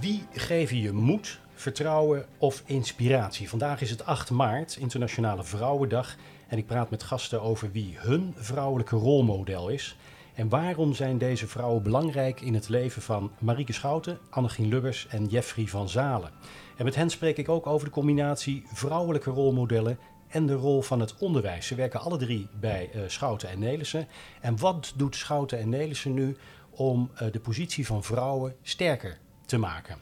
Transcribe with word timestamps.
Wie 0.00 0.26
geven 0.32 0.76
je 0.76 0.92
moed, 0.92 1.40
vertrouwen 1.54 2.26
of 2.38 2.62
inspiratie? 2.66 3.48
Vandaag 3.48 3.80
is 3.80 3.90
het 3.90 4.04
8 4.04 4.30
maart, 4.30 4.76
Internationale 4.76 5.44
Vrouwendag. 5.44 6.16
En 6.48 6.58
ik 6.58 6.66
praat 6.66 6.90
met 6.90 7.02
gasten 7.02 7.42
over 7.42 7.72
wie 7.72 7.94
hun 7.98 8.34
vrouwelijke 8.36 8.96
rolmodel 8.96 9.68
is. 9.68 9.96
En 10.34 10.48
waarom 10.48 10.94
zijn 10.94 11.18
deze 11.18 11.46
vrouwen 11.46 11.82
belangrijk 11.82 12.40
in 12.40 12.54
het 12.54 12.68
leven 12.68 13.02
van 13.02 13.30
Marieke 13.38 13.72
Schouten, 13.72 14.18
Annegien 14.30 14.68
Lubbers 14.68 15.06
en 15.06 15.26
Jeffrey 15.26 15.66
van 15.66 15.88
Zalen. 15.88 16.30
En 16.76 16.84
met 16.84 16.94
hen 16.94 17.10
spreek 17.10 17.36
ik 17.36 17.48
ook 17.48 17.66
over 17.66 17.86
de 17.86 17.92
combinatie 17.92 18.62
vrouwelijke 18.72 19.30
rolmodellen 19.30 19.98
en 20.28 20.46
de 20.46 20.54
rol 20.54 20.82
van 20.82 21.00
het 21.00 21.14
onderwijs. 21.18 21.66
Ze 21.66 21.74
werken 21.74 22.00
alle 22.00 22.18
drie 22.18 22.48
bij 22.60 22.90
uh, 22.94 23.02
Schouten 23.06 23.48
en 23.48 23.58
Nelissen. 23.58 24.08
En 24.40 24.58
wat 24.58 24.92
doet 24.96 25.16
Schouten 25.16 25.58
en 25.58 25.68
Nelissen 25.68 26.14
nu 26.14 26.36
om 26.70 27.10
uh, 27.14 27.32
de 27.32 27.40
positie 27.40 27.86
van 27.86 28.02
vrouwen 28.02 28.54
sterker 28.62 29.18
te 29.50 29.58
maken? 29.58 29.96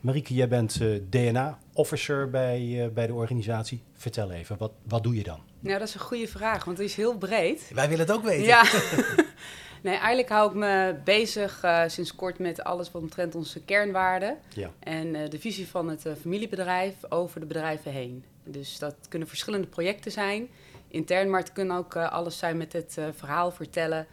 Marieke, 0.00 0.34
jij 0.34 0.48
bent 0.48 0.80
uh, 0.80 1.00
DNA-officer 1.10 2.30
bij, 2.30 2.90
bij 2.94 3.06
de 3.06 3.12
organisatie. 3.12 3.82
Vertel 3.94 4.30
even, 4.30 4.56
wat, 4.58 4.72
wat 4.82 5.02
doe 5.02 5.14
je 5.14 5.22
dan? 5.22 5.40
Nou, 5.60 5.78
dat 5.78 5.88
is 5.88 5.94
een 5.94 6.00
goede 6.00 6.28
vraag, 6.28 6.64
want 6.64 6.78
het 6.78 6.86
is 6.86 6.94
heel 6.94 7.18
breed. 7.18 7.70
Wij 7.74 7.88
willen 7.88 8.06
het 8.06 8.16
ook 8.16 8.24
weten. 8.24 8.44
Ja. 8.44 8.64
nee, 9.82 9.94
eigenlijk 9.94 10.28
hou 10.28 10.50
ik 10.50 10.56
me 10.56 10.96
bezig 11.04 11.64
uh, 11.64 11.82
sinds 11.86 12.14
kort 12.14 12.38
met 12.38 12.64
alles 12.64 12.90
wat 12.90 13.02
omtrent 13.02 13.34
onze 13.34 13.60
kernwaarden. 13.60 14.38
Ja. 14.54 14.70
En 14.78 15.14
uh, 15.14 15.28
de 15.28 15.38
visie 15.38 15.68
van 15.68 15.88
het 15.88 16.06
uh, 16.06 16.12
familiebedrijf 16.20 16.94
over 17.08 17.40
de 17.40 17.46
bedrijven 17.46 17.92
heen. 17.92 18.24
Dus 18.44 18.78
dat 18.78 18.94
kunnen 19.08 19.28
verschillende 19.28 19.66
projecten 19.66 20.12
zijn. 20.12 20.48
Intern, 20.88 21.30
maar 21.30 21.40
het 21.40 21.52
kunnen 21.52 21.76
ook 21.76 21.96
alles 21.96 22.38
zijn 22.38 22.56
met 22.56 22.72
het 22.72 22.98
verhaal 23.16 23.50
vertellen 23.50 24.06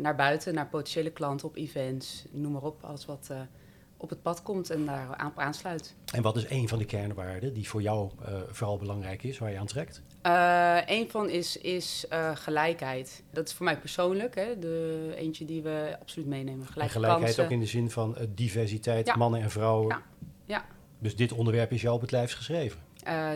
naar 0.00 0.16
buiten, 0.16 0.54
naar 0.54 0.66
potentiële 0.66 1.10
klanten 1.10 1.48
op 1.48 1.56
events, 1.56 2.24
noem 2.30 2.52
maar 2.52 2.62
op. 2.62 2.84
Alles 2.84 3.06
wat 3.06 3.30
op 4.04 4.10
het 4.10 4.22
pad 4.22 4.42
komt 4.42 4.70
en 4.70 4.84
daar 4.84 5.16
aan, 5.16 5.32
aansluit. 5.34 5.94
En 6.12 6.22
wat 6.22 6.36
is 6.36 6.50
een 6.50 6.68
van 6.68 6.78
de 6.78 6.84
kernwaarden 6.84 7.54
die 7.54 7.68
voor 7.68 7.82
jou 7.82 8.10
uh, 8.20 8.34
vooral 8.50 8.78
belangrijk 8.78 9.22
is, 9.22 9.38
waar 9.38 9.50
je 9.50 9.58
aan 9.58 9.66
trekt? 9.66 10.02
Uh, 10.26 10.78
een 10.86 11.10
van 11.10 11.30
is, 11.30 11.56
is 11.56 12.06
uh, 12.12 12.36
gelijkheid. 12.36 13.22
Dat 13.30 13.48
is 13.48 13.54
voor 13.54 13.64
mij 13.64 13.78
persoonlijk, 13.78 14.34
hè, 14.34 14.58
de 14.58 15.12
eentje 15.16 15.44
die 15.44 15.62
we 15.62 15.96
absoluut 16.00 16.28
meenemen. 16.28 16.66
Gelijke 16.66 16.92
gelijkheid 16.92 17.24
kansen. 17.24 17.44
ook 17.44 17.50
in 17.50 17.60
de 17.60 17.66
zin 17.66 17.90
van 17.90 18.16
diversiteit, 18.28 19.06
ja. 19.06 19.16
mannen 19.16 19.40
en 19.40 19.50
vrouwen. 19.50 19.88
Ja. 19.88 20.02
ja. 20.44 20.64
Dus 20.98 21.16
dit 21.16 21.32
onderwerp 21.32 21.72
is 21.72 21.82
jou 21.82 21.94
op 21.94 22.00
het 22.00 22.10
lijf 22.10 22.34
geschreven? 22.34 22.82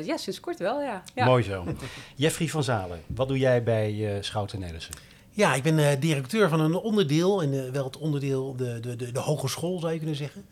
ja, 0.02 0.16
sinds 0.16 0.40
kort 0.40 0.58
wel, 0.58 0.82
ja. 0.82 1.02
ja. 1.14 1.24
Mooi 1.24 1.42
zo. 1.42 1.64
Jeffrey 2.16 2.48
van 2.48 2.62
Zalen, 2.62 3.02
wat 3.06 3.28
doe 3.28 3.38
jij 3.38 3.62
bij 3.62 4.18
Schouten 4.22 4.60
Nelissen? 4.60 4.94
Ja, 5.38 5.54
ik 5.54 5.62
ben 5.62 5.78
uh, 5.78 5.90
directeur 6.00 6.48
van 6.48 6.60
een 6.60 6.74
onderdeel, 6.74 7.42
en 7.42 7.72
wel 7.72 7.84
het 7.84 7.96
onderdeel, 7.96 8.56
de, 8.56 8.80
de, 8.80 8.96
de, 8.96 9.12
de, 9.12 9.18
hogeschool 9.18 9.78
zou 9.78 9.92
je 9.92 9.98
kunnen 9.98 10.16
zeggen. 10.16 10.46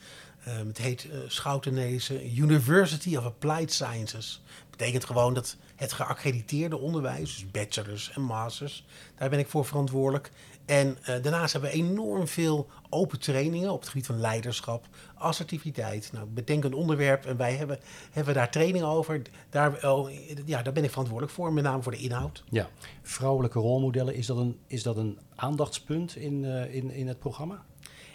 Uh, 0.48 0.54
het 0.56 0.78
heet 0.78 1.04
uh, 1.04 1.18
Schoutenese 1.26 2.34
University 2.34 3.16
of 3.16 3.24
Applied 3.24 3.72
Sciences. 3.72 4.42
Betekent 4.70 5.04
gewoon 5.04 5.34
dat 5.34 5.56
het 5.76 5.92
geaccrediteerde 5.92 6.78
onderwijs, 6.78 7.34
dus 7.34 7.50
bachelors 7.50 8.10
en 8.10 8.22
masters, 8.22 8.84
daar 9.18 9.30
ben 9.30 9.38
ik 9.38 9.48
voor 9.48 9.64
verantwoordelijk. 9.64 10.30
En 10.66 10.98
daarnaast 11.04 11.52
hebben 11.52 11.70
we 11.70 11.76
enorm 11.76 12.28
veel 12.28 12.66
open 12.90 13.20
trainingen 13.20 13.72
op 13.72 13.80
het 13.80 13.88
gebied 13.88 14.06
van 14.06 14.20
leiderschap, 14.20 14.86
assertiviteit. 15.14 16.10
Nou, 16.12 16.26
bedenk 16.26 16.64
een 16.64 16.74
onderwerp 16.74 17.26
en 17.26 17.36
wij 17.36 17.54
hebben, 17.54 17.78
hebben 18.10 18.34
daar 18.34 18.50
trainingen 18.50 18.88
over. 18.88 19.22
Daar, 19.50 19.90
oh, 19.90 20.10
ja, 20.44 20.62
daar 20.62 20.72
ben 20.72 20.84
ik 20.84 20.90
verantwoordelijk 20.90 21.34
voor, 21.36 21.52
met 21.52 21.64
name 21.64 21.82
voor 21.82 21.92
de 21.92 21.98
inhoud. 21.98 22.44
Ja, 22.50 22.68
vrouwelijke 23.02 23.58
rolmodellen, 23.58 24.14
is 24.14 24.26
dat 24.26 24.36
een, 24.36 24.58
is 24.66 24.82
dat 24.82 24.96
een 24.96 25.18
aandachtspunt 25.34 26.16
in, 26.16 26.42
uh, 26.42 26.74
in, 26.74 26.90
in 26.90 27.08
het 27.08 27.18
programma? 27.18 27.64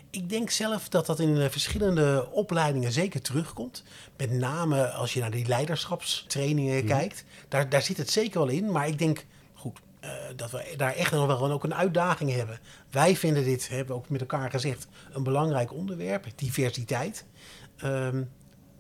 Ik 0.09 0.30
denk 0.30 0.50
zelf 0.50 0.90
dat 0.90 1.06
dat 1.06 1.20
in 1.20 1.50
verschillende 1.50 2.28
opleidingen 2.31 2.92
zeker 2.92 3.22
terugkomt. 3.22 3.84
Met 4.18 4.31
name 4.31 4.90
als 4.90 5.14
je 5.14 5.20
naar 5.20 5.31
die 5.31 5.47
leiderschapstrainingen 5.47 6.81
mm. 6.81 6.88
kijkt. 6.88 7.24
Daar, 7.47 7.70
daar 7.70 7.81
zit 7.81 7.97
het 7.97 8.09
zeker 8.09 8.40
wel 8.40 8.50
in. 8.50 8.72
Maar 8.72 8.88
ik 8.88 8.97
denk, 8.97 9.26
uh, 10.04 10.10
dat 10.36 10.52
we 10.52 10.74
daar 10.78 10.94
echt 10.94 11.12
nog 11.12 11.40
wel 11.40 11.52
ook 11.52 11.64
een 11.64 11.76
uitdaging 11.76 12.32
hebben. 12.32 12.60
Wij 12.90 13.16
vinden 13.16 13.44
dit, 13.44 13.70
hebben 13.70 13.88
we 13.88 14.02
ook 14.02 14.10
met 14.10 14.22
elkaar 14.22 14.50
gezegd, 14.50 14.88
een 15.12 15.24
belangrijk 15.24 15.74
onderwerp, 15.74 16.26
diversiteit. 16.36 17.26
Um, 17.84 18.30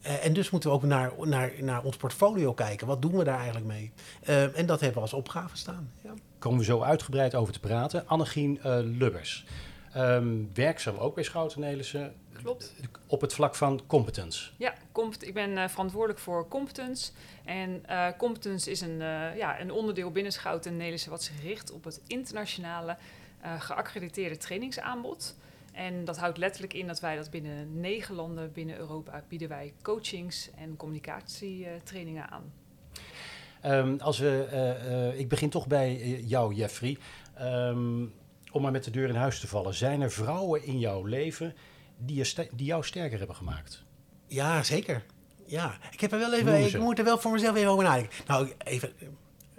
uh, 0.05 0.25
en 0.25 0.33
dus 0.33 0.49
moeten 0.49 0.69
we 0.69 0.75
ook 0.75 0.83
naar, 0.83 1.11
naar, 1.23 1.51
naar 1.59 1.83
ons 1.83 1.97
portfolio 1.97 2.53
kijken. 2.53 2.87
Wat 2.87 3.01
doen 3.01 3.17
we 3.17 3.23
daar 3.23 3.37
eigenlijk 3.37 3.65
mee? 3.65 3.91
Uh, 4.29 4.57
en 4.57 4.65
dat 4.65 4.79
hebben 4.79 4.97
we 4.97 5.01
als 5.01 5.13
opgave 5.13 5.57
staan. 5.57 5.91
Ja. 6.03 6.13
Komen 6.39 6.59
we 6.59 6.65
zo 6.65 6.81
uitgebreid 6.81 7.35
over 7.35 7.53
te 7.53 7.59
praten. 7.59 8.07
Annegien 8.07 8.59
Lubbers, 8.97 9.45
um, 9.97 10.49
werkzaam 10.53 10.97
ook 10.97 11.15
bij 11.15 11.23
Schouten 11.23 11.59
Nelissen. 11.59 12.13
Klopt. 12.33 12.73
Op 13.07 13.21
het 13.21 13.33
vlak 13.33 13.55
van 13.55 13.81
competence. 13.87 14.49
Ja, 14.57 14.73
ik 15.19 15.33
ben 15.33 15.51
uh, 15.51 15.67
verantwoordelijk 15.67 16.19
voor 16.19 16.47
competence. 16.47 17.11
En 17.45 17.83
uh, 17.89 18.07
competence 18.17 18.71
is 18.71 18.81
een, 18.81 18.99
uh, 18.99 19.37
ja, 19.37 19.61
een 19.61 19.71
onderdeel 19.71 20.11
binnen 20.11 20.31
Schouten 20.31 20.77
Nelissen 20.77 21.11
wat 21.11 21.23
zich 21.23 21.41
richt 21.41 21.71
op 21.71 21.83
het 21.83 22.01
internationale 22.07 22.97
geaccrediteerde 23.57 24.37
trainingsaanbod. 24.37 25.35
En 25.73 26.05
dat 26.05 26.17
houdt 26.17 26.37
letterlijk 26.37 26.73
in 26.73 26.87
dat 26.87 26.99
wij 26.99 27.15
dat 27.15 27.29
binnen 27.29 27.79
negen 27.79 28.15
landen 28.15 28.51
binnen 28.51 28.77
Europa 28.77 29.23
bieden 29.27 29.47
wij 29.47 29.73
coachings 29.81 30.49
en 30.55 30.75
communicatietrainingen 30.75 32.29
aan. 32.29 32.53
Um, 33.65 33.99
als 33.99 34.19
we, 34.19 35.13
ik 35.17 35.29
begin 35.29 35.49
toch 35.49 35.67
bij 35.67 35.95
jou, 36.19 36.53
Jeffrey. 36.53 36.97
Um, 37.41 38.13
om 38.51 38.61
maar 38.61 38.71
met 38.71 38.83
de 38.83 38.91
deur 38.91 39.09
in 39.09 39.15
huis 39.15 39.39
te 39.39 39.47
vallen. 39.47 39.73
Zijn 39.73 40.01
er 40.01 40.11
vrouwen 40.11 40.63
in 40.63 40.79
jouw 40.79 41.03
leven 41.03 41.55
die, 41.97 42.15
je 42.15 42.47
die 42.53 42.65
jou 42.65 42.83
sterker 42.83 43.17
hebben 43.17 43.35
gemaakt? 43.35 43.83
Ja, 44.27 44.63
zeker. 44.63 45.03
Ja, 45.45 45.77
ik 45.91 46.01
heb 46.01 46.11
er 46.11 46.19
wel 46.19 46.33
even. 46.33 46.65
Ik 46.65 46.77
moet 46.79 46.99
er 46.99 47.03
wel 47.05 47.19
voor 47.19 47.31
mezelf 47.31 47.55
even 47.55 47.69
over 47.69 47.83
nadenken. 47.83 48.11
Nou, 48.27 48.51
even. 48.57 48.93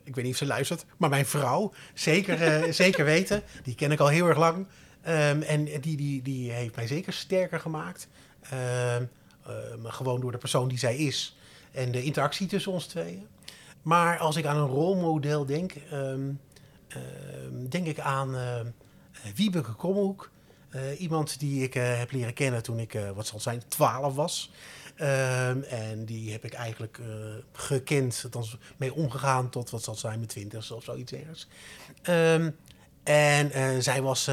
Ik 0.05 0.15
weet 0.15 0.25
niet 0.25 0.33
of 0.33 0.39
ze 0.39 0.47
luistert, 0.47 0.85
maar 0.97 1.11
mijn 1.11 1.27
vrouw, 1.27 1.73
zeker, 1.95 2.65
uh, 2.65 2.73
zeker 2.85 3.05
weten. 3.05 3.43
Die 3.63 3.75
ken 3.75 3.93
ik 3.93 4.01
al 4.01 4.09
heel 4.09 4.29
erg 4.29 4.39
lang. 4.39 4.57
Um, 4.57 5.43
en 5.43 5.65
die, 5.65 5.97
die, 5.97 6.23
die 6.23 6.51
heeft 6.51 6.77
mij 6.77 6.87
zeker 6.87 7.13
sterker 7.13 7.61
gemaakt. 7.61 8.09
Um, 8.53 9.09
um, 9.49 9.85
gewoon 9.85 10.21
door 10.21 10.33
de 10.33 10.39
persoon 10.39 10.69
die 10.69 10.79
zij 10.79 10.97
is 10.97 11.37
en 11.73 11.93
de 11.93 12.03
interactie 12.03 12.47
tussen 12.47 12.73
ons 12.73 12.87
tweeën. 12.87 13.27
Maar 13.83 14.19
als 14.19 14.37
ik 14.37 14.47
aan 14.47 14.57
een 14.57 14.69
rolmodel 14.69 15.47
denk, 15.47 15.73
denk 17.69 17.87
ik 17.87 18.01
aan 18.01 18.37
Wiebeke 19.35 19.73
Komhoek. 19.73 20.31
Uh, 20.75 21.01
iemand 21.01 21.39
die 21.39 21.63
ik 21.63 21.75
uh, 21.75 21.99
heb 21.99 22.11
leren 22.11 22.35
kennen 22.35 22.63
toen 22.63 22.79
ik, 22.79 22.95
uh, 22.95 23.11
wat 23.11 23.27
zal 23.27 23.41
zijn, 23.41 23.63
12 23.69 24.15
was. 24.15 24.51
Um, 25.01 25.63
en 25.63 26.05
die 26.05 26.33
heb 26.33 26.45
ik 26.45 26.53
eigenlijk 26.53 27.01
gekend, 27.53 28.21
althans 28.25 28.57
mee 28.77 28.95
omgegaan 28.95 29.51
tot 29.51 29.71
wat 29.71 29.83
zal 29.83 29.95
zijn, 29.95 30.17
mijn 30.17 30.29
twintig 30.29 30.73
of 30.73 30.85
zoiets 30.85 31.13
ergens. 31.13 31.49
Um, 32.09 32.57
en 33.03 33.83
zij 33.83 34.03
was 34.03 34.25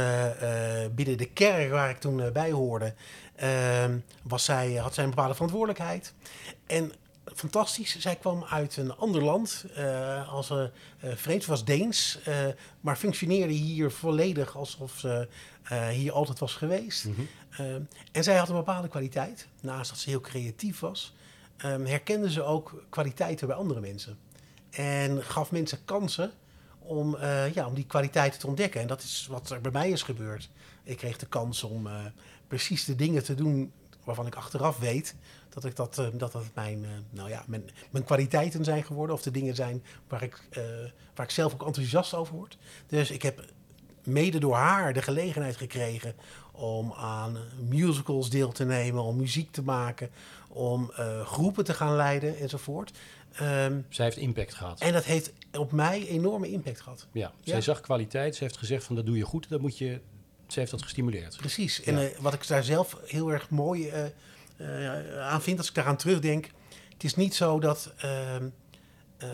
binnen 0.96 1.18
de 1.18 1.30
kerk 1.34 1.72
waar 1.72 1.90
ik 1.90 2.00
toen 2.00 2.32
bij 2.34 2.52
hoorde, 2.52 2.94
ehm, 3.36 3.98
was 4.24 4.46
zij, 4.46 4.74
had 4.74 4.94
zij 4.94 5.04
een 5.04 5.10
bepaalde 5.10 5.34
verantwoordelijkheid. 5.34 6.14
En 6.68 6.92
fantastisch. 7.36 8.00
Zij 8.00 8.16
kwam 8.16 8.44
uit 8.44 8.78
een 8.78 8.96
ander 8.96 9.24
land. 9.24 9.66
Uh, 9.78 10.34
als 10.34 10.50
uh, 10.50 10.64
vreemd 11.02 11.46
was 11.46 11.66
Deens. 11.66 12.20
Uh, 12.28 12.36
maar 12.82 12.96
functioneerde 12.96 13.54
hier 13.54 13.92
volledig 13.92 14.56
alsof 14.56 15.00
ze 15.00 15.28
hier 15.92 16.12
altijd 16.12 16.40
was 16.40 16.56
geweest. 16.56 17.06
Mm 17.06 17.16
-hmm. 17.50 17.88
en 18.12 18.24
zij 18.24 18.38
had 18.38 18.50
een 18.50 18.56
bepaalde 18.56 18.88
kwaliteit. 18.88 19.48
Naast 19.62 19.90
dat 19.90 20.00
ze 20.00 20.10
heel 20.10 20.22
creatief 20.22 20.80
was. 20.80 21.14
Um, 21.66 21.86
herkende 21.86 22.32
ze 22.32 22.44
ook 22.44 22.84
kwaliteiten 22.90 23.48
bij 23.48 23.56
andere 23.56 23.80
mensen. 23.80 24.18
En 24.70 25.24
gaf 25.24 25.52
mensen 25.52 25.86
kansen 25.86 26.32
om, 26.80 27.18
ja, 27.54 27.68
om 27.68 27.74
die 27.74 27.86
kwaliteiten 27.86 28.40
te 28.40 28.48
ontdekken. 28.48 28.82
En 28.82 28.88
dat 28.88 29.02
is 29.02 29.28
wat 29.30 29.50
er 29.50 29.62
bij 29.62 29.72
mij 29.72 29.90
is 29.90 30.02
gebeurd. 30.02 30.50
Ik 30.84 30.98
kreeg 30.98 31.18
de 31.18 31.26
kans 31.26 31.64
om 31.64 31.88
precies 32.48 32.86
de 32.86 32.96
dingen 32.96 33.24
te 33.24 33.36
doen 33.36 33.72
waarvan 34.10 34.28
ik 34.28 34.36
achteraf 34.36 34.78
weet 34.78 35.16
dat 35.50 35.66
ik 35.66 35.76
dat, 35.76 35.98
uh, 36.00 36.08
dat, 36.14 36.32
dat 36.32 36.44
mijn, 36.54 36.84
uh, 36.84 36.90
nou 37.10 37.30
ja, 37.30 37.44
mijn, 37.48 37.70
mijn 37.90 38.04
kwaliteiten 38.04 38.64
zijn 38.64 38.84
geworden. 38.84 39.16
Of 39.16 39.22
de 39.22 39.32
dingen 39.32 39.56
zijn 39.56 39.84
waar 40.08 40.24
ik, 40.24 40.42
uh, 40.58 40.64
waar 41.16 41.26
ik 41.26 41.32
zelf 41.32 41.54
ook 41.54 41.66
enthousiast 41.66 42.14
over 42.14 42.36
word. 42.36 42.58
Dus 42.88 43.12
ik 43.12 43.22
heb 43.22 43.46
mede 44.04 44.40
door 44.40 44.56
haar 44.56 44.94
de 44.94 45.02
gelegenheid 45.02 45.58
gekregen 45.58 46.16
om 46.52 46.94
aan 46.94 47.38
musicals 47.68 48.30
deel 48.30 48.52
te 48.52 48.66
nemen, 48.66 49.04
om 49.04 49.16
muziek 49.16 49.52
te 49.52 49.62
maken, 49.62 50.10
om 50.48 50.92
groepen 51.24 51.64
te 51.64 51.74
gaan 51.74 51.96
leiden 51.96 52.38
enzovoort. 52.38 52.92
Um, 53.42 53.86
zij 53.90 54.06
heeft 54.06 54.18
impact 54.18 54.54
gehad. 54.54 54.80
En 54.80 54.94
dat 54.94 55.04
heeft 55.04 55.34
op 55.52 55.72
mij 55.72 56.08
enorme 56.08 56.50
impact 56.50 56.82
gehad. 56.82 57.08
Ja, 57.12 57.32
zij 57.44 57.56
ja. 57.56 57.62
zag 57.62 57.82
kwaliteit. 57.82 58.36
Ze 58.36 58.44
heeft 58.44 58.58
gezegd 58.58 58.84
van 58.84 58.96
dat 58.96 59.06
doe 59.06 59.18
je 59.18 59.24
goed, 59.24 59.50
dat 59.50 59.62
moet 59.62 59.78
je... 59.78 60.00
Ze 60.52 60.60
heeft 60.60 60.72
dat 60.72 60.82
gestimuleerd. 60.82 61.38
Precies. 61.38 61.84
En 61.84 62.00
ja. 62.00 62.10
wat 62.20 62.34
ik 62.34 62.48
daar 62.48 62.64
zelf 62.64 62.98
heel 63.06 63.30
erg 63.30 63.50
mooi 63.50 63.92
uh, 64.58 65.22
aan 65.22 65.42
vind 65.42 65.58
als 65.58 65.68
ik 65.68 65.74
daaraan 65.74 65.98
terugdenk. 65.98 66.50
Het 66.94 67.04
is 67.04 67.16
niet 67.16 67.36
zo 67.36 67.60
dat, 67.60 67.94
uh, 68.06 68.36
uh, 68.36 69.30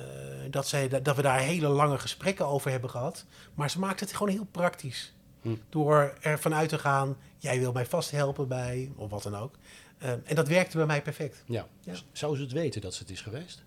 dat, 0.50 0.68
zij, 0.68 1.02
dat 1.02 1.16
we 1.16 1.22
daar 1.22 1.40
hele 1.40 1.68
lange 1.68 1.98
gesprekken 1.98 2.48
over 2.48 2.72
hebben 2.72 2.90
gehad. 2.90 3.26
Maar 3.54 3.70
ze 3.70 3.80
maakt 3.80 4.00
het 4.00 4.14
gewoon 4.14 4.34
heel 4.34 4.48
praktisch. 4.52 5.14
Hm. 5.42 5.56
Door 5.70 6.18
ervan 6.22 6.54
uit 6.54 6.70
te 6.70 6.80
gaan, 6.80 7.18
jij 7.38 7.60
wil 7.60 7.72
mij 7.72 7.86
vast 7.86 8.12
helpen 8.12 8.48
bij, 8.48 8.92
of 8.96 9.10
wat 9.10 9.24
dan 9.24 9.36
ook. 9.36 9.56
Ehm, 9.98 10.20
en 10.24 10.36
dat 10.36 10.48
werkte 10.48 10.78
bij 10.78 10.86
mij 10.86 11.02
perfect. 11.02 11.44
Ja. 11.46 11.68
Ja. 11.80 11.94
Zou 12.12 12.36
ze 12.36 12.42
het 12.42 12.52
weten 12.52 12.82
dat 12.82 12.94
ze 12.94 13.02
het 13.02 13.12
is 13.12 13.22
geweest? 13.22 13.64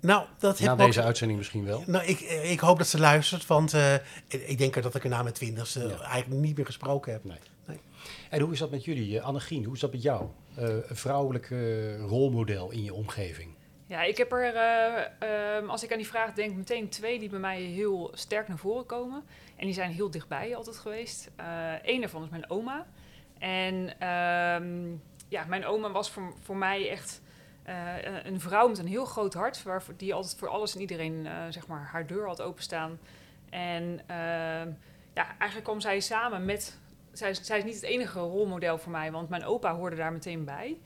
Nou, 0.00 0.26
dat 0.38 0.60
Na 0.60 0.64
heb 0.66 0.74
ik 0.74 0.80
ook- 0.80 0.86
deze 0.86 1.02
uitzending 1.02 1.38
misschien 1.38 1.64
wel. 1.64 1.82
Nou, 1.86 2.04
ik, 2.04 2.20
ik 2.42 2.60
hoop 2.60 2.78
dat 2.78 2.86
ze 2.86 2.98
luistert, 2.98 3.46
want 3.46 3.74
eh, 3.74 3.94
ik 4.28 4.58
denk 4.58 4.82
dat 4.82 4.94
ik 4.94 5.04
er 5.04 5.10
na 5.10 5.22
mijn 5.22 5.34
twintigste 5.34 5.80
Ja. 5.80 6.00
eigenlijk 6.00 6.40
niet 6.42 6.56
meer 6.56 6.66
gesproken 6.66 7.12
heb. 7.12 7.24
Nee. 7.24 7.38
Nee. 7.66 7.80
En 8.30 8.40
hoe 8.40 8.52
is 8.52 8.58
dat 8.58 8.70
met 8.70 8.84
jullie, 8.84 9.18
eh, 9.18 9.24
Annegien? 9.24 9.64
Hoe 9.64 9.74
is 9.74 9.80
dat 9.80 9.92
met 9.92 10.02
jou? 10.02 10.26
Eh, 10.54 10.64
een 10.68 10.96
vrouwelijke 10.96 11.96
rolmodel 11.98 12.70
in 12.70 12.84
je 12.84 12.94
omgeving. 12.94 13.54
Ja, 13.86 14.02
ik 14.02 14.16
heb 14.16 14.32
er, 14.32 14.54
eh, 14.54 15.56
ehm, 15.56 15.68
als 15.70 15.82
ik 15.84 15.90
aan 15.92 15.98
die 15.98 16.06
vraag 16.06 16.32
denk, 16.32 16.56
meteen 16.56 16.88
twee 16.88 17.18
die 17.18 17.28
bij 17.28 17.38
mij 17.38 17.60
heel 17.60 18.10
sterk 18.14 18.48
naar 18.48 18.58
voren 18.58 18.86
komen. 18.86 19.22
En 19.56 19.64
die 19.64 19.74
zijn 19.74 19.90
heel 19.90 20.10
dichtbij 20.10 20.56
altijd 20.56 20.76
geweest. 20.76 21.30
Eén 21.82 22.00
daarvan 22.00 22.22
is 22.22 22.28
mijn 22.30 22.50
oma. 22.50 22.86
En 23.38 23.98
ehm, 23.98 24.88
ja, 25.28 25.44
mijn 25.48 25.66
oma 25.66 25.90
was 25.90 26.10
voor, 26.10 26.34
voor 26.42 26.56
mij 26.56 26.90
echt 26.90 27.20
eh, 27.76 28.24
een 28.24 28.40
vrouw 28.40 28.68
met 28.68 28.78
een 28.78 28.86
heel 28.86 29.04
groot 29.04 29.34
hart. 29.34 29.64
Die 29.96 30.14
altijd 30.14 30.36
voor 30.38 30.48
alles 30.48 30.74
en 30.74 30.80
iedereen 30.80 31.26
eh, 31.26 31.32
zeg 31.50 31.66
maar, 31.66 31.88
haar 31.92 32.06
deur 32.06 32.26
had 32.26 32.42
openstaan. 32.42 32.98
En 33.50 34.00
ehm, 34.06 34.68
ja, 35.14 35.26
eigenlijk 35.38 35.64
kwam 35.64 35.80
zij 35.80 36.00
samen 36.00 36.44
met... 36.44 36.78
Zij, 37.12 37.30
is- 37.30 37.44
zij 37.44 37.58
is 37.58 37.64
niet 37.64 37.74
het 37.74 37.82
enige 37.82 38.18
rolmodel 38.18 38.78
voor 38.78 38.92
mij, 38.92 39.12
want 39.12 39.28
mijn 39.28 39.44
opa 39.44 39.74
hoorde 39.74 39.96
daar 39.96 40.12
meteen 40.12 40.44
bij. 40.44 40.78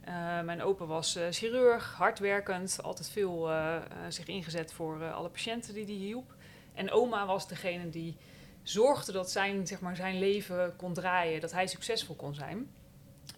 Eh, 0.00 0.40
mijn 0.40 0.62
opa 0.62 0.84
was 0.86 1.16
eh, 1.16 1.26
chirurg, 1.30 1.94
hardwerkend, 1.96 2.78
altijd 2.82 3.10
veel 3.10 3.50
eh, 3.50 3.76
eh, 3.76 3.82
zich 4.08 4.26
ingezet 4.26 4.72
voor 4.72 5.02
eh, 5.02 5.14
alle 5.14 5.28
patiënten 5.28 5.74
die 5.74 5.84
hij 5.84 5.94
hielp. 5.94 6.34
En 6.74 6.90
oma 6.90 7.26
was 7.26 7.48
degene 7.48 7.88
die 7.88 8.16
zorgde 8.62 9.12
dat 9.12 9.30
zijn, 9.30 9.66
zeg 9.66 9.80
maar, 9.80 9.96
zijn 9.96 10.18
leven 10.18 10.76
kon 10.76 10.94
draaien, 10.94 11.40
dat 11.40 11.52
hij 11.52 11.66
succesvol 11.66 12.14
kon 12.14 12.34
zijn. 12.34 12.70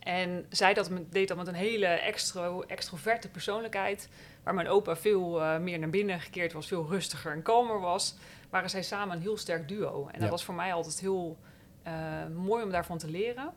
En 0.04 0.46
zij 0.48 0.74
dat, 0.74 0.90
deed 1.10 1.28
dat 1.28 1.36
met 1.36 1.46
een 1.46 1.54
hele 1.54 1.86
extro, 1.86 2.62
extroverte 2.62 3.28
persoonlijkheid, 3.28 4.08
waar 4.42 4.54
mijn 4.54 4.68
opa 4.68 4.96
veel 4.96 5.42
eh, 5.42 5.58
meer 5.58 5.78
naar 5.78 5.90
binnen 5.90 6.20
gekeerd 6.20 6.52
was, 6.52 6.66
veel 6.66 6.86
rustiger 6.88 7.32
en 7.32 7.42
kalmer 7.42 7.80
was, 7.80 8.16
waren 8.50 8.70
zij 8.70 8.82
samen 8.82 9.16
een 9.16 9.22
heel 9.22 9.36
sterk 9.36 9.68
duo. 9.68 10.08
En 10.12 10.20
dat 10.20 10.30
was 10.30 10.44
voor 10.44 10.54
mij 10.54 10.72
altijd 10.72 11.00
heel 11.00 11.38
eh, 11.82 11.92
mooi 12.34 12.64
om 12.64 12.70
daarvan 12.70 12.98
te 12.98 13.10
leren. 13.10 13.52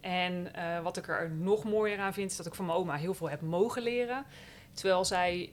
En 0.00 0.54
eh, 0.54 0.82
wat 0.82 0.96
ik 0.96 1.08
er 1.08 1.30
nog 1.30 1.64
mooier 1.64 1.98
aan 1.98 2.14
vind, 2.14 2.30
is 2.30 2.36
dat 2.36 2.46
ik 2.46 2.54
van 2.54 2.66
mijn 2.66 2.78
oma 2.78 2.96
heel 2.96 3.14
veel 3.14 3.30
heb 3.30 3.40
mogen 3.40 3.82
leren. 3.82 4.24
Terwijl 4.72 5.04
zij 5.04 5.52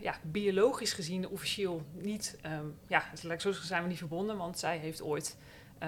ja, 0.00 0.14
biologisch 0.22 0.92
gezien 0.92 1.28
officieel 1.28 1.82
niet, 1.92 2.38
ehm 2.42 2.66
ja, 2.86 3.02
het 3.10 3.22
lijkt 3.22 3.42
zo 3.42 3.52
zijn 3.52 3.82
we 3.82 3.88
niet 3.88 3.98
verbonden, 3.98 4.36
want 4.36 4.58
zij 4.58 4.78
heeft 4.78 5.02
ooit 5.02 5.36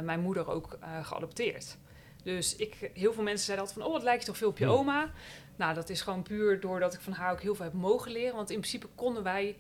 mijn 0.03 0.21
moeder 0.21 0.51
ook 0.51 0.79
geadopteerd. 1.03 1.77
Dus 2.27 2.57
ik, 2.57 2.91
heel 2.95 3.13
veel 3.13 3.23
mensen 3.23 3.45
zeiden 3.45 3.67
altijd 3.67 3.85
van, 3.85 3.93
oh, 3.93 3.99
het 3.99 4.09
lijkt 4.09 4.25
toch 4.25 4.37
veel 4.37 4.49
op 4.49 4.59
je 4.59 4.67
oma. 4.67 5.11
Nou, 5.57 5.75
dat 5.75 5.89
is 5.89 6.01
gewoon 6.01 6.23
puur 6.23 6.61
doordat 6.61 6.95
ik 6.95 7.01
van 7.01 7.13
haar 7.13 7.33
ook 7.33 7.41
heel 7.41 7.55
veel 7.55 7.65
heb 7.65 7.75
mogen 7.75 8.13
leren. 8.13 8.35
Want 8.35 8.51
in 8.51 8.59
principe 8.59 8.87
konden 8.95 9.23
wij 9.23 9.57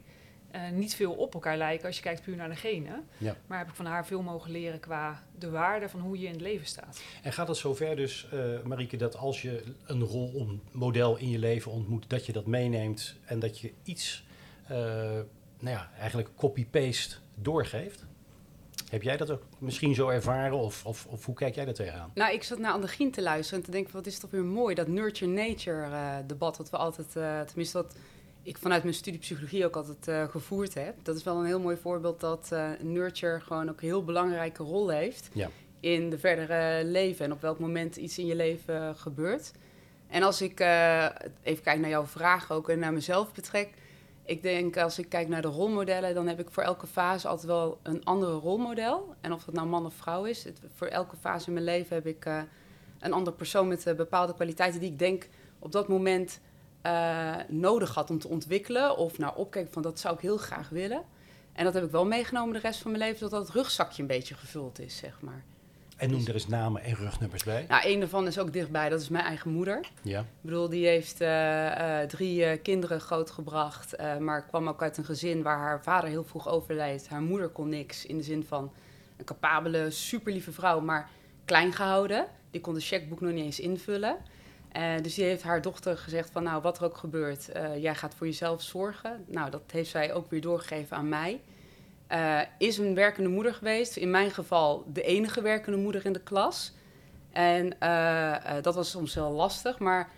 eh, 0.50 0.70
niet 0.70 0.94
veel 0.94 1.12
op 1.12 1.34
elkaar 1.34 1.56
lijken 1.56 1.86
als 1.86 1.96
je 1.96 2.02
kijkt 2.02 2.22
puur 2.22 2.36
naar 2.36 2.48
de 2.48 2.56
genen. 2.56 3.08
Ja. 3.18 3.36
Maar 3.46 3.58
heb 3.58 3.68
ik 3.68 3.74
van 3.74 3.86
haar 3.86 4.06
veel 4.06 4.22
mogen 4.22 4.50
leren 4.50 4.80
qua 4.80 5.22
de 5.38 5.50
waarde 5.50 5.88
van 5.88 6.00
hoe 6.00 6.18
je 6.18 6.26
in 6.26 6.32
het 6.32 6.40
leven 6.40 6.66
staat. 6.66 7.00
En 7.22 7.32
gaat 7.32 7.48
het 7.48 7.56
zover 7.56 7.96
dus, 7.96 8.28
eh 8.32 8.62
Marieke, 8.64 8.96
dat 8.96 9.16
als 9.16 9.42
je 9.42 9.62
een 9.86 10.02
rolmodel 10.02 11.16
in 11.16 11.30
je 11.30 11.38
leven 11.38 11.72
ontmoet, 11.72 12.10
dat 12.10 12.26
je 12.26 12.32
dat 12.32 12.46
meeneemt 12.46 13.14
en 13.24 13.38
dat 13.38 13.58
je 13.58 13.72
iets, 13.82 14.24
eh, 14.64 14.76
nou 15.58 15.76
ja, 15.76 15.90
eigenlijk 15.98 16.28
copy-paste 16.36 17.16
doorgeeft? 17.34 18.06
Heb 18.91 19.03
jij 19.03 19.17
dat 19.17 19.31
ook 19.31 19.43
misschien 19.59 19.94
zo 19.94 20.09
ervaren 20.09 20.56
of, 20.59 20.85
of, 20.87 21.06
of 21.06 21.25
hoe 21.25 21.35
kijk 21.35 21.55
jij 21.55 21.65
daar 21.65 21.75
tegenaan? 21.75 22.11
Nou, 22.15 22.33
ik 22.33 22.43
zat 22.43 22.59
naar 22.59 22.73
Annegien 22.73 23.11
te 23.11 23.23
luisteren 23.23 23.59
en 23.61 23.65
te 23.65 23.71
denken, 23.71 23.93
wat 23.93 24.06
is 24.06 24.19
toch 24.19 24.31
weer 24.31 24.44
mooi, 24.44 24.75
dat 24.75 24.87
nurture-nature 24.88 25.83
eh, 25.85 26.15
debat 26.27 26.56
dat 26.56 26.71
we 26.71 26.77
altijd, 26.77 27.17
eh, 27.17 27.41
tenminste 27.41 27.77
wat 27.83 27.94
ik 28.43 28.59
vanuit 28.59 28.83
mijn 28.83 28.94
studie 28.94 29.21
psychologie 29.21 29.65
ook 29.65 29.77
altijd 29.77 30.09
eh, 30.09 30.29
gevoerd 30.29 30.75
heb. 30.75 30.94
Dat 31.03 31.17
is 31.17 31.23
wel 31.23 31.37
een 31.38 31.47
heel 31.47 31.61
mooi 31.61 31.77
voorbeeld 31.77 32.21
dat 32.21 32.53
nurture 32.81 33.41
gewoon 33.41 33.69
ook 33.71 33.81
een 33.81 33.87
heel 33.88 34.05
belangrijke 34.05 34.62
rol 34.62 34.88
heeft 34.88 35.29
Ja. 35.33 35.50
in 35.81 36.11
de 36.11 36.19
verdere 36.19 36.85
leven 36.85 37.25
en 37.25 37.33
op 37.33 37.41
welk 37.41 37.59
moment 37.59 37.97
iets 37.97 38.19
in 38.19 38.27
je 38.27 38.35
leven 38.37 38.97
gebeurt. 38.97 39.53
En 40.09 40.23
als 40.23 40.41
ik 40.43 40.61
even 41.43 41.62
kijk 41.62 41.79
naar 41.81 41.88
jouw 41.88 42.06
vraag 42.06 42.53
ook 42.53 42.69
en 42.69 42.79
naar 42.79 42.93
mezelf 42.93 43.33
betrek, 43.33 43.69
ik 44.26 44.43
denk 44.43 44.76
als 44.76 44.99
ik 44.99 45.08
kijk 45.08 45.28
naar 45.28 45.43
de 45.43 45.49
rolmodellen, 45.49 46.14
dan 46.14 46.26
heb 46.26 46.40
ik 46.40 46.50
voor 46.50 46.62
elke 46.62 46.87
fase 46.87 47.28
altijd 47.28 47.46
wel 47.46 47.78
een 47.82 48.05
andere 48.05 48.32
rolmodel. 48.32 49.14
En 49.20 49.32
of 49.32 49.44
dat 49.44 49.55
nou 49.55 49.67
man 49.67 49.87
of 49.87 49.94
vrouw 49.94 50.25
is, 50.25 50.46
voor 50.75 50.87
elke 50.87 51.17
fase 51.17 51.46
in 51.46 51.52
mijn 51.52 51.64
leven 51.64 51.96
heb 51.96 52.06
ik 52.06 52.25
eh, 52.25 52.40
een 52.99 53.12
andere 53.12 53.37
persoon 53.37 53.69
met 53.69 53.87
eh, 53.87 53.94
bepaalde 53.94 54.34
kwaliteiten 54.34 54.81
die 54.81 54.90
ik 54.90 54.99
denk 54.99 55.28
op 55.58 55.73
dat 55.73 55.88
moment 55.88 56.40
eh, 56.82 57.34
nodig 57.49 57.94
had 57.94 58.11
om 58.11 58.19
te 58.19 58.28
ontwikkelen. 58.28 58.96
Of 58.96 59.19
naar 59.19 59.34
opkijk 59.34 59.73
van 59.73 59.82
dat 59.82 60.00
zou 60.00 60.14
ik 60.14 60.20
heel 60.20 60.37
graag 60.37 60.69
willen. 60.69 61.02
En 61.52 61.64
dat 61.64 61.75
heb 61.75 61.84
ik 61.84 61.90
wel 61.90 62.06
meegenomen 62.06 62.55
de 62.55 62.61
rest 62.61 62.81
van 62.81 62.90
mijn 62.90 63.02
leven, 63.02 63.20
dat 63.20 63.31
dat 63.31 63.50
rugzakje 63.50 64.02
een 64.02 64.08
beetje 64.08 64.34
gevuld 64.34 64.78
is, 64.78 64.96
zeg 64.96 65.20
maar. 65.20 65.44
En 65.96 66.10
noem 66.10 66.26
er 66.26 66.34
eens 66.34 66.46
namen 66.46 66.82
en 66.82 66.94
rugnummers 66.94 67.44
bij. 67.44 67.64
Nou, 67.69 67.88
een 67.88 67.98
daarvan 68.00 68.26
is 68.26 68.38
ook 68.38 68.52
dichtbij, 68.52 68.88
dat 68.88 69.00
is 69.00 69.08
mijn 69.08 69.25
eigen 69.25 69.50
moeder. 69.50 69.81
Ja. 70.02 70.20
Ik 70.20 70.26
bedoel, 70.40 70.69
die 70.69 70.87
heeft 70.87 71.20
eh, 71.20 72.00
eh, 72.02 72.08
drie 72.08 72.44
eh, 72.44 72.62
kinderen 72.62 73.00
grootgebracht, 73.00 73.96
maar 74.19 74.46
kwam 74.46 74.69
ook 74.69 74.82
uit 74.82 74.96
een 74.96 75.04
gezin 75.04 75.43
waar 75.43 75.58
haar 75.58 75.82
vader 75.82 76.10
heel 76.10 76.25
vroeg 76.25 76.48
overleed. 76.48 77.08
Haar 77.08 77.22
moeder 77.22 77.48
kon 77.48 77.69
niks, 77.69 78.06
in 78.06 78.16
de 78.16 78.22
zin 78.22 78.44
van 78.44 78.72
een 79.16 79.25
capabele, 79.25 79.90
superlieve 79.90 80.52
vrouw, 80.52 80.81
maar 80.81 81.08
klein 81.44 81.72
gehouden. 81.72 82.26
Die 82.50 82.60
kon 82.60 82.75
de 82.75 82.81
checkboek 82.81 83.20
nog 83.20 83.32
niet 83.32 83.44
eens 83.44 83.60
invullen. 83.60 84.16
Dus 85.02 85.14
die 85.14 85.25
heeft 85.25 85.42
haar 85.42 85.62
dochter 85.62 85.99
gezegd 85.99 86.31
van, 86.31 86.42
nou, 86.42 86.62
wat 86.62 86.78
er 86.78 86.84
ook 86.84 86.96
gebeurt, 86.96 87.49
jij 87.78 87.94
gaat 87.94 88.14
voor 88.14 88.26
jezelf 88.26 88.62
zorgen. 88.62 89.25
Nou, 89.26 89.50
dat 89.50 89.62
heeft 89.72 89.90
zij 89.90 90.12
ook 90.12 90.31
weer 90.31 90.40
doorgegeven 90.40 90.96
aan 90.96 91.08
mij. 91.08 91.40
Eh, 92.06 92.41
is 92.58 92.79
een 92.79 92.94
werkende 92.94 93.29
moeder 93.29 93.55
geweest. 93.55 93.97
In 93.97 94.11
mijn 94.11 94.31
geval 94.31 94.85
de 94.93 95.03
enige 95.03 95.43
werkende 95.43 95.79
moeder 95.79 96.05
in 96.05 96.12
de 96.12 96.23
klas. 96.23 96.73
En 97.32 97.81
eh, 97.81 98.56
eh, 98.56 98.62
dat 98.62 98.75
was 98.75 98.91
soms 98.91 99.14
heel 99.14 99.31
lastig, 99.31 99.79
maar 99.79 100.11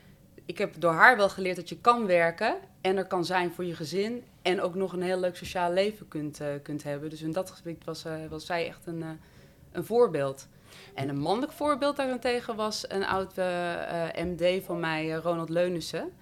ik 0.45 0.59
heb 0.59 0.75
door 0.79 0.93
haar 0.93 1.17
wel 1.17 1.29
geleerd 1.29 1.57
dat 1.57 1.69
je 1.69 1.81
kan 1.81 2.07
werken 2.07 2.55
en 2.81 2.97
er 2.97 3.07
kan 3.07 3.25
zijn 3.25 3.53
voor 3.53 3.65
je 3.65 3.75
gezin 3.75 4.25
en 4.43 4.61
ook 4.61 4.75
nog 4.75 4.93
een 4.93 5.03
heel 5.03 5.21
leuk 5.21 5.37
sociaal 5.37 5.73
leven 5.73 6.09
kunt, 6.09 6.41
kunt 6.63 6.83
hebben. 6.83 7.11
Dus 7.11 7.23
in 7.23 7.33
dat 7.33 7.51
gebied 7.51 7.85
was, 7.85 8.05
was 8.29 8.47
zij 8.47 8.67
echt 8.67 8.87
een, 8.87 9.05
een 9.73 9.85
voorbeeld. 9.85 10.49
En 10.95 11.09
een 11.09 11.19
mannelijk 11.19 11.53
voorbeeld 11.53 11.97
daarentegen 11.97 12.57
was 12.57 12.85
een 12.91 13.05
oud 13.05 13.37
MD 14.15 14.65
van 14.65 14.81
mij, 14.81 15.13
Ronald 15.13 15.49
Leunissen. 15.49 16.13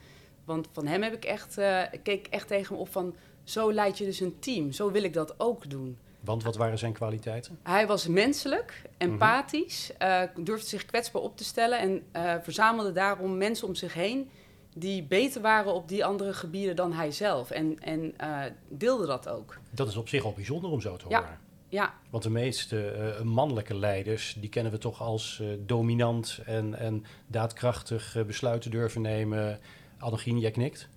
Want 0.45 0.69
van 0.73 0.87
hem 0.87 1.03
heb 1.03 1.13
ik 1.13 1.25
echt, 1.25 1.59
ik 1.91 2.03
keek 2.03 2.27
echt 2.27 2.49
tegen 2.49 2.73
hem 2.73 2.83
op 2.83 2.93
van, 2.93 3.15
zo 3.47 3.73
leid 3.73 3.99
je 3.99 4.05
dus 4.05 4.21
een 4.21 4.39
team. 4.39 4.73
Zo 4.73 4.91
wil 4.91 5.03
ik 5.03 5.13
dat 5.13 5.35
ook 5.41 5.71
doen. 5.71 5.99
Want 6.21 6.43
wat 6.43 6.57
waren 6.57 6.79
zijn 6.79 6.93
kwaliteiten? 6.93 7.59
Hij 7.63 7.87
was 7.87 8.07
menselijk, 8.07 8.83
empathisch, 8.99 9.97
eh, 9.99 10.23
durfde 10.37 10.67
zich 10.69 10.87
kwetsbaar 10.87 11.23
op 11.23 11.37
te 11.37 11.45
stellen 11.45 11.79
en 11.79 12.03
eh, 12.13 12.35
verzamelde 12.43 12.93
daarom 12.93 13.37
mensen 13.37 13.67
om 13.69 13.75
zich 13.75 13.95
heen 13.95 14.31
die 14.75 15.03
beter 15.03 15.41
waren 15.41 15.75
op 15.75 15.89
die 15.89 16.05
andere 16.05 16.33
gebieden 16.35 16.77
dan 16.77 16.93
hij 16.93 17.11
zelf. 17.11 17.51
En, 17.51 17.79
en 17.81 18.15
eh, 18.17 18.41
deelde 18.69 19.07
dat 19.07 19.29
ook. 19.29 19.59
Dat 19.71 19.89
is 19.89 19.97
op 19.97 20.09
zich 20.09 20.25
al 20.25 20.33
bijzonder 20.33 20.71
om 20.71 20.81
zo 20.81 20.97
te 20.97 21.05
Ja. 21.09 21.19
horen. 21.19 21.39
Ja, 21.69 21.95
Want 22.11 22.23
de 22.23 22.31
meeste 22.31 23.17
mannelijke 23.25 23.75
leiders, 23.75 24.37
die 24.41 24.49
kennen 24.49 24.73
we 24.73 24.79
toch 24.79 25.01
als 25.03 25.43
dominant 25.59 26.41
en, 26.45 26.75
en 26.75 27.05
daadkrachtig 27.27 28.17
besluiten 28.27 28.71
durven 28.71 29.01
nemen. 29.01 29.59
Annegien, 29.99 30.39
jij 30.39 30.51
knikt? 30.51 30.89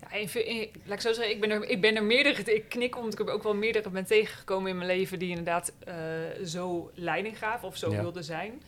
Ja, 0.00 0.08
laat 0.84 0.94
ik 0.94 1.00
zo 1.00 1.12
zeggen, 1.12 1.30
ik 1.30 1.40
ben 1.40 1.50
er, 1.50 1.64
ik 1.68 1.80
ben 1.80 1.96
er 1.96 2.04
meerdere, 2.04 2.54
ik 2.54 2.68
knik 2.68 2.96
omdat 2.96 3.12
ik 3.20 3.26
er 3.28 3.32
ook 3.34 3.42
wel 3.42 3.54
meerdere 3.54 3.90
ben 3.90 4.04
tegengekomen 4.06 4.70
in 4.70 4.76
mijn 4.76 4.88
leven 4.88 5.18
die 5.18 5.28
inderdaad 5.28 5.72
eh, 5.84 5.94
zo 6.44 6.90
leiding 6.94 7.38
gaven 7.38 7.68
of 7.68 7.76
zo 7.76 7.90
Ja. 7.92 8.00
wilden 8.00 8.24
zijn. 8.24 8.62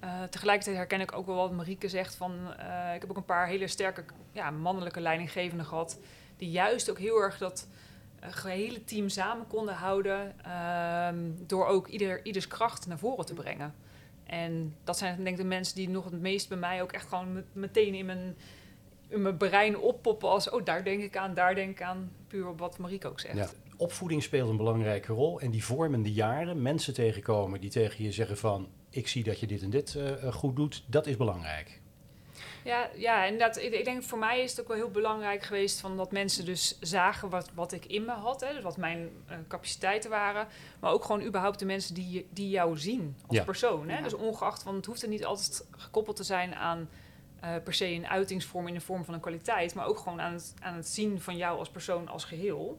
Eh, 0.00 0.22
tegelijkertijd 0.22 0.76
herken 0.76 1.00
ik 1.00 1.12
ook 1.16 1.26
wel 1.26 1.34
wat 1.36 1.52
Marieke 1.52 1.88
zegt 1.88 2.14
van, 2.14 2.32
eh, 2.58 2.94
ik 2.94 3.00
heb 3.00 3.10
ook 3.10 3.16
een 3.16 3.24
paar 3.24 3.46
hele 3.46 3.66
sterke 3.68 4.04
ja, 4.32 4.50
mannelijke 4.50 5.00
leidinggevenden 5.00 5.66
gehad, 5.66 5.98
die 6.36 6.50
juist 6.50 6.90
ook 6.90 6.98
heel 6.98 7.20
erg 7.22 7.38
dat 7.38 7.68
eh, 8.20 8.28
gehele 8.32 8.84
team 8.84 9.08
samen 9.08 9.46
konden 9.46 9.74
houden, 9.74 10.34
ehm, 10.44 11.16
door 11.46 11.66
ook 11.66 11.86
ieder, 11.88 12.24
ieders 12.24 12.48
kracht 12.48 12.86
naar 12.86 12.98
voren 12.98 13.26
te 13.26 13.34
brengen. 13.34 13.74
En 14.26 14.74
dat 14.84 14.98
zijn 14.98 15.16
denk 15.16 15.28
ik 15.28 15.36
de 15.42 15.44
mensen 15.48 15.74
die 15.74 15.88
nog 15.88 16.04
het 16.04 16.20
meest 16.20 16.48
bij 16.48 16.58
mij 16.58 16.82
ook 16.82 16.92
echt 16.92 17.08
gewoon 17.08 17.32
met- 17.32 17.44
meteen 17.54 17.94
in 17.94 18.06
mijn, 18.06 18.36
in 19.10 19.22
mijn 19.22 19.36
brein 19.36 19.78
oppoppen 19.78 20.28
als... 20.28 20.50
oh, 20.50 20.64
daar 20.64 20.84
denk 20.84 21.02
ik 21.02 21.16
aan, 21.16 21.34
daar 21.34 21.54
denk 21.54 21.70
ik 21.70 21.82
aan. 21.82 22.12
Puur 22.26 22.48
op 22.48 22.58
wat 22.58 22.78
Marieke 22.78 23.08
ook 23.08 23.20
zegt. 23.20 23.36
Ja. 23.36 23.48
Opvoeding 23.76 24.22
speelt 24.22 24.48
een 24.48 24.56
belangrijke 24.56 25.12
rol. 25.12 25.40
En 25.40 25.50
die 25.50 25.64
vormende 25.64 26.12
jaren, 26.12 26.62
mensen 26.62 26.94
tegenkomen 26.94 27.60
die 27.60 27.70
tegen 27.70 28.04
je 28.04 28.12
zeggen 28.12 28.36
van... 28.36 28.68
ik 28.90 29.08
zie 29.08 29.24
dat 29.24 29.40
je 29.40 29.46
dit 29.46 29.62
en 29.62 29.70
dit 29.70 29.94
eh, 29.94 30.24
eh, 30.26 30.32
goed 30.32 30.56
doet, 30.56 30.84
dat 30.86 31.06
is 31.06 31.16
belangrijk. 31.16 31.80
Ja, 32.64 32.90
ja 32.94 33.24
inderdaad. 33.24 33.58
Ik, 33.58 33.72
ik 33.72 33.84
denk 33.84 34.02
voor 34.02 34.18
mij 34.18 34.40
is 34.40 34.50
het 34.50 34.60
ook 34.60 34.68
wel 34.68 34.76
heel 34.76 34.90
belangrijk 34.90 35.42
geweest... 35.42 35.80
Van 35.80 35.96
dat 35.96 36.12
mensen 36.12 36.44
dus 36.44 36.78
zagen 36.80 37.28
wat, 37.28 37.50
wat 37.54 37.72
ik 37.72 37.84
in 37.86 38.04
me 38.04 38.12
had. 38.12 38.40
Hè, 38.40 38.52
dus 38.54 38.62
wat 38.62 38.76
mijn 38.76 39.08
eh, 39.26 39.36
capaciteiten 39.48 40.10
waren. 40.10 40.46
Maar 40.80 40.92
ook 40.92 41.04
gewoon 41.04 41.22
überhaupt 41.22 41.58
de 41.58 41.64
mensen 41.64 41.94
die, 41.94 42.26
die 42.30 42.48
jou 42.48 42.78
zien 42.78 43.16
als 43.26 43.36
Ja. 43.36 43.44
persoon. 43.44 43.88
Hè? 43.88 43.96
Ja. 43.96 44.02
Dus 44.02 44.14
ongeacht, 44.14 44.62
want 44.62 44.76
het 44.76 44.86
hoeft 44.86 45.02
er 45.02 45.08
niet 45.08 45.24
altijd 45.24 45.66
gekoppeld 45.70 46.16
te 46.16 46.24
zijn 46.24 46.54
aan 46.54 46.88
eh, 47.40 47.54
per 47.64 47.74
se 47.74 47.86
een 47.86 48.06
uitingsvorm 48.06 48.68
in 48.68 48.74
de 48.74 48.80
vorm 48.80 49.04
van 49.04 49.14
een 49.14 49.20
kwaliteit, 49.20 49.74
maar 49.74 49.86
ook 49.86 49.98
gewoon 49.98 50.20
aan 50.20 50.32
het, 50.32 50.54
aan 50.60 50.74
het 50.74 50.88
zien 50.88 51.20
van 51.20 51.36
jou 51.36 51.58
als 51.58 51.70
persoon 51.70 52.08
als 52.08 52.24
geheel. 52.24 52.78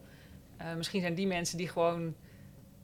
Eh, 0.56 0.74
misschien 0.74 1.00
zijn 1.00 1.14
die 1.14 1.26
mensen 1.26 1.56
die 1.58 1.68
gewoon 1.68 2.14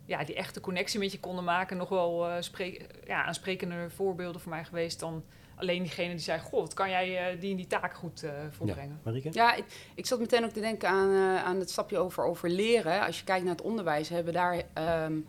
ja, 0.04 0.24
die 0.24 0.34
echte 0.34 0.60
connectie 0.60 0.98
met 0.98 1.12
je 1.12 1.20
konden 1.20 1.44
maken, 1.44 1.76
nog 1.76 1.88
wel 1.88 2.28
uh, 2.28 2.36
spreek, 2.40 2.86
ja, 3.06 3.24
aansprekende 3.24 3.90
voorbeelden 3.90 4.40
voor 4.40 4.50
mij 4.50 4.64
geweest 4.64 5.00
dan 5.00 5.24
alleen 5.54 5.82
diegene 5.82 6.10
die 6.10 6.18
zei: 6.18 6.40
Goh, 6.40 6.60
wat 6.60 6.74
kan 6.74 6.90
jij 6.90 7.34
uh, 7.34 7.40
die 7.40 7.50
in 7.50 7.56
die 7.56 7.66
taak 7.66 7.94
goed 7.94 8.22
uh, 8.22 8.30
volbrengen? 8.50 8.88
Ja, 8.88 9.00
Marieke? 9.02 9.28
Ja, 9.32 9.54
ik, 9.54 9.64
ik 9.94 10.06
zat 10.06 10.18
meteen 10.18 10.44
ook 10.44 10.50
te 10.50 10.60
denken 10.60 10.88
aan, 10.88 11.10
uh, 11.10 11.44
aan 11.44 11.58
het 11.58 11.70
stapje 11.70 11.98
over, 11.98 12.24
over 12.24 12.50
leren. 12.50 13.06
Als 13.06 13.18
je 13.18 13.24
kijkt 13.24 13.44
naar 13.44 13.54
het 13.54 13.64
onderwijs, 13.64 14.08
hebben 14.08 14.32
daar 14.32 14.62
um, 15.04 15.26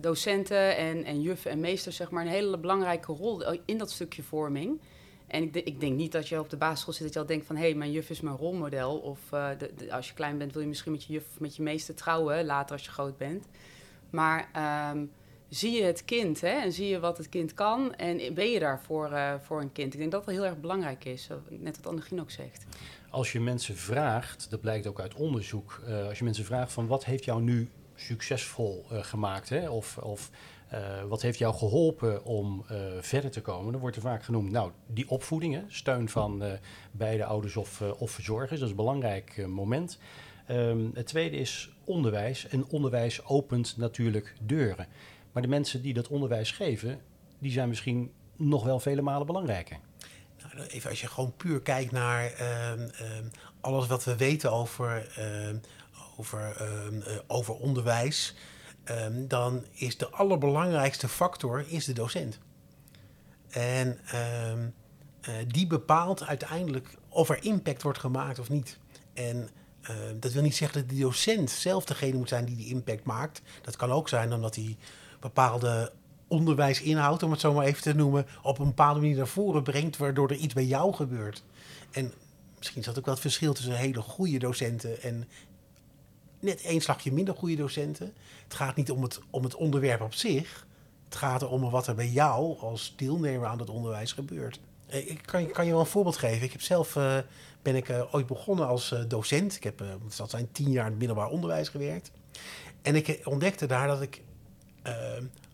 docenten 0.00 0.76
en, 0.76 1.04
en 1.04 1.20
juffen 1.20 1.50
en 1.50 1.60
meesters 1.60 1.96
zeg 1.96 2.10
maar, 2.10 2.24
een 2.24 2.30
hele 2.30 2.58
belangrijke 2.58 3.12
rol 3.12 3.58
in 3.64 3.78
dat 3.78 3.90
stukje 3.90 4.22
vorming. 4.22 4.80
En 5.32 5.42
ik, 5.42 5.54
ik, 5.54 5.80
denk 5.80 5.96
niet 5.96 6.12
dat 6.12 6.28
je 6.28 6.38
op 6.38 6.50
de 6.50 6.56
basisschool 6.56 6.92
zit 6.92 7.02
dat 7.02 7.12
je 7.12 7.18
al 7.18 7.26
denkt 7.26 7.46
van... 7.46 7.56
hé, 7.56 7.62
hey, 7.62 7.74
mijn 7.74 7.90
juf 7.90 8.10
is 8.10 8.20
mijn 8.20 8.36
rolmodel. 8.36 8.98
Of 8.98 9.18
de, 9.30 9.70
de, 9.76 9.92
als 9.92 10.08
je 10.08 10.14
klein 10.14 10.38
bent 10.38 10.52
wil 10.52 10.62
je 10.62 10.68
misschien 10.68 10.92
met 10.92 11.04
je 11.04 11.12
juf 11.12 11.24
met 11.38 11.56
je 11.56 11.62
meester 11.62 11.94
trouwen... 11.94 12.44
later 12.44 12.72
als 12.72 12.84
je 12.84 12.90
groot 12.90 13.16
bent. 13.16 13.46
Maar 14.10 14.48
um, 14.94 15.10
zie 15.48 15.72
je 15.72 15.82
het 15.82 16.04
kind 16.04 16.40
hè, 16.40 16.48
en 16.48 16.72
zie 16.72 16.88
je 16.88 17.00
wat 17.00 17.18
het 17.18 17.28
kind 17.28 17.54
kan... 17.54 17.94
en 17.94 18.34
ben 18.34 18.50
je 18.50 18.58
daar 18.58 18.80
voor, 18.80 19.10
uh, 19.10 19.34
voor 19.42 19.60
een 19.60 19.72
kind. 19.72 19.92
Ik 19.92 19.98
denk 19.98 20.12
dat 20.12 20.24
dat 20.24 20.34
heel 20.34 20.44
erg 20.44 20.60
belangrijk 20.60 21.04
is, 21.04 21.28
net 21.48 21.76
wat 21.76 21.86
Annegien 21.86 22.20
ook 22.20 22.30
zegt. 22.30 22.64
Als 23.10 23.32
je 23.32 23.40
mensen 23.40 23.76
vraagt, 23.76 24.50
dat 24.50 24.60
blijkt 24.60 24.86
ook 24.86 25.00
uit 25.00 25.14
onderzoek... 25.14 25.82
Uh, 25.88 26.06
als 26.08 26.18
je 26.18 26.24
mensen 26.24 26.44
vraagt 26.44 26.72
van 26.72 26.86
wat 26.86 27.04
heeft 27.04 27.24
jou 27.24 27.42
nu 27.42 27.70
succesvol 27.94 28.86
gemaakt... 28.90 29.48
Hè, 29.48 29.68
of... 29.70 29.98
of 29.98 30.30
uh, 30.72 31.02
wat 31.08 31.22
heeft 31.22 31.38
jou 31.38 31.54
geholpen 31.54 32.24
om 32.24 32.64
uh, 32.70 32.78
verder 33.00 33.30
te 33.30 33.40
komen? 33.40 33.72
Dan 33.72 33.80
wordt 33.80 33.96
er 33.96 34.02
vaak 34.02 34.22
genoemd, 34.24 34.50
nou, 34.50 34.70
die 34.86 35.08
opvoeding, 35.08 35.54
hè, 35.54 35.62
steun 35.68 36.08
van 36.08 36.44
uh, 36.44 36.52
beide 36.92 37.24
ouders 37.24 37.56
of, 37.56 37.82
of 37.82 38.10
verzorgers, 38.10 38.50
dat 38.50 38.62
is 38.62 38.70
een 38.70 38.76
belangrijk 38.76 39.46
moment. 39.46 39.98
Um, 40.50 40.90
het 40.94 41.06
tweede 41.06 41.36
is 41.36 41.70
onderwijs. 41.84 42.48
En 42.48 42.66
onderwijs 42.68 43.24
opent 43.24 43.76
natuurlijk 43.76 44.34
deuren. 44.40 44.86
Maar 45.32 45.42
de 45.42 45.48
mensen 45.48 45.82
die 45.82 45.94
dat 45.94 46.08
onderwijs 46.08 46.50
geven, 46.50 47.00
die 47.38 47.52
zijn 47.52 47.68
misschien 47.68 48.12
nog 48.36 48.64
wel 48.64 48.80
vele 48.80 49.02
malen 49.02 49.26
belangrijker. 49.26 49.78
Nou, 50.42 50.66
even 50.66 50.90
als 50.90 51.00
je 51.00 51.06
gewoon 51.06 51.36
puur 51.36 51.60
kijkt 51.60 51.92
naar 51.92 52.24
um, 52.72 52.80
um, 52.80 53.30
alles 53.60 53.86
wat 53.86 54.04
we 54.04 54.16
weten 54.16 54.52
over, 54.52 55.08
over, 56.18 56.66
over 57.26 57.54
onderwijs 57.54 58.34
um, 58.90 59.28
dan 59.28 59.64
is 59.72 59.98
de 59.98 60.08
allerbelangrijkste 60.10 61.08
factor 61.08 61.64
is 61.68 61.84
de 61.84 61.92
docent. 61.92 62.38
En 63.48 63.98
um, 64.50 64.74
uh, 65.28 65.34
die 65.46 65.66
bepaalt 65.66 66.26
uiteindelijk 66.26 66.96
of 67.08 67.28
er 67.28 67.44
impact 67.44 67.82
wordt 67.82 67.98
gemaakt 67.98 68.38
of 68.38 68.48
niet. 68.48 68.78
En 69.12 69.48
uh, 69.90 69.96
dat 70.16 70.32
wil 70.32 70.42
niet 70.42 70.56
zeggen 70.56 70.80
dat 70.80 70.90
de 70.90 70.98
docent 70.98 71.50
zelf 71.50 71.84
degene 71.84 72.16
moet 72.16 72.28
zijn 72.28 72.44
die 72.44 72.56
die 72.56 72.68
impact 72.68 73.04
maakt. 73.04 73.42
Dat 73.62 73.76
kan 73.76 73.90
ook 73.90 74.08
zijn 74.08 74.32
omdat 74.32 74.54
hij 74.54 74.76
bepaalde 75.20 75.92
onderwijsinhoud, 76.26 77.22
om 77.22 77.30
het 77.30 77.40
zo 77.40 77.52
maar 77.52 77.66
even 77.66 77.82
te 77.82 77.94
noemen, 77.94 78.26
op 78.42 78.58
een 78.58 78.66
bepaalde 78.66 79.00
manier 79.00 79.16
naar 79.16 79.26
voren 79.26 79.62
brengt, 79.62 79.96
waardoor 79.96 80.28
er 80.30 80.36
iets 80.36 80.54
bij 80.54 80.64
jou 80.64 80.94
gebeurt. 80.94 81.44
En 81.90 82.12
misschien 82.58 82.80
is 82.80 82.86
dat 82.86 82.98
ook 82.98 83.04
wel 83.04 83.14
het 83.14 83.22
verschil 83.22 83.52
tussen 83.52 83.76
hele 83.76 84.00
goede 84.00 84.38
docenten 84.38 85.02
en 85.02 85.28
net 86.42 86.62
één 86.62 86.80
slagje 86.80 87.12
minder 87.12 87.34
goede 87.34 87.56
docenten. 87.56 88.14
Het 88.44 88.54
gaat 88.54 88.76
niet 88.76 88.90
om 88.90 89.02
het, 89.02 89.20
om 89.30 89.44
het 89.44 89.54
onderwerp 89.54 90.00
op 90.00 90.14
zich. 90.14 90.66
Het 91.04 91.16
gaat 91.16 91.42
erom 91.42 91.70
wat 91.70 91.86
er 91.86 91.94
bij 91.94 92.08
jou 92.08 92.58
als 92.58 92.94
deelnemer 92.96 93.48
aan 93.48 93.58
het 93.58 93.70
onderwijs 93.70 94.12
gebeurt. 94.12 94.60
Ik 94.86 95.20
kan, 95.24 95.50
kan 95.50 95.64
je 95.64 95.70
wel 95.70 95.80
een 95.80 95.86
voorbeeld 95.86 96.16
geven. 96.16 96.42
Ik 96.42 96.52
heb 96.52 96.60
zelf 96.60 96.96
uh, 96.96 97.18
ben 97.62 97.76
ik 97.76 97.88
uh, 97.88 98.14
ooit 98.14 98.26
begonnen 98.26 98.66
als 98.66 98.94
docent. 99.08 99.56
Ik 99.56 99.62
heb 99.62 99.84
dat 100.16 100.30
zijn 100.30 100.52
tien 100.52 100.70
jaar 100.70 100.84
in 100.84 100.90
het 100.90 100.98
middelbaar 100.98 101.28
onderwijs 101.28 101.68
gewerkt. 101.68 102.10
En 102.82 102.94
ik 102.94 103.20
ontdekte 103.24 103.66
daar 103.66 103.86
dat 103.86 104.02
ik 104.02 104.22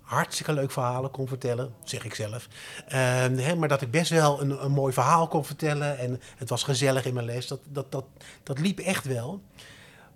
hartstikke 0.08 0.52
leuk 0.52 0.70
verhalen 0.70 1.10
kon 1.10 1.28
vertellen, 1.28 1.74
zeg 1.84 2.04
ik 2.04 2.14
zelf. 2.14 2.48
Hè, 2.86 3.56
maar 3.56 3.68
dat 3.68 3.82
ik 3.82 3.90
best 3.90 4.10
wel 4.10 4.40
een, 4.40 4.64
een 4.64 4.72
mooi 4.72 4.92
verhaal 4.92 5.28
kon 5.28 5.44
vertellen. 5.44 5.98
En 5.98 6.20
het 6.36 6.48
was 6.48 6.62
gezellig 6.62 7.04
in 7.04 7.14
mijn 7.14 7.26
les. 7.26 7.46
Dat, 7.46 7.60
dat, 7.68 7.92
dat, 7.92 8.04
dat 8.42 8.58
liep 8.58 8.78
echt 8.78 9.04
wel. 9.04 9.42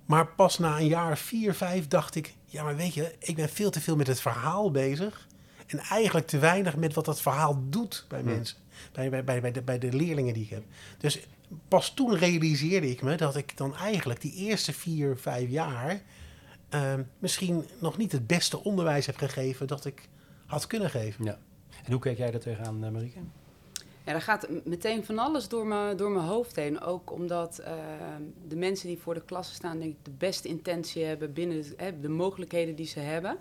Maar 0.07 0.27
pas 0.27 0.59
na 0.59 0.79
een 0.79 0.87
jaar, 0.87 1.19
vier, 1.19 1.55
vijf, 1.55 1.89
dacht 1.89 2.15
ik... 2.15 2.35
ja, 2.45 2.63
maar 2.63 2.77
weet 2.77 2.95
je, 2.95 3.15
ik 3.19 3.37
ben 3.37 3.49
veel 3.49 3.71
te 3.71 3.81
veel 3.81 3.97
met 3.97 4.07
het 4.07 4.21
verhaal 4.21 4.71
bezig... 4.71 5.29
en 5.67 5.79
eigenlijk 5.79 6.27
te 6.27 6.39
weinig 6.39 6.77
met 6.77 6.95
wat 6.95 7.05
dat 7.05 7.21
verhaal 7.21 7.63
doet 7.69 8.05
bij 8.09 8.23
mensen. 8.23 8.57
Bij, 8.93 9.11
bij, 9.11 9.25
bij, 9.25 9.41
bij, 9.41 9.53
de, 9.53 9.63
bij 9.63 9.79
de 9.79 9.93
leerlingen 9.93 10.35
die 10.35 10.43
ik 10.43 10.51
heb. 10.51 10.63
Dus 10.99 11.27
pas 11.69 11.95
toen 11.95 12.17
realiseerde 12.17 12.91
ik 12.91 13.03
me 13.03 13.17
dat 13.17 13.37
ik 13.37 13.57
dan 13.57 13.77
eigenlijk 13.77 14.21
die 14.21 14.35
eerste 14.35 14.73
vier, 14.73 15.17
vijf 15.17 15.49
jaar... 15.49 16.03
Uh, 16.75 16.95
misschien 17.19 17.65
nog 17.79 17.97
niet 17.97 18.13
het 18.13 18.27
beste 18.27 18.65
onderwijs 18.65 19.07
heb 19.07 19.17
gegeven 19.17 19.67
dat 19.67 19.85
ik 19.85 20.09
had 20.47 20.67
kunnen 20.67 20.91
geven. 20.91 21.25
Ja. 21.25 21.39
En 21.85 21.93
hoe 21.93 22.01
kijk 22.01 22.19
jij 22.19 22.31
daar 22.31 22.41
tegenaan, 22.41 22.85
uh, 22.85 22.91
Marieke? 22.91 23.19
Ja, 24.05 24.13
er 24.13 24.23
gaat 24.23 24.49
meteen 24.65 25.05
van 25.05 25.19
alles 25.19 25.49
door 25.49 25.67
mijn, 25.67 25.97
door 25.97 26.11
mijn 26.11 26.27
hoofd 26.27 26.57
heen. 26.57 26.81
Ook 26.81 27.13
omdat 27.13 27.61
uh, 27.61 27.73
de 28.49 28.57
mensen 28.57 28.89
die 28.89 28.99
voor 28.99 29.15
de 29.15 29.25
klasse 29.25 29.55
staan, 29.55 29.79
denk 29.79 29.91
ik, 29.91 30.05
de 30.05 30.11
beste 30.11 30.49
intentie 30.49 31.05
hebben 31.05 31.33
binnen 31.33 31.65
de 32.01 32.09
mogelijkheden 32.09 32.75
die 32.75 32.87
ze 32.87 32.99
hebben. 33.01 33.37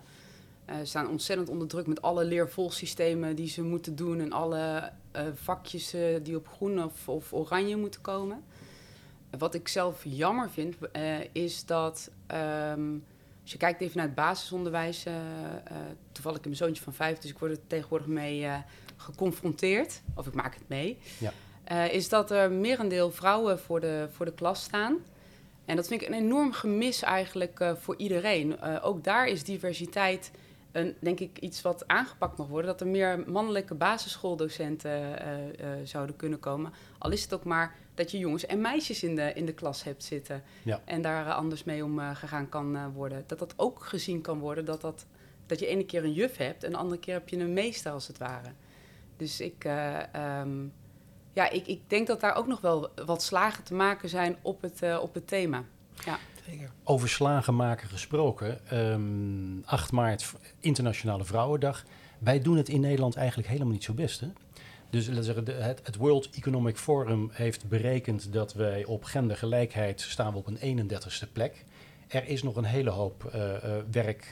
Uh, 0.69 0.77
ze 0.77 0.85
staan 0.85 1.09
ontzettend 1.09 1.49
onder 1.49 1.67
druk 1.67 1.87
met 1.87 2.01
alle 2.01 2.25
leervolsystemen 2.25 3.35
die 3.35 3.49
ze 3.49 3.61
moeten 3.63 3.95
doen 3.95 4.19
en 4.19 4.31
alle 4.31 4.91
uh, 5.15 5.21
vakjes 5.33 5.95
die 6.23 6.35
op 6.35 6.47
groen 6.47 6.83
of, 6.83 7.09
of, 7.09 7.33
oranje 7.33 7.75
moeten 7.75 8.01
komen. 8.01 8.43
Wat 9.37 9.53
ik 9.53 9.67
zelf 9.67 10.01
jammer 10.03 10.49
vind, 10.49 10.75
is 11.31 11.65
dat 11.65 12.11
um, 12.73 13.03
als 13.41 13.51
je 13.51 13.57
kijkt 13.57 13.81
even 13.81 13.97
naar 13.97 14.05
het 14.05 14.15
basisonderwijs, 14.15 15.05
toevallig 16.11 16.37
ik 16.37 16.45
een 16.45 16.55
zoontje 16.55 16.83
van 16.83 16.93
vijf, 16.93 17.17
dus 17.17 17.31
ik 17.31 17.37
word 17.37 17.51
er 17.51 17.67
tegenwoordig 17.67 18.07
mee 18.07 18.47
geconfronteerd, 19.01 20.01
of 20.15 20.27
ik 20.27 20.33
maak 20.33 20.53
het 20.53 20.67
mee, 20.67 20.97
ja. 21.17 21.33
uh, 21.71 21.93
is 21.93 22.09
dat 22.09 22.31
er 22.31 22.51
merendeel 22.51 23.11
vrouwen 23.11 23.59
voor 23.59 23.79
de, 23.79 24.07
voor 24.11 24.25
de 24.25 24.33
klas 24.33 24.63
staan. 24.63 24.97
En 25.65 25.75
dat 25.75 25.87
vind 25.87 26.01
ik 26.01 26.07
een 26.07 26.13
enorm 26.13 26.51
gemis 26.51 27.01
eigenlijk 27.01 27.59
uh, 27.59 27.75
voor 27.75 27.95
iedereen. 27.97 28.57
Uh, 28.63 28.77
ook 28.81 29.03
daar 29.03 29.27
is 29.27 29.43
diversiteit, 29.43 30.31
een, 30.71 30.95
denk 30.99 31.19
ik, 31.19 31.37
iets 31.39 31.61
wat 31.61 31.87
aangepakt 31.87 32.37
mag 32.37 32.47
worden. 32.47 32.71
Dat 32.71 32.81
er 32.81 32.87
meer 32.87 33.23
mannelijke 33.27 33.73
basisschooldocenten 33.73 35.19
zouden 35.83 36.15
kunnen 36.15 36.39
komen. 36.39 36.73
Al 36.97 37.11
is 37.11 37.23
het 37.23 37.33
ook 37.33 37.43
maar 37.43 37.75
dat 37.95 38.11
je 38.11 38.17
jongens 38.17 38.45
en 38.45 38.61
meisjes 38.61 39.03
in 39.03 39.15
de, 39.15 39.33
in 39.33 39.45
de 39.45 39.53
klas 39.53 39.83
hebt 39.83 40.03
zitten. 40.03 40.43
Ja. 40.63 40.81
En 40.85 41.01
daar 41.01 41.33
anders 41.33 41.63
mee 41.63 41.83
omgegaan 41.83 42.49
kan 42.49 42.93
worden. 42.93 43.23
Dat 43.27 43.39
dat 43.39 43.53
ook 43.55 43.83
gezien 43.85 44.21
kan 44.21 44.39
worden, 44.39 44.65
dat, 44.65 44.81
dat, 44.81 45.05
dat 45.45 45.59
je 45.59 45.67
ene 45.67 45.85
keer 45.85 46.03
een 46.03 46.13
juf 46.13 46.37
hebt... 46.37 46.63
en 46.63 46.71
de 46.71 46.77
andere 46.77 46.99
keer 46.99 47.13
heb 47.13 47.29
je 47.29 47.37
een 47.37 47.53
meester, 47.53 47.91
als 47.91 48.07
het 48.07 48.17
ware. 48.17 48.51
Dus 49.21 49.41
ik, 49.41 49.65
uh, 49.65 49.97
um, 50.39 50.73
ja, 51.33 51.49
ik, 51.49 51.67
ik 51.67 51.81
denk 51.87 52.07
dat 52.07 52.19
daar 52.19 52.35
ook 52.35 52.47
nog 52.47 52.61
wel 52.61 52.89
wat 53.05 53.23
slagen 53.23 53.63
te 53.63 53.73
maken 53.73 54.09
zijn 54.09 54.35
op 54.41 54.61
het, 54.61 54.83
uh, 54.83 54.99
op 55.01 55.13
het 55.13 55.27
thema. 55.27 55.63
Ja. 56.05 56.19
Over 56.83 57.09
slagen 57.09 57.55
maken 57.55 57.89
gesproken. 57.89 58.77
Um, 58.77 59.61
8 59.65 59.91
maart, 59.91 60.33
Internationale 60.59 61.23
Vrouwendag. 61.23 61.83
Wij 62.19 62.39
doen 62.39 62.57
het 62.57 62.69
in 62.69 62.81
Nederland 62.81 63.15
eigenlijk 63.15 63.47
helemaal 63.47 63.73
niet 63.73 63.83
zo 63.83 63.93
best. 63.93 64.19
Hè? 64.19 64.27
Dus 64.89 65.07
het, 65.07 65.95
World 65.97 66.29
Economic 66.29 66.77
Forum 66.77 67.29
heeft 67.31 67.67
berekend 67.67 68.33
dat 68.33 68.53
wij 68.53 68.85
op 68.85 69.03
gendergelijkheid 69.03 70.01
staan 70.01 70.31
we 70.31 70.37
op 70.37 70.47
een 70.47 70.89
31ste 70.89 71.31
plek. 71.31 71.65
Er 72.07 72.27
is 72.27 72.43
nog 72.43 72.55
een 72.55 72.63
hele 72.63 72.89
hoop 72.89 73.31
uh, 73.35 73.41
werk 73.91 74.29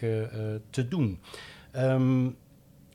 te 0.70 0.88
doen. 0.88 1.20
Um, 1.76 2.38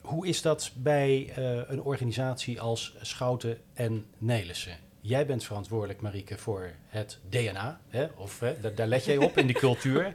hoe 0.05 0.27
is 0.27 0.43
dat 0.43 0.73
bij 0.77 1.33
uh, 1.39 1.61
een 1.67 1.83
organisatie 1.83 2.61
als 2.61 2.95
Schouten 3.01 3.59
en 3.75 4.07
Nelissen? 4.19 4.77
Jij 5.01 5.27
bent 5.27 5.45
verantwoordelijk, 5.45 6.01
Marieke, 6.01 6.39
voor 6.39 6.71
het 6.87 7.19
DNA. 7.29 7.81
Hè? 7.89 8.07
Of 8.17 8.41
hè, 8.41 8.61
daar, 8.61 8.75
daar, 8.75 8.87
let 8.87 9.05
jij 9.05 9.17
op 9.17 9.39
in 9.39 9.47
die 9.47 9.57
cultuur. 9.57 10.15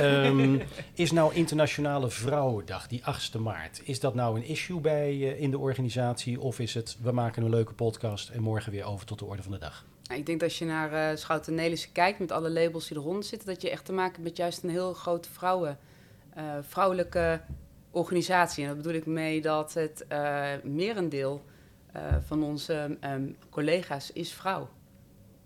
Um, 0.00 0.62
is 0.94 1.12
nou 1.12 1.34
Internationale 1.34 2.10
Vrouwendag, 2.10 2.88
die 2.88 3.00
8e 3.00 3.40
maart, 3.40 3.80
is 3.84 4.00
dat 4.00 4.14
nou 4.14 4.36
een 4.36 4.44
issue 4.44 4.80
bij, 4.80 5.14
uh, 5.14 5.40
in 5.40 5.50
de 5.50 5.58
organisatie? 5.58 6.40
Of 6.40 6.58
is 6.58 6.74
het, 6.74 6.96
we 7.02 7.12
maken 7.12 7.42
een 7.42 7.50
leuke 7.50 7.72
podcast 7.72 8.28
en 8.28 8.42
morgen 8.42 8.72
weer 8.72 8.84
over 8.84 9.06
tot 9.06 9.18
de 9.18 9.24
orde 9.24 9.42
van 9.42 9.52
de 9.52 9.58
dag? 9.58 9.84
Ik 10.02 10.26
denk 10.26 10.40
dat 10.40 10.48
als 10.48 10.58
je 10.58 10.64
naar 10.64 11.10
uh, 11.12 11.16
Schouten 11.16 11.52
en 11.52 11.58
Nelissen 11.62 11.92
kijkt, 11.92 12.18
met 12.18 12.32
alle 12.32 12.50
labels 12.50 12.88
die 12.88 12.96
eronder 12.96 13.24
zitten, 13.24 13.48
dat 13.48 13.62
je 13.62 13.70
echt 13.70 13.84
te 13.84 13.92
maken 13.92 14.12
hebt 14.12 14.24
met 14.24 14.36
juist 14.36 14.62
een 14.62 14.70
heel 14.70 14.94
grote 14.94 15.30
vrouwen, 15.30 15.78
uh, 16.36 16.42
vrouwelijke 16.60 17.40
organisatie. 17.90 18.62
En 18.62 18.68
daar 18.68 18.76
bedoel 18.76 18.94
ik 18.94 19.06
mee 19.06 19.40
dat 19.40 19.74
het 19.74 20.04
uh, 20.12 20.48
merendeel 20.62 21.42
uh, 21.96 22.02
van 22.26 22.42
onze 22.42 22.98
um, 23.04 23.36
collega's 23.50 24.12
is 24.12 24.32
vrouw. 24.32 24.68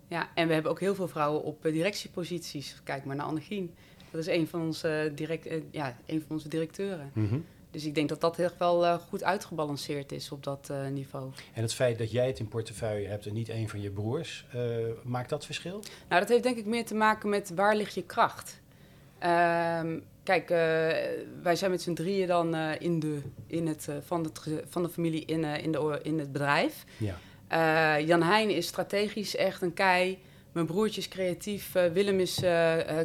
Ja, 0.07 0.29
en 0.33 0.47
we 0.47 0.53
hebben 0.53 0.71
ook 0.71 0.79
heel 0.79 0.95
veel 0.95 1.07
vrouwen 1.07 1.43
op 1.43 1.65
uh, 1.65 1.71
directieposities. 1.71 2.81
Kijk 2.83 3.05
maar 3.05 3.15
naar 3.15 3.25
Annegien. 3.25 3.73
Dat 4.11 4.21
is 4.21 4.27
een 4.27 4.47
van 4.47 4.61
onze, 4.61 5.11
direct, 5.15 5.47
ja, 5.71 5.97
een 6.05 6.21
van 6.21 6.35
onze 6.35 6.47
directeuren. 6.47 7.11
Mm 7.13 7.27
-hmm. 7.27 7.45
Dus 7.75 7.85
ik 7.85 7.95
denk 7.95 8.09
dat 8.09 8.21
dat 8.21 8.39
echt 8.39 8.57
wel 8.57 8.85
eh, 8.85 8.93
goed 8.93 9.23
uitgebalanceerd 9.23 10.11
is 10.11 10.31
op 10.31 10.43
dat 10.43 10.69
eh, 10.69 10.87
niveau. 10.87 11.31
En 11.53 11.61
het 11.61 11.73
feit 11.73 11.97
dat 11.97 12.11
jij 12.11 12.27
het 12.27 12.39
in 12.39 12.47
portefeuille 12.47 13.07
hebt 13.07 13.25
en 13.25 13.33
niet 13.33 13.49
een 13.49 13.69
van 13.69 13.81
je 13.81 13.89
broers, 13.89 14.45
eh, 14.51 14.59
maakt 15.03 15.29
dat 15.29 15.45
verschil? 15.45 15.83
Nou, 16.09 16.21
dat 16.21 16.29
heeft 16.29 16.43
denk 16.43 16.57
ik 16.57 16.65
meer 16.65 16.85
te 16.85 16.95
maken 16.95 17.29
met 17.29 17.51
waar 17.55 17.75
ligt 17.75 17.93
je 17.93 18.03
kracht. 18.03 18.61
Ehm, 19.19 19.99
kijk, 20.25 20.49
eh, 20.49 20.57
wij 21.41 21.55
zijn 21.55 21.71
met 21.71 21.81
z'n 21.81 21.93
drieën 21.93 22.27
dan 22.27 22.55
eh, 22.55 22.69
in 22.79 22.99
de, 22.99 23.21
in 23.47 23.67
het, 23.67 23.87
eh, 23.87 23.95
van, 24.05 24.23
het, 24.23 24.41
van 24.69 24.83
de 24.83 24.89
familie 24.89 25.25
in, 25.25 25.43
in, 25.43 25.71
de, 25.71 25.99
in 26.03 26.19
het 26.19 26.31
bedrijf. 26.31 26.85
Ja. 26.97 27.17
Jan 27.99 28.23
Heijn 28.23 28.49
is 28.49 28.67
strategisch 28.67 29.35
echt 29.35 29.61
een 29.61 29.73
kei. 29.73 30.19
Mijn 30.51 30.65
broertje 30.65 31.01
is 31.01 31.07
creatief. 31.07 31.71
Willem 31.71 32.19
is 32.19 32.41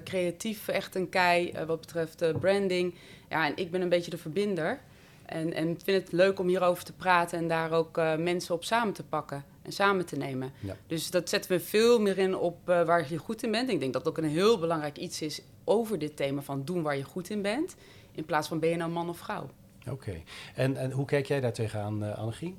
creatief 0.05 0.69
echt 0.69 0.95
een 0.95 1.09
kei 1.09 1.53
wat 1.67 1.81
betreft 1.81 2.41
branding. 2.41 2.95
Ja, 3.29 3.47
en 3.47 3.53
ik 3.57 3.71
ben 3.71 3.81
een 3.81 3.89
beetje 3.89 4.11
de 4.11 4.19
verbinder. 4.19 4.81
En, 5.27 5.53
en 5.53 5.69
ik 5.69 5.81
vind 5.85 6.03
het 6.03 6.13
leuk 6.13 6.39
om 6.39 6.49
hierover 6.49 6.85
te 6.85 6.93
praten 6.93 7.39
en 7.39 7.49
daar 7.49 7.73
ook 7.73 7.97
mensen 8.19 8.55
op 8.55 8.65
samen 8.65 8.95
te 8.95 9.05
pakken 9.05 9.45
en 9.63 9.73
samen 9.73 10.07
te 10.07 10.17
nemen. 10.17 10.53
Ja. 10.61 10.77
Dus 10.87 11.11
dat 11.11 11.29
zetten 11.29 11.51
we 11.51 11.61
veel 11.61 12.01
meer 12.01 12.19
in 12.19 12.37
op 12.37 12.69
eh, 12.69 12.83
waar 12.85 13.07
je 13.11 13.17
goed 13.19 13.43
in 13.43 13.51
bent. 13.51 13.71
Ik 13.71 13.81
denk 13.81 13.93
dat 13.93 14.05
dat 14.05 14.13
ook 14.19 14.25
een 14.25 14.31
heel 14.31 14.59
belangrijk 14.59 14.99
iets 14.99 15.23
is 15.23 15.41
over 15.65 15.99
dit 15.99 16.17
thema 16.17 16.41
van 16.43 16.65
doen 16.65 16.83
waar 16.83 16.97
je 16.97 17.05
goed 17.05 17.31
in 17.31 17.43
bent. 17.43 17.77
In 18.13 18.25
plaats 18.25 18.49
van 18.49 18.59
ben 18.59 18.69
je 18.71 18.77
nou 18.77 18.91
man 18.91 19.09
of 19.09 19.19
vrouw. 19.19 19.51
Oké. 19.91 20.23
En, 20.55 20.77
en 20.77 20.91
hoe 20.91 21.05
kijk 21.07 21.27
jij 21.27 21.41
daar 21.41 21.53
tegenaan, 21.53 22.05
uh, 22.05 22.19
Annegie? 22.19 22.57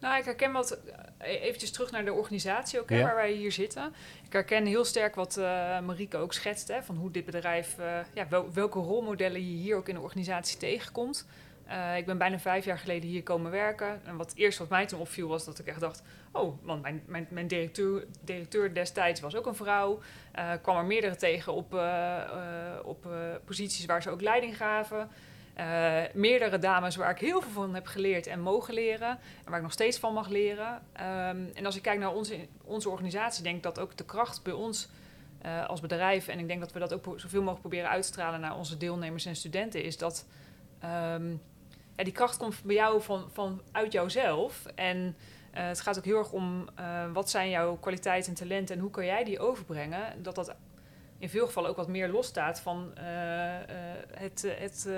Nou, 0.00 0.18
ik 0.18 0.24
herken 0.24 0.52
wat, 0.52 0.78
eh, 1.18 1.42
eventjes 1.42 1.70
terug 1.70 1.90
naar 1.90 2.04
de 2.04 2.12
organisatie 2.12 2.80
ook, 2.80 2.88
hè, 2.90 2.96
Ja. 2.98 3.02
waar 3.04 3.14
wij 3.14 3.32
hier 3.32 3.52
zitten. 3.52 3.92
Ik 4.26 4.32
herken 4.32 4.66
heel 4.66 4.84
sterk 4.84 5.14
wat 5.14 5.36
eh 5.36 5.44
Marieke 5.80 6.16
ook 6.16 6.32
schetst, 6.32 6.68
hè, 6.68 6.82
van 6.82 6.96
hoe 6.96 7.10
dit 7.10 7.24
bedrijf, 7.24 7.78
eh, 7.78 7.98
ja, 8.14 8.28
wel- 8.28 8.52
welke 8.52 8.78
rolmodellen 8.78 9.40
je 9.50 9.56
hier 9.56 9.76
ook 9.76 9.88
in 9.88 9.94
de 9.94 10.00
organisatie 10.00 10.58
tegenkomt. 10.58 11.26
Eh, 11.66 11.96
ik 11.96 12.06
ben 12.06 12.18
bijna 12.18 12.38
vijf 12.38 12.64
jaar 12.64 12.78
geleden 12.78 13.08
hier 13.08 13.22
komen 13.22 13.50
werken. 13.50 14.00
En 14.04 14.16
wat 14.16 14.32
eerst 14.34 14.58
wat 14.58 14.68
mij 14.68 14.86
toen 14.86 15.00
opviel 15.00 15.28
was 15.28 15.44
dat 15.44 15.58
ik 15.58 15.66
echt 15.66 15.80
dacht... 15.80 16.02
oh, 16.32 16.58
want 16.62 16.82
mijn, 16.82 17.02
mijn, 17.06 17.26
mijn 17.30 17.46
directeur, 17.46 18.04
directeur 18.20 18.74
destijds 18.74 19.20
was 19.20 19.36
ook 19.36 19.46
een 19.46 19.54
vrouw. 19.54 20.00
Eh 20.32 20.50
kwam 20.62 20.76
er 20.76 20.84
meerdere 20.84 21.16
tegen 21.16 21.52
op, 21.52 21.74
eh, 21.74 22.20
op 22.82 23.06
posities 23.44 23.84
waar 23.84 24.02
ze 24.02 24.10
ook 24.10 24.20
leiding 24.20 24.56
gaven. 24.56 25.08
Meerdere 26.12 26.58
dames 26.58 26.96
waar 26.96 27.10
ik 27.10 27.18
heel 27.18 27.40
veel 27.40 27.50
van 27.50 27.74
heb 27.74 27.86
geleerd 27.86 28.26
en 28.26 28.40
mogen 28.40 28.74
leren. 28.74 29.08
En 29.08 29.18
waar 29.44 29.56
ik 29.56 29.62
nog 29.62 29.72
steeds 29.72 29.98
van 29.98 30.12
mag 30.12 30.28
leren. 30.28 30.82
Ehm, 30.92 31.38
en 31.54 31.66
als 31.66 31.76
ik 31.76 31.82
kijk 31.82 31.98
naar 31.98 32.14
onze, 32.14 32.38
onze 32.64 32.90
organisatie, 32.90 33.42
denk 33.42 33.56
ik 33.56 33.62
dat 33.62 33.78
ook 33.78 33.96
de 33.96 34.04
kracht 34.04 34.42
bij 34.42 34.52
ons 34.52 34.88
als 35.66 35.80
bedrijf... 35.80 36.28
en 36.28 36.38
ik 36.38 36.48
denk 36.48 36.60
dat 36.60 36.72
we 36.72 36.78
dat 36.78 36.92
ook 36.92 37.04
zoveel 37.16 37.40
mogelijk 37.40 37.60
proberen 37.60 37.90
uit 37.90 38.02
te 38.02 38.08
stralen 38.08 38.40
naar 38.40 38.56
onze 38.56 38.76
deelnemers 38.76 39.26
en 39.26 39.36
studenten... 39.36 39.82
is 39.82 39.98
dat 39.98 40.26
ehm, 40.80 41.34
ja, 41.96 42.04
die 42.04 42.12
kracht 42.12 42.36
komt 42.36 42.62
bij 42.64 42.74
jou 42.74 43.02
van, 43.02 43.28
van 43.32 43.62
uit 43.72 43.92
jouzelf. 43.92 44.66
En 44.74 45.16
eh, 45.50 45.66
het 45.66 45.80
gaat 45.80 45.98
ook 45.98 46.04
heel 46.04 46.18
erg 46.18 46.32
om 46.32 46.68
eh, 46.74 47.12
wat 47.12 47.30
zijn 47.30 47.50
jouw 47.50 47.76
kwaliteiten 47.76 48.30
en 48.30 48.38
talenten... 48.38 48.74
en 48.76 48.80
hoe 48.80 48.90
kan 48.90 49.04
jij 49.04 49.24
die 49.24 49.38
overbrengen. 49.38 50.22
Dat 50.22 50.34
dat 50.34 50.54
in 51.18 51.28
veel 51.28 51.46
gevallen 51.46 51.70
ook 51.70 51.76
wat 51.76 51.88
meer 51.88 52.08
losstaat 52.08 52.60
van 52.60 52.94
eh, 52.94 53.56
eh, 53.62 53.66
het, 54.10 54.54
het 54.58 54.88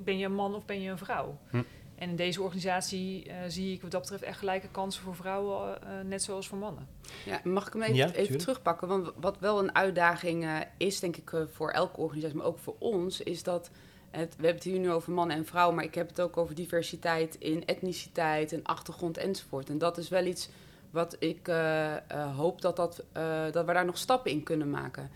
ben 0.00 0.18
je 0.18 0.24
een 0.24 0.34
man 0.34 0.54
of 0.54 0.64
ben 0.64 0.80
je 0.80 0.90
een 0.90 0.98
vrouw. 0.98 1.38
Hm. 1.50 1.62
En 1.96 2.08
in 2.08 2.16
deze 2.16 2.42
organisatie 2.42 3.24
eh, 3.24 3.36
zie 3.48 3.72
ik 3.72 3.82
wat 3.82 3.90
dat 3.90 4.00
betreft 4.00 4.22
echt 4.22 4.38
gelijke 4.38 4.68
kansen 4.68 5.02
voor 5.02 5.14
vrouwen, 5.14 5.82
eh, 5.82 5.88
net 6.04 6.22
zoals 6.22 6.48
voor 6.48 6.58
mannen. 6.58 6.88
Ja, 7.24 7.40
mag 7.44 7.66
ik 7.66 7.72
hem 7.72 7.82
even, 7.82 7.94
Ja, 7.94 8.12
even 8.12 8.38
terugpakken? 8.38 8.88
Want 8.88 9.12
wat 9.20 9.38
wel 9.38 9.58
een 9.58 9.74
uitdaging 9.74 10.44
eh, 10.44 10.56
is, 10.76 11.00
denk 11.00 11.16
ik, 11.16 11.32
voor 11.52 11.70
elke 11.70 12.00
organisatie, 12.00 12.36
maar 12.36 12.46
ook 12.46 12.58
voor 12.58 12.76
ons, 12.78 13.20
is 13.20 13.42
dat 13.42 13.70
het, 14.10 14.36
we 14.36 14.44
hebben 14.44 14.54
het 14.54 14.64
hier 14.64 14.78
nu 14.78 14.90
over 14.90 15.12
man 15.12 15.30
en 15.30 15.46
vrouw, 15.46 15.72
maar 15.72 15.84
ik 15.84 15.94
heb 15.94 16.08
het 16.08 16.20
ook 16.20 16.36
over 16.36 16.54
diversiteit 16.54 17.34
in 17.34 17.66
etniciteit 17.66 18.52
en 18.52 18.62
achtergrond 18.62 19.16
enzovoort. 19.16 19.68
En 19.68 19.78
dat 19.78 19.98
is 19.98 20.08
wel 20.08 20.24
iets 20.24 20.48
wat 20.90 21.16
ik 21.18 21.48
eh, 21.48 21.96
eh, 21.96 22.36
hoop 22.36 22.60
dat, 22.60 22.76
dat, 22.76 23.04
eh, 23.12 23.44
dat 23.52 23.66
we 23.66 23.72
daar 23.72 23.84
nog 23.84 23.98
stappen 23.98 24.30
in 24.30 24.42
kunnen 24.42 24.70
maken. 24.70 25.10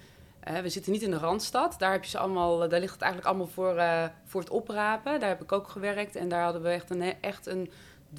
We 0.62 0.68
zitten 0.68 0.92
niet 0.92 1.02
in 1.02 1.10
de 1.10 1.18
Randstad, 1.18 1.74
daar, 1.78 1.92
heb 1.92 2.04
je 2.04 2.10
ze 2.10 2.18
allemaal, 2.18 2.58
daar 2.58 2.80
ligt 2.80 2.92
het 2.92 3.02
eigenlijk 3.02 3.30
allemaal 3.30 3.52
voor, 3.52 3.82
voor 4.24 4.40
het 4.40 4.50
oprapen. 4.50 5.20
Daar 5.20 5.28
heb 5.28 5.42
ik 5.42 5.52
ook 5.52 5.68
gewerkt 5.68 6.16
en 6.16 6.28
daar 6.28 6.42
hadden 6.42 6.62
we 6.62 6.80
echt 7.20 7.46
een, 7.46 7.70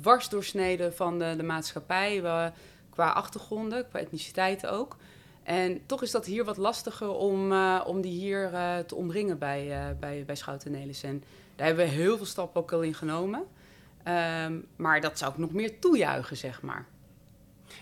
dwarsdoorsnede 0.01 0.91
van 0.91 1.19
de, 1.19 1.33
de 1.37 1.43
maatschappij. 1.43 2.21
Qua 2.89 3.09
achtergronden, 3.09 3.87
qua 3.87 3.99
etniciteiten 3.99 4.71
ook. 4.71 4.97
En 5.43 5.81
toch 5.85 6.01
is 6.01 6.11
dat 6.11 6.25
hier 6.25 6.45
wat 6.45 6.57
lastiger 6.57 7.09
om, 7.09 7.51
eh, 7.51 7.81
om 7.85 8.01
die 8.01 8.19
hier 8.19 8.53
eh, 8.53 8.77
te 8.77 8.95
omringen 8.95 9.37
bij, 9.37 9.71
eh 9.71 9.97
bij, 9.99 10.23
bij 10.25 10.35
Schouten 10.35 10.71
Nelis. 10.71 11.03
En 11.03 11.23
daar 11.55 11.67
hebben 11.67 11.85
we 11.85 11.91
heel 11.91 12.17
veel 12.17 12.25
stappen 12.25 12.61
ook 12.61 12.71
al 12.71 12.81
in 12.81 12.93
genomen. 12.93 13.43
Ehm, 14.03 14.59
maar 14.75 15.01
dat 15.01 15.17
zou 15.17 15.31
ik 15.31 15.37
nog 15.37 15.51
meer 15.51 15.79
toejuichen, 15.79 16.37
zeg 16.37 16.61
maar. 16.61 16.85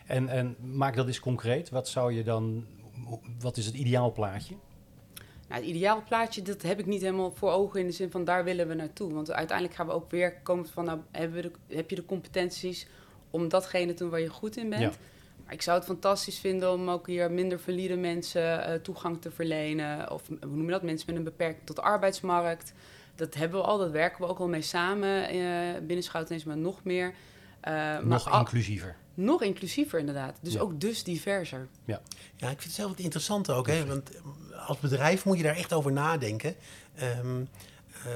En, 0.05 0.29
en 0.29 0.55
maak 0.59 0.95
dat 0.95 1.07
eens 1.07 1.19
concreet. 1.19 1.69
Wat 1.69 1.87
zou 1.87 2.13
je 2.13 2.23
dan, 2.23 2.65
wat 3.39 3.57
is 3.57 3.65
het 3.65 3.75
ideaalplaatje? 3.75 4.55
Nou, 5.47 5.61
het 5.61 5.69
ideale 5.69 6.01
plaatje, 6.01 6.41
dat 6.41 6.61
heb 6.61 6.79
ik 6.79 6.85
niet 6.85 7.01
helemaal 7.01 7.31
voor 7.31 7.51
ogen 7.51 7.79
in 7.79 7.85
de 7.85 7.91
zin 7.91 8.11
van 8.11 8.23
daar 8.23 8.43
willen 8.43 8.67
we 8.67 8.73
naartoe. 8.73 9.13
Want 9.13 9.31
uiteindelijk 9.31 9.77
gaan 9.77 9.87
we 9.87 9.93
ook 9.93 10.11
weer 10.11 10.33
komen 10.33 10.67
van, 10.67 10.85
nou, 10.85 10.99
hebben 11.11 11.41
we 11.41 11.51
de, 11.67 11.75
heb 11.75 11.89
je 11.89 11.95
de 11.95 12.05
competenties 12.05 12.87
om 13.29 13.49
datgene 13.49 13.93
te 13.93 14.03
doen 14.03 14.11
waar 14.11 14.19
je 14.19 14.29
goed 14.29 14.57
in 14.57 14.69
bent? 14.69 14.81
Ja. 14.81 14.91
Maar 15.49 15.57
ik 15.57 15.63
zou 15.63 15.77
het 15.77 15.87
fantastisch 15.87 16.39
vinden 16.39 16.71
om 16.71 16.89
ook 16.89 17.07
hier 17.07 17.31
minder 17.31 17.59
valide 17.59 17.95
mensen 17.95 18.65
eh, 18.65 18.73
toegang 18.79 19.21
te 19.21 19.31
verlenen. 19.31 20.11
Of 20.11 20.27
hoe 20.27 20.37
noem 20.41 20.65
je 20.65 20.71
dat? 20.71 20.83
Mensen 20.83 21.05
met 21.07 21.15
een 21.15 21.23
beperking 21.23 21.65
tot 21.65 21.75
de 21.75 21.81
arbeidsmarkt. 21.81 22.73
Dat 23.15 23.33
hebben 23.33 23.59
we 23.59 23.65
al, 23.65 23.77
dat 23.77 23.91
werken 23.91 24.21
we 24.21 24.27
ook 24.27 24.39
al 24.39 24.47
mee 24.47 24.61
samen 24.61 25.27
eh, 25.29 25.39
binnen 25.81 26.03
Schoutenees, 26.03 26.43
maar 26.43 26.57
nog 26.57 26.83
meer. 26.83 27.13
Eh, 27.61 27.73
maar 27.73 28.05
Nog 28.05 28.29
al- 28.31 28.39
inclusiever. 28.39 28.95
nog 29.13 29.41
inclusiever 29.43 29.99
inderdaad. 29.99 30.37
Dus 30.41 30.53
Ja. 30.53 30.59
ook 30.59 30.79
dus 30.81 31.03
diverser. 31.03 31.67
Ja, 31.85 31.99
ik 32.35 32.47
vind 32.47 32.63
het 32.63 32.71
zelf 32.71 32.89
het 32.91 32.99
interessante 32.99 33.51
ook. 33.51 33.67
Hè? 33.67 33.85
Want 33.85 34.11
eh, 34.15 34.67
als 34.67 34.79
bedrijf 34.79 35.25
moet 35.25 35.37
je 35.37 35.43
daar 35.43 35.55
echt 35.55 35.73
over 35.73 35.91
nadenken. 35.91 36.55
Ehm, 36.95 37.41
eh, 38.05 38.11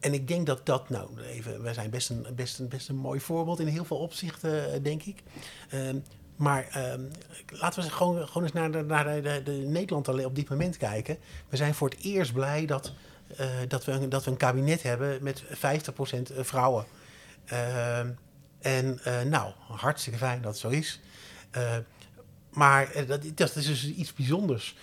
en 0.00 0.12
ik 0.14 0.28
denk 0.28 0.46
dat 0.46 0.66
dat, 0.66 0.88
nou, 0.88 1.20
even, 1.20 1.62
wij 1.62 1.74
zijn 1.74 1.90
best 1.90 2.10
een, 2.10 2.26
best, 2.34 2.58
een, 2.58 2.68
best 2.68 2.88
een 2.88 2.96
mooi 2.96 3.20
voorbeeld 3.20 3.60
in 3.60 3.66
heel 3.66 3.84
veel 3.84 3.98
opzichten, 3.98 4.72
eh, 4.72 4.82
denk 4.82 5.02
ik. 5.02 5.22
Ehm, 5.70 5.98
maar 6.36 6.66
ehm, 6.70 7.00
laten 7.46 7.82
we 7.82 7.90
gewoon, 7.90 8.26
gewoon 8.26 8.42
eens 8.42 8.52
naar, 8.52 8.70
de, 8.72 8.82
naar 8.82 9.04
de, 9.04 9.20
de, 9.20 9.42
de 9.44 9.52
Nederland 9.52 10.08
op 10.08 10.34
dit 10.34 10.48
moment 10.48 10.76
kijken. 10.76 11.18
We 11.48 11.56
zijn 11.56 11.74
voor 11.74 11.88
het 11.88 11.98
eerst 12.00 12.32
blij 12.32 12.66
dat, 12.66 12.92
eh, 13.36 13.46
dat, 13.68 13.84
we, 13.84 13.92
een- 13.92 14.08
dat 14.08 14.24
we 14.24 14.30
een 14.30 14.36
kabinet 14.36 14.82
hebben 14.82 15.18
met 15.22 15.42
50% 15.50 16.32
vrouwen. 16.40 16.84
Ehm, 17.44 18.10
en 18.60 18.98
eh, 19.04 19.22
nou, 19.22 19.52
hartstikke 19.68 20.18
fijn 20.18 20.40
dat 20.42 20.50
het 20.50 20.60
zo 20.60 20.68
is. 20.68 21.00
Eh, 21.50 21.76
maar 22.50 22.90
eh, 22.90 23.08
dat, 23.08 23.22
dat 23.34 23.56
is 23.56 23.66
dus 23.66 23.86
iets 23.86 24.12
bijzonders. 24.12 24.76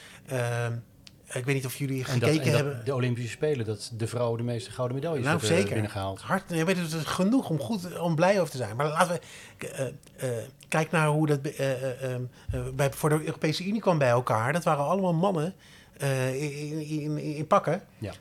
Ehm, 1.33 1.39
ik 1.39 1.45
weet 1.45 1.55
niet 1.55 1.65
of 1.65 1.75
jullie 1.75 2.05
En, 2.05 2.19
dat, 2.19 2.29
gekeken 2.29 2.47
en 2.51 2.55
hebben. 2.55 2.85
de 2.85 2.93
Olympische 2.93 3.29
Spelen, 3.31 3.65
dat 3.65 3.91
de 3.97 4.07
vrouwen 4.07 4.37
de 4.37 4.43
meeste 4.43 4.71
gouden 4.71 4.95
medailles 4.95 5.23
Nou, 5.25 5.37
hebben 5.39 5.57
zeker. 5.57 5.73
binnengehaald. 5.73 6.21
Hart, 6.21 6.49
nee, 6.49 6.65
maar 6.65 6.75
het 6.75 6.93
is 6.93 7.03
genoeg 7.03 7.49
om, 7.49 7.59
goed, 7.59 7.99
om 7.99 8.15
blij 8.15 8.39
over 8.39 8.51
te 8.51 8.57
zijn. 8.57 8.75
Maar 8.75 8.87
laten 8.87 9.19
we. 9.57 9.67
eh, 9.67 9.87
eh, 10.37 10.43
kijk 10.67 10.91
naar 10.91 11.07
hoe 11.07 11.27
dat 11.27 11.39
eh, 11.41 11.71
eh, 11.71 12.03
eh, 12.13 12.15
eh, 12.51 12.61
bij, 12.75 12.91
voor 12.93 13.09
de 13.09 13.25
Europese 13.25 13.65
Unie 13.65 13.81
kwam 13.81 13.97
bij 13.97 14.09
elkaar. 14.09 14.53
Dat 14.53 14.63
waren 14.63 14.85
allemaal 14.85 15.13
mannen 15.13 15.53
in, 16.33 16.87
in, 16.87 17.17
in, 17.17 17.47
pakken. 17.47 17.83
Ja. 17.97 18.13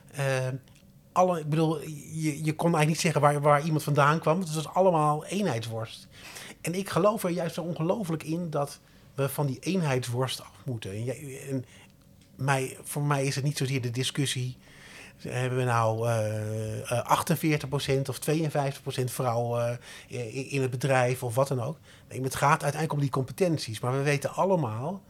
Alle, 1.11 1.39
ik 1.39 1.49
bedoel, 1.49 1.81
je, 2.13 2.43
je 2.43 2.53
kon 2.55 2.75
eigenlijk 2.75 2.87
niet 2.87 2.99
zeggen 2.99 3.21
waar, 3.21 3.41
waar 3.41 3.63
iemand 3.63 3.83
vandaan 3.83 4.19
kwam. 4.19 4.39
Het 4.39 4.53
was 4.53 4.67
allemaal 4.67 5.25
eenheidsworst. 5.25 6.07
En 6.61 6.73
ik 6.73 6.89
geloof 6.89 7.23
er 7.23 7.29
juist 7.29 7.55
zo 7.55 7.61
ongelooflijk 7.61 8.23
in 8.23 8.49
dat 8.49 8.79
we 9.15 9.29
van 9.29 9.45
die 9.45 9.57
eenheidsworst 9.59 10.41
af 10.41 10.51
moeten. 10.65 10.91
En 11.49 11.65
mij, 12.35 12.77
voor 12.83 13.01
mij 13.03 13.25
is 13.25 13.35
het 13.35 13.43
niet 13.43 13.57
zozeer 13.57 13.81
de 13.81 13.89
discussie. 13.91 14.57
Hebben 15.17 15.57
we 15.57 15.63
nou 15.63 16.07
eh, 16.09 16.91
eh, 16.91 17.19
48% 18.05 18.09
of 18.09 18.19
52% 18.19 19.11
vrouwen 19.11 19.79
eh, 20.09 20.35
in 20.35 20.49
in 20.49 20.61
het 20.61 20.71
bedrijf 20.71 21.23
of 21.23 21.35
wat 21.35 21.47
dan 21.47 21.61
ook? 21.61 21.77
Nee, 22.09 22.21
het 22.21 22.35
gaat 22.35 22.51
uiteindelijk 22.63 22.93
om 22.93 22.99
die 22.99 23.09
competenties. 23.09 23.79
Maar 23.79 23.93
we 23.97 24.01
weten 24.03 24.33
allemaal 24.33 25.01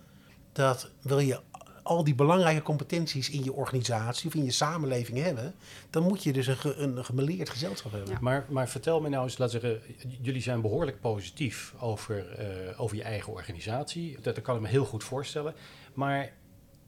dat 0.52 0.90
wil 1.02 1.20
je 1.20 1.40
al 1.84 2.04
die 2.04 2.16
belangrijke 2.16 2.62
competenties 2.62 3.30
in 3.30 3.44
je 3.44 3.54
organisatie 3.54 4.28
of 4.28 4.36
in 4.36 4.44
je 4.44 4.52
samenleving 4.52 5.18
hebben, 5.18 5.54
dan 5.90 6.04
moet 6.04 6.24
je 6.24 6.34
dus 6.34 6.48
een, 6.48 6.58
ge- 6.58 6.76
een 6.76 7.06
gemeleerd 7.06 7.50
gezelschap 7.50 7.92
hebben. 7.92 8.10
Ja. 8.12 8.18
Maar, 8.22 8.46
maar 8.50 8.70
vertel 8.70 9.02
me 9.02 9.10
nou 9.10 9.24
eens, 9.24 9.38
laat 9.38 9.52
zeggen, 9.52 9.82
jullie 10.22 10.42
zijn 10.42 10.62
behoorlijk 10.62 11.02
positief 11.02 11.74
over, 11.80 12.30
eh, 12.32 12.82
over 12.82 12.96
je 12.98 13.04
eigen 13.04 13.34
organisatie. 13.34 14.18
Dat, 14.22 14.36
dat 14.36 14.44
kan 14.44 14.56
ik 14.56 14.62
me 14.62 14.68
heel 14.68 14.86
goed 14.86 15.04
voorstellen. 15.04 15.54
Maar 15.94 16.32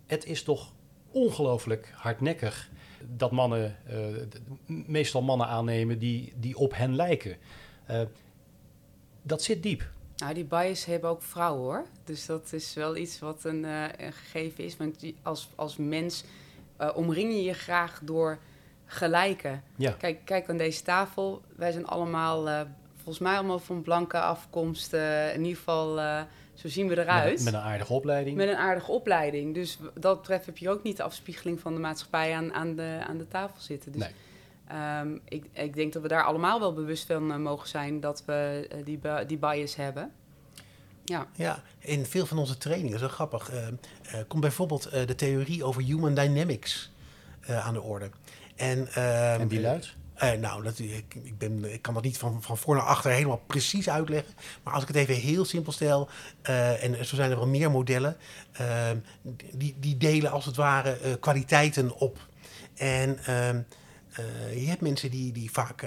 het 0.06 0.26
is 0.26 0.44
toch 0.44 0.74
ongelooflijk 1.12 1.94
hardnekkig 1.96 2.70
dat 3.10 3.32
mannen, 3.32 3.78
eh, 3.88 4.78
meestal 4.88 5.22
mannen 5.22 5.48
aannemen 5.48 6.00
die, 6.00 6.34
die 6.36 6.58
op 6.58 6.76
hen 6.76 6.96
lijken. 6.96 7.38
Eh, 7.86 8.02
dat 9.22 9.42
zit 9.42 9.64
diep. 9.64 9.90
Nou, 10.16 10.34
die 10.34 10.46
bias 10.46 10.86
hebben 10.86 11.10
ook 11.10 11.22
vrouwen 11.22 11.64
hoor. 11.64 11.86
Dus 12.04 12.26
dat 12.26 12.54
is 12.54 12.74
wel 12.74 12.96
iets 12.96 13.20
wat 13.20 13.44
een, 13.44 13.66
eh, 13.66 13.84
een 13.98 14.14
gegeven 14.14 14.64
is. 14.64 14.78
Want 14.78 15.14
als, 15.22 15.50
als 15.56 15.78
mens 15.78 16.24
omring 16.96 17.34
je 17.34 17.44
je 17.44 17.54
graag 17.54 18.02
door 18.04 18.40
gelijken. 18.86 19.64
Ja. 19.76 19.92
Kijk, 19.92 20.26
kijk 20.26 20.50
aan 20.50 20.58
deze 20.58 20.84
tafel. 20.84 21.42
Wij 21.56 21.72
zijn 21.72 21.86
allemaal, 21.86 22.68
volgens 23.06 23.20
mij 23.20 23.36
allemaal 23.36 23.60
van 23.60 23.82
blanke 23.82 24.20
afkomst. 24.20 24.94
eh, 24.94 25.34
in 25.34 25.42
ieder 25.44 25.58
geval, 25.58 26.00
eh, 26.00 26.22
zo 26.54 26.68
zien 26.68 26.88
we 26.88 27.00
eruit. 27.00 27.34
Met, 27.34 27.44
met 27.44 27.54
een 27.54 27.60
aardige 27.60 27.94
opleiding. 27.94 28.38
Met 28.38 28.48
een 28.48 28.56
aardige 28.56 28.92
opleiding. 28.92 29.54
Dus 29.54 29.78
dat 30.00 30.18
betreft 30.18 30.46
heb 30.46 30.58
je 30.58 30.70
ook 30.70 30.84
niet 30.84 30.98
de 30.98 31.04
afspiegeling 31.04 31.60
van 31.60 31.74
de 31.74 31.80
maatschappij 31.80 32.34
aan, 32.36 32.54
aan, 32.54 32.76
de, 32.76 33.00
aan 33.08 33.18
de 33.18 33.28
tafel 33.28 33.62
zitten. 33.62 33.92
Dus 33.92 34.02
Nee. 34.02 34.12
ehm, 34.68 35.18
ik, 35.28 35.46
ik 35.52 35.74
denk 35.76 35.94
dat 35.94 36.02
we 36.02 36.08
daar 36.08 36.24
allemaal 36.24 36.60
wel 36.60 36.74
bewust 36.74 37.06
van 37.06 37.32
eh, 37.32 37.38
mogen 37.38 37.68
zijn 37.68 38.00
dat 38.00 38.24
we 38.26 38.68
eh, 38.72 38.86
die, 38.86 39.00
die 39.28 39.38
bias 39.38 39.76
hebben. 39.76 40.12
Ja, 41.06 41.28
Ja, 41.36 41.62
in 41.80 42.06
veel 42.06 42.26
van 42.26 42.38
onze 42.38 42.58
trainingen, 42.58 43.00
zo 43.00 43.08
grappig, 43.08 43.50
eh, 43.52 43.68
eh, 43.68 43.74
komt 44.28 44.42
bijvoorbeeld 44.42 44.86
eh, 44.86 45.08
de 45.08 45.16
theorie 45.16 45.64
over 45.64 45.82
human 45.84 46.14
dynamics 46.14 46.92
eh, 47.42 47.66
aan 47.68 47.74
de 47.74 47.82
orde. 47.82 48.10
En, 48.56 48.88
ehm, 48.88 49.42
en 49.42 49.48
die 49.48 49.62
luidt? 49.62 49.96
Eh, 50.16 50.32
nou, 50.32 50.64
dat, 50.64 50.80
ik, 50.80 51.16
ik, 51.24 51.38
ben, 51.38 51.74
ik 51.74 51.82
kan 51.82 51.94
dat 51.94 52.04
niet 52.04 52.18
van, 52.18 52.42
van 52.42 52.58
voor 52.58 52.76
naar 52.76 52.84
achter 52.84 53.12
helemaal 53.12 53.44
precies 53.48 53.90
uitleggen. 53.90 54.34
Maar 54.64 54.74
als 54.74 54.82
ik 54.82 54.88
het 54.88 54.98
even 54.98 55.16
heel 55.16 55.46
simpel 55.46 55.72
stel, 55.72 56.10
eh, 56.42 56.84
en 56.84 57.06
zo 57.06 57.16
zijn 57.16 57.32
er 57.32 57.38
wel 57.38 57.48
meer 57.48 57.72
modellen, 57.72 58.18
eh, 58.52 58.90
die, 59.52 59.76
die 59.80 59.98
delen 59.98 60.32
als 60.32 60.46
het 60.46 60.56
ware 60.56 60.92
eh, 60.92 61.12
kwaliteiten 61.20 61.98
op. 61.98 62.18
En 62.76 63.18
ehm, 63.26 63.62
eh, 64.12 64.62
je 64.62 64.68
hebt 64.68 64.82
mensen 64.82 65.12
die, 65.12 65.32
die 65.32 65.52
vaak 65.52 65.86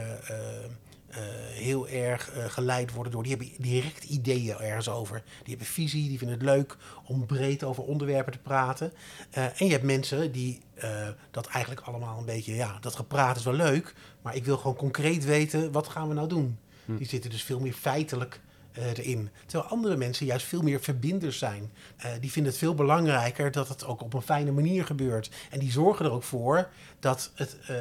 heel 1.58 1.88
erg 1.88 2.30
eh, 2.30 2.44
geleid 2.44 2.92
worden 2.92 3.12
door, 3.12 3.22
die 3.22 3.36
hebben 3.36 3.52
direct 3.58 4.04
ideeën 4.04 4.58
ergens 4.58 4.88
over. 4.88 5.22
Die 5.38 5.48
hebben 5.48 5.66
visie, 5.66 6.08
die 6.08 6.18
vinden 6.18 6.36
het 6.36 6.46
leuk 6.46 6.76
om 7.04 7.26
breed 7.26 7.64
over 7.64 7.82
onderwerpen 7.82 8.32
te 8.32 8.38
praten. 8.38 8.92
Eh, 9.30 9.44
en 9.60 9.66
je 9.66 9.72
hebt 9.72 9.84
mensen 9.84 10.32
die 10.32 10.60
eh, 10.74 11.08
dat 11.30 11.46
eigenlijk 11.46 11.86
allemaal 11.86 12.18
een 12.18 12.24
beetje, 12.24 12.54
ja, 12.54 12.78
dat 12.80 12.96
gepraat 12.96 13.36
is 13.36 13.44
wel 13.44 13.54
leuk, 13.54 13.94
maar 14.22 14.36
ik 14.36 14.44
wil 14.44 14.56
gewoon 14.56 14.76
concreet 14.76 15.24
weten, 15.24 15.72
wat 15.72 15.88
gaan 15.88 16.08
we 16.08 16.14
nou 16.14 16.28
doen? 16.28 16.58
Hm. 16.84 16.96
Die 16.96 17.06
zitten 17.06 17.30
dus 17.30 17.42
veel 17.42 17.60
meer 17.60 17.72
feitelijk 17.72 18.40
eh, 18.78 18.88
erin. 18.88 19.30
Terwijl 19.46 19.70
andere 19.70 19.96
mensen 19.96 20.26
juist 20.26 20.46
veel 20.46 20.62
meer 20.62 20.80
verbinders 20.80 21.38
zijn. 21.38 21.70
Eh, 21.96 22.10
die 22.20 22.30
vinden 22.30 22.52
het 22.52 22.60
veel 22.60 22.74
belangrijker 22.74 23.50
dat 23.50 23.68
het 23.68 23.84
ook 23.84 24.02
op 24.02 24.14
een 24.14 24.22
fijne 24.22 24.50
manier 24.50 24.84
gebeurt. 24.84 25.30
En 25.50 25.58
die 25.58 25.70
zorgen 25.70 26.04
er 26.04 26.12
ook 26.12 26.22
voor 26.22 26.68
dat 27.00 27.30
het, 27.34 27.56
eh, 27.66 27.76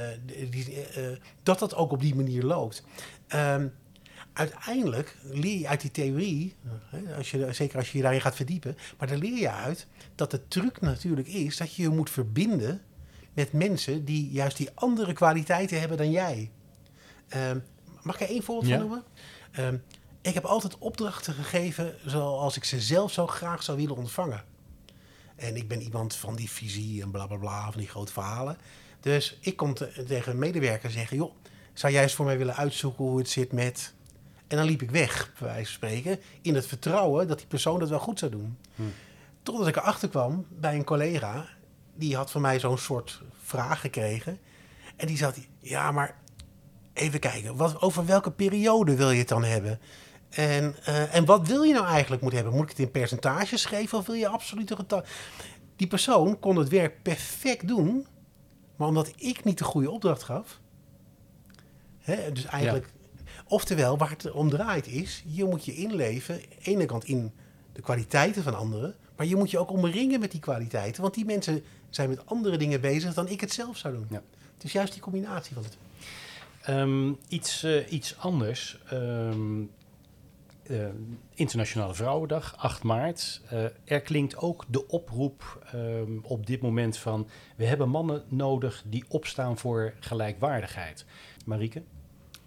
die, 0.50 0.84
eh, 0.84 1.04
dat, 1.44 1.60
het 1.60 1.76
ook 1.76 1.92
op 1.92 2.02
die 2.02 2.16
manier 2.16 2.44
loopt. 2.44 2.84
Ehm, 3.28 3.68
uiteindelijk 4.34 5.18
leer 5.24 5.60
je 5.60 5.68
uit 5.68 5.82
die 5.82 5.92
theorie, 5.92 6.56
als 7.18 7.32
je, 7.32 7.54
zeker 7.54 7.78
als 7.78 7.92
je 7.92 7.98
je 7.98 8.04
daarin 8.04 8.22
gaat 8.22 8.36
verdiepen, 8.36 8.78
maar 8.98 9.08
daar 9.08 9.18
leer 9.18 9.38
je 9.38 9.52
uit 9.52 9.88
dat 10.16 10.32
de 10.32 10.48
truc 10.48 10.82
natuurlijk 10.82 11.28
is 11.28 11.58
dat 11.58 11.74
je 11.76 11.82
je 11.82 11.90
moet 11.90 12.10
verbinden 12.10 12.82
met 13.34 13.52
mensen 13.54 14.06
die 14.06 14.30
juist 14.32 14.58
die 14.58 14.70
andere 14.74 15.14
kwaliteiten 15.14 15.80
hebben 15.80 15.98
dan 15.98 16.12
jij. 16.12 16.52
Ehm, 17.28 17.60
mag 18.04 18.16
ik 18.16 18.22
er 18.22 18.30
één 18.30 18.44
voorbeeld 18.44 18.68
Ja. 18.72 18.78
van 18.78 18.88
noemen? 18.88 19.04
Ehm, 19.52 19.78
ik 20.22 20.34
heb 20.34 20.46
altijd 20.46 20.78
opdrachten 20.78 21.34
gegeven 21.34 21.96
zoals 22.06 22.56
ik 22.56 22.64
ze 22.64 22.82
zelf 22.82 23.12
zo 23.12 23.28
graag 23.28 23.64
zou 23.64 23.78
willen 23.78 23.96
ontvangen. 23.96 24.44
En 25.36 25.56
ik 25.56 25.68
ben 25.68 25.82
iemand 25.82 26.16
van 26.16 26.36
die 26.36 26.50
visie 26.50 27.02
en 27.02 27.12
bla 27.12 27.28
bla 27.28 27.38
bla, 27.38 27.72
van 27.72 27.80
die 27.80 27.90
grote 27.90 28.12
verhalen. 28.12 28.58
Dus 29.00 29.38
ik 29.42 29.58
kon 29.58 29.74
te- 29.74 30.04
tegen 30.08 30.32
een 30.32 30.40
medewerker 30.40 30.92
zeggen: 30.92 31.18
joh, 31.18 31.34
zou 31.78 31.94
jij 31.94 32.04
eens 32.04 32.14
voor 32.14 32.26
mij 32.26 32.38
willen 32.38 32.56
uitzoeken 32.56 33.06
hoe 33.06 33.18
het 33.18 33.30
zit 33.30 33.52
met. 33.52 33.94
En 34.48 34.58
dan 34.58 34.66
liep 34.66 34.82
ik 34.82 34.92
weg, 34.92 35.34
bij 35.40 35.48
wijze 35.48 35.64
van 35.64 35.74
spreken, 35.74 36.20
in 36.42 36.56
het 36.56 36.68
vertrouwen 36.68 37.28
dat 37.28 37.38
die 37.38 37.48
persoon 37.48 37.80
dat 37.80 37.90
wel 37.90 38.00
goed 38.00 38.20
zou 38.20 38.32
doen. 38.32 38.58
Hm. 38.76 38.84
Totdat 39.44 39.68
ik 39.68 39.76
erachter 39.76 40.10
kwam 40.10 40.46
bij 40.50 40.76
een 40.76 40.84
collega, 40.84 41.46
die 41.96 42.16
had 42.16 42.32
van 42.32 42.42
mij 42.42 42.60
zo'n 42.60 42.78
soort 42.78 43.22
vraag 43.44 43.82
gekregen. 43.82 44.40
En 44.96 45.08
die 45.08 45.18
zat, 45.18 45.38
ja, 45.60 45.92
maar 45.92 46.16
even 46.94 47.20
kijken, 47.20 47.56
wat, 47.56 47.82
over 47.82 48.06
welke 48.06 48.32
periode 48.32 48.96
wil 48.96 49.12
je 49.12 49.20
het 49.20 49.28
dan 49.28 49.44
hebben? 49.44 49.80
En, 50.30 50.76
eh, 50.84 51.16
en 51.16 51.26
wat 51.26 51.48
wil 51.48 51.64
je 51.64 51.74
nou 51.74 51.86
eigenlijk 51.86 52.22
moeten 52.22 52.40
hebben? 52.40 52.60
Moet 52.60 52.72
ik 52.72 52.78
het 52.78 52.86
in 52.86 52.92
percentages 52.92 53.66
geven 53.66 53.98
of 53.98 54.06
wil 54.06 54.16
je 54.16 54.28
absolute 54.28 54.76
getal? 54.76 55.04
Die 55.76 55.88
persoon 55.88 56.40
kon 56.40 56.56
het 56.56 56.70
werk 56.70 57.04
perfect 57.04 57.68
doen, 57.68 58.08
maar 58.76 58.88
omdat 58.88 59.14
ik 59.16 59.44
niet 59.44 59.58
de 59.58 59.64
goede 59.64 59.92
opdracht 59.92 60.24
gaf. 60.24 60.60
Hè, 62.08 62.32
dus 62.32 62.46
eigenlijk, 62.46 62.88
oftewel, 63.48 63.98
waar 63.98 64.10
het 64.10 64.32
om 64.32 64.50
draait 64.50 64.88
is, 64.88 65.24
je 65.26 65.46
moet 65.46 65.66
je 65.66 65.76
inleven, 65.76 66.36
aan 66.36 66.42
de 66.64 66.72
ene 66.72 66.86
kant 66.86 67.06
in 67.06 67.32
de 67.74 67.82
kwaliteiten 67.82 68.44
van 68.44 68.56
anderen, 68.56 68.96
maar 69.16 69.26
je 69.26 69.36
moet 69.36 69.52
je 69.52 69.60
ook 69.60 69.72
omringen 69.72 70.20
met 70.20 70.32
die 70.32 70.40
kwaliteiten, 70.40 71.02
want 71.02 71.14
die 71.14 71.26
mensen 71.26 71.64
zijn 71.90 72.10
met 72.10 72.26
andere 72.26 72.58
dingen 72.58 72.82
bezig 72.82 73.14
dan 73.14 73.28
ik 73.28 73.42
het 73.42 73.54
zelf 73.54 73.78
zou 73.78 73.94
doen. 73.94 74.08
Ja. 74.10 74.22
Het 74.54 74.64
is 74.64 74.72
juist 74.72 74.94
die 74.94 75.02
combinatie 75.02 75.54
van 75.54 75.64
het. 75.64 75.78
Ehm, 76.62 77.14
iets, 77.28 77.64
eh, 77.64 77.92
iets 77.92 78.18
anders. 78.18 78.80
Ehm, 78.90 79.62
eh, 80.64 80.88
Internationale 81.34 81.94
Vrouwendag, 81.94 82.58
8 82.58 82.84
maart. 82.84 83.42
Eh, 83.50 83.64
er 83.84 84.02
klinkt 84.02 84.38
ook 84.38 84.66
de 84.68 84.88
oproep 84.88 85.68
ehm, 85.72 86.18
op 86.22 86.46
dit 86.46 86.62
moment 86.62 86.98
van... 86.98 87.28
we 87.56 87.66
hebben 87.66 87.90
mannen 87.90 88.24
nodig 88.28 88.84
die 88.86 89.04
opstaan 89.08 89.58
voor 89.58 89.94
gelijkwaardigheid. 90.00 91.06
Marieke? 91.46 91.84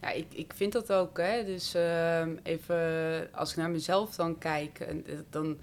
Ja, 0.00 0.10
ik, 0.10 0.26
ik 0.34 0.52
vind 0.54 0.72
dat 0.72 0.92
ook. 0.92 1.18
Hè. 1.18 1.44
Dus 1.44 1.74
ehm, 1.74 2.36
even 2.42 3.28
als 3.32 3.50
ik 3.50 3.56
naar 3.56 3.70
mezelf 3.70 4.14
dan 4.14 4.38
kijk, 4.38 4.80
eh, 4.80 4.94
dan, 5.30 5.58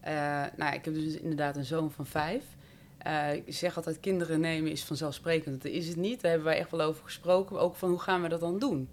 eh, 0.00 0.44
nou, 0.56 0.74
ik 0.74 0.84
heb 0.84 0.94
dus 0.94 1.18
inderdaad 1.18 1.56
een 1.56 1.64
zoon 1.64 1.90
van 1.90 2.06
vijf. 2.06 2.44
Eh, 2.98 3.34
ik 3.34 3.54
zeg 3.54 3.76
altijd, 3.76 4.00
kinderen 4.00 4.40
nemen 4.40 4.70
is 4.70 4.84
vanzelfsprekend. 4.84 5.62
Dat 5.62 5.72
is 5.72 5.88
het 5.88 5.96
niet. 5.96 6.20
Daar 6.20 6.30
hebben 6.30 6.48
wij 6.48 6.58
echt 6.58 6.70
wel 6.70 6.80
over 6.80 7.04
gesproken. 7.04 7.60
Ook 7.60 7.76
van 7.76 7.88
hoe 7.88 7.98
gaan 7.98 8.22
we 8.22 8.28
dat 8.28 8.40
dan 8.40 8.58
doen? 8.58 8.88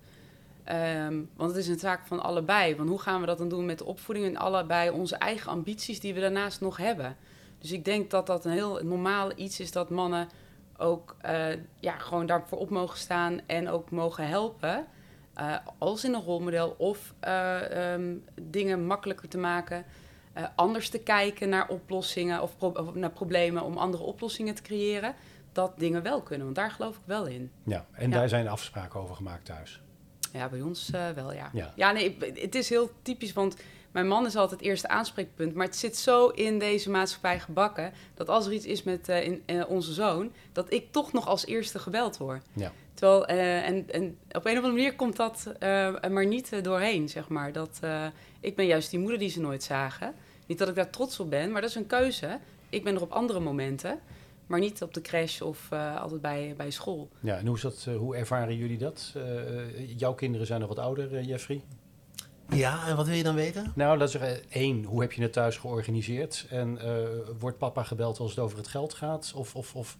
Ehm, 0.63 1.21
want 1.36 1.52
het 1.52 1.60
is 1.60 1.67
een 1.67 1.80
zaak 1.80 2.08
van 2.08 2.24
allebei. 2.24 2.76
Want 2.76 2.89
hoe 2.89 3.00
gaan 3.00 3.19
we 3.19 3.26
dat 3.26 3.38
dan 3.38 3.50
doen 3.50 3.65
met 3.65 3.78
de 3.78 3.86
opvoeding 3.86 4.28
en 4.28 4.38
allebei 4.38 4.89
onze 4.89 5.15
eigen 5.15 5.52
ambities 5.52 6.00
die 6.00 6.13
we 6.13 6.19
daarnaast 6.19 6.62
nog 6.62 6.78
hebben? 6.78 7.15
Dus 7.60 7.71
ik 7.71 7.86
denk 7.86 8.12
dat 8.12 8.28
dat 8.28 8.45
een 8.45 8.52
heel 8.52 8.80
normaal 8.84 9.32
iets 9.36 9.60
is 9.60 9.71
dat 9.71 9.89
mannen 9.89 10.28
ook 10.78 11.16
eh, 11.22 11.48
ja, 11.80 11.98
gewoon 11.98 12.26
daarvoor 12.26 12.58
op 12.58 12.70
mogen 12.70 12.98
staan 12.98 13.40
en 13.46 13.70
ook 13.70 13.90
mogen 13.92 14.28
helpen. 14.28 14.86
eh, 15.34 15.56
als 15.78 16.04
in 16.04 16.14
een 16.14 16.22
rolmodel 16.24 16.76
of 16.78 17.14
eh, 17.20 17.94
ehm, 17.94 18.16
dingen 18.42 18.86
makkelijker 18.86 19.30
te 19.30 19.38
maken. 19.38 19.86
anders 20.56 20.90
te 20.90 21.00
kijken 21.00 21.50
naar 21.50 21.68
oplossingen 21.70 22.42
of, 22.42 22.58
pro- 22.58 22.70
of 22.76 22.94
naar 22.94 23.10
problemen 23.12 23.64
om 23.64 23.78
andere 23.78 24.04
oplossingen 24.04 24.56
te 24.56 24.62
creëren. 24.62 25.14
Dat 25.52 25.80
dingen 25.80 26.02
wel 26.04 26.22
kunnen, 26.22 26.44
want 26.46 26.56
daar 26.58 26.72
geloof 26.72 26.96
ik 26.96 27.02
wel 27.06 27.26
in. 27.26 27.52
Ja, 27.64 27.86
en 27.92 28.10
Ja. 28.10 28.16
daar 28.18 28.30
zijn 28.30 28.48
afspraken 28.48 29.00
over 29.00 29.16
gemaakt 29.16 29.46
thuis. 29.46 29.82
Ja, 30.34 30.50
bij 30.50 30.62
ons 30.62 30.90
wel, 31.16 31.34
ja. 31.34 31.50
Ja. 31.76 31.92
nee, 31.92 32.16
ik- 32.16 32.40
het 32.42 32.56
is 32.56 32.70
heel 32.70 32.90
typisch, 33.02 33.34
want 33.34 33.56
mijn 33.95 34.08
man 34.08 34.25
is 34.25 34.36
altijd 34.36 34.60
het 34.60 34.69
eerste 34.69 34.88
aanspreekpunt. 34.88 35.53
Maar 35.53 35.65
het 35.65 35.75
zit 35.75 35.97
zo 35.97 36.27
in 36.27 36.60
deze 36.60 36.89
maatschappij 36.89 37.39
gebakken... 37.39 37.91
dat 38.13 38.29
als 38.29 38.45
er 38.45 38.53
iets 38.53 38.65
is 38.65 38.84
met 38.84 39.10
eh, 39.10 39.25
in, 39.25 39.43
eh, 39.45 39.69
onze 39.69 39.93
zoon... 39.93 40.31
dat 40.51 40.73
ik 40.73 40.91
toch 40.91 41.13
nog 41.13 41.27
als 41.27 41.45
eerste 41.45 41.79
gebeld 41.79 42.17
word. 42.17 42.45
Ja. 42.53 42.71
Terwijl, 42.93 43.25
eh, 43.25 43.67
en, 43.67 43.89
en 43.91 44.17
op 44.31 44.45
een 44.45 44.51
of 44.51 44.63
andere 44.63 44.73
manier 44.73 44.95
komt 44.95 45.15
dat 45.15 45.51
maar 46.12 46.25
niet 46.25 46.63
doorheen, 46.63 47.10
zeg 47.10 47.27
maar. 47.27 47.51
Dat, 47.51 47.79
ik 48.39 48.55
ben 48.55 48.65
juist 48.65 48.89
die 48.89 48.99
moeder 48.99 49.19
die 49.19 49.29
ze 49.29 49.39
nooit 49.39 49.63
zagen. 49.63 50.13
Niet 50.45 50.58
dat 50.58 50.67
ik 50.67 50.75
daar 50.75 50.89
trots 50.89 51.19
op 51.19 51.29
ben, 51.29 51.51
maar 51.51 51.62
dat 51.62 51.69
is 51.69 51.75
een 51.75 51.88
keuze. 51.88 52.39
Ik 52.69 52.84
ben 52.84 52.95
er 52.95 53.01
op 53.01 53.12
andere 53.12 53.39
momenten... 53.39 53.99
Maar 54.47 54.60
niet 54.60 54.81
op 54.81 54.93
de 54.93 55.01
crash 55.01 55.41
of 55.41 55.71
altijd 55.71 56.21
bij, 56.21 56.53
bij 56.58 56.71
school. 56.71 57.10
Ja, 57.19 57.38
en 57.38 57.45
hoe, 57.47 57.55
is 57.55 57.62
dat, 57.62 57.88
hoe 57.97 58.15
ervaren 58.15 58.55
jullie 58.55 58.77
dat? 58.77 59.13
Jouw 59.95 60.13
kinderen 60.13 60.47
zijn 60.47 60.60
nog 60.60 60.69
wat 60.69 60.79
ouder, 60.79 61.21
Jeffrey. 61.21 61.62
Ja, 62.49 62.88
en 62.88 62.95
wat 62.95 63.08
wil 63.08 63.15
je 63.15 63.23
dan 63.23 63.36
weten? 63.36 63.71
Nou, 63.75 63.97
dat 63.97 64.08
is 64.08 64.15
er 64.15 64.41
één. 64.49 64.84
Hoe 64.84 65.01
heb 65.01 65.12
je 65.12 65.21
het 65.21 65.34
thuis 65.34 65.58
georganiseerd? 65.58 66.45
En 66.49 66.77
eh, 66.81 66.88
wordt 67.39 67.58
papa 67.58 67.84
gebeld 67.84 68.19
als 68.19 68.29
het 68.29 68.39
over 68.39 68.58
het 68.58 68.67
geld 68.67 68.93
gaat? 68.93 69.31
Of, 69.36 69.55
of, 69.55 69.75
of 69.75 69.97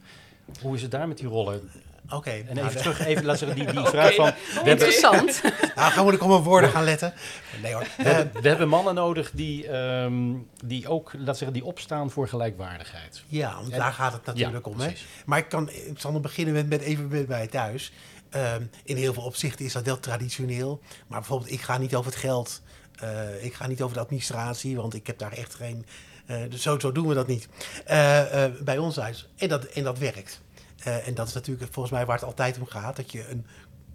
hoe 0.62 0.76
is 0.76 0.82
het 0.82 0.92
daar 0.92 1.08
met 1.08 1.18
die 1.18 1.28
rollen? 1.28 1.70
Oké. 2.10 2.30
En 2.30 2.56
nou, 2.56 2.68
even 2.68 2.82
terug, 2.82 3.06
even 3.06 3.26
laten 3.26 3.48
we 3.48 3.54
die, 3.54 3.72
die 3.72 3.86
vraag 3.96 4.16
van... 4.16 4.26
Hebben, 4.26 4.72
Interessant. 4.72 5.42
Nou, 5.76 5.92
gaan 5.92 6.04
moet 6.04 6.14
ik 6.14 6.22
op 6.22 6.30
mijn 6.30 6.42
woorden 6.42 6.70
gaan 6.70 6.84
letten. 6.84 7.14
Nee 7.62 7.74
hoor. 7.74 7.88
we, 7.98 8.04
hebben, 8.04 8.42
we 8.42 8.48
hebben 8.48 8.68
mannen 8.68 8.96
nodig 8.96 9.32
die, 9.32 9.68
ehm, 9.68 10.34
die 10.66 10.88
ook, 10.88 11.12
we 11.12 11.24
zeggen, 11.24 11.54
die 11.54 11.66
opstaan 11.66 12.12
voor 12.12 12.28
gelijkwaardigheid. 12.28 13.24
Ja, 13.28 13.56
want 13.56 13.72
En- 13.72 13.80
daar 13.80 13.94
gaat 13.94 14.14
het 14.14 14.26
natuurlijk 14.26 14.66
Ja, 14.66 14.72
om. 14.72 14.80
Hè? 14.80 14.86
precies. 14.86 15.06
Maar 15.26 15.38
ik, 15.38 15.50
kan, 15.50 15.70
ik 15.70 16.00
zal 16.00 16.12
nog 16.12 16.22
beginnen 16.22 16.54
met, 16.54 16.70
met 16.70 16.82
even 16.82 17.26
mij 17.28 17.48
thuis. 17.48 17.92
Ehm, 18.36 18.64
in 18.84 18.96
heel 18.96 19.14
veel 19.14 19.24
opzichten 19.24 19.66
is 19.66 19.74
dat 19.74 19.86
wel 19.86 20.00
traditioneel. 20.00 20.82
Maar 21.08 21.20
bijvoorbeeld, 21.20 21.52
ik 21.52 21.62
ga 21.62 21.78
niet 21.78 21.96
over 21.96 22.12
het 22.12 22.20
geld. 22.20 22.62
Eh, 22.96 23.44
ik 23.44 23.54
ga 23.54 23.68
niet 23.68 23.82
over 23.82 23.96
de 23.96 24.02
administratie, 24.02 24.76
want 24.76 24.94
ik 24.94 25.08
heb 25.08 25.18
daar 25.18 25.32
echt 25.32 25.56
geen... 25.56 25.86
eh, 26.26 26.38
dus 26.50 26.62
zo, 26.62 26.80
zo 26.80 26.92
doen 26.92 27.08
we 27.08 27.14
dat 27.14 27.28
niet. 27.28 27.48
Eh, 27.86 28.46
bij 28.64 28.78
ons 28.78 28.96
thuis. 28.96 29.30
En 29.36 29.50
dat, 29.50 29.66
en 29.66 29.84
dat 29.84 29.98
werkt. 29.98 30.42
En 30.84 31.14
dat 31.14 31.28
is 31.28 31.34
natuurlijk 31.34 31.74
volgens 31.74 31.96
mij 31.96 32.06
waar 32.06 32.16
het 32.16 32.26
altijd 32.26 32.60
om 32.60 32.66
gaat. 32.66 32.96
Dat 32.96 33.12
je 33.12 33.30
een 33.30 33.46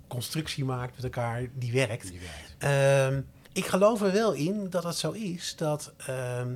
constructie 0.08 0.64
maakt 0.64 0.94
met 0.94 1.04
elkaar 1.04 1.46
die 1.54 1.72
werkt. 1.72 2.10
Die 2.10 2.20
werkt. 2.20 2.54
Ehm, 2.58 3.20
ik 3.52 3.66
geloof 3.66 4.02
er 4.02 4.12
wel 4.12 4.32
in 4.32 4.70
dat 4.70 4.84
het 4.84 4.96
zo 4.96 5.10
is 5.10 5.56
dat 5.56 5.92
ehm, 5.96 6.54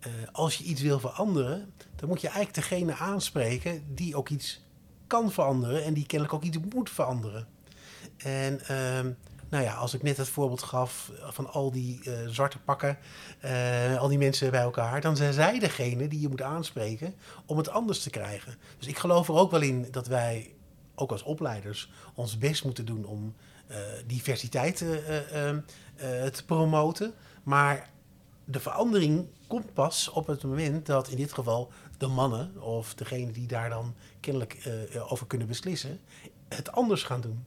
eh, 0.00 0.10
als 0.32 0.56
je 0.56 0.64
iets 0.64 0.80
wil 0.80 1.00
veranderen, 1.00 1.72
dan 1.96 2.08
moet 2.08 2.20
je 2.20 2.28
eigenlijk 2.28 2.68
degene 2.68 2.94
aanspreken 2.94 3.84
die 3.94 4.16
ook 4.16 4.28
iets 4.28 4.60
kan 5.10 5.32
veranderen 5.32 5.84
en 5.84 5.94
die 5.94 6.06
kennelijk 6.06 6.36
ook 6.36 6.42
iets 6.42 6.58
moet 6.72 6.90
veranderen. 6.90 7.46
En 8.16 8.60
ehm, 8.66 9.10
nou 9.48 9.64
ja, 9.64 9.74
als 9.74 9.94
ik 9.94 10.02
net 10.02 10.16
het 10.16 10.28
voorbeeld 10.28 10.62
gaf 10.62 11.10
van 11.20 11.50
al 11.52 11.70
die 11.70 12.00
eh, 12.04 12.28
zwarte 12.28 12.58
pakken, 12.58 12.98
eh, 13.40 13.98
al 13.98 14.08
die 14.08 14.18
mensen 14.18 14.50
bij 14.50 14.60
elkaar, 14.60 15.00
dan 15.00 15.16
zijn 15.16 15.32
zij 15.32 15.58
degene 15.58 16.08
die 16.08 16.20
je 16.20 16.28
moet 16.28 16.42
aanspreken 16.42 17.14
om 17.46 17.56
het 17.56 17.68
anders 17.68 18.02
te 18.02 18.10
krijgen. 18.10 18.54
Dus 18.78 18.86
ik 18.86 18.98
geloof 18.98 19.28
er 19.28 19.34
ook 19.34 19.50
wel 19.50 19.60
in 19.60 19.88
dat 19.90 20.06
wij, 20.06 20.54
ook 20.94 21.10
als 21.10 21.22
opleiders, 21.22 21.90
ons 22.14 22.38
best 22.38 22.64
moeten 22.64 22.86
doen 22.86 23.04
om 23.04 23.34
uh, 23.70 23.76
diversiteit 24.06 24.84
ehm, 25.30 25.58
te 26.32 26.44
promoten. 26.46 27.14
Maar 27.42 27.90
de 28.44 28.60
verandering 28.60 29.26
komt 29.46 29.74
pas 29.74 30.10
op 30.10 30.26
het 30.26 30.42
moment 30.42 30.86
dat 30.86 31.08
in 31.08 31.16
dit 31.16 31.32
geval 31.32 31.72
de 32.00 32.06
mannen, 32.06 32.62
of 32.62 32.94
degene 32.94 33.30
die 33.30 33.46
daar 33.46 33.68
dan 33.68 33.94
kennelijk 34.20 34.68
over 35.08 35.26
kunnen 35.26 35.46
beslissen, 35.46 36.00
het 36.48 36.72
anders 36.72 37.02
gaan 37.02 37.20
doen. 37.20 37.44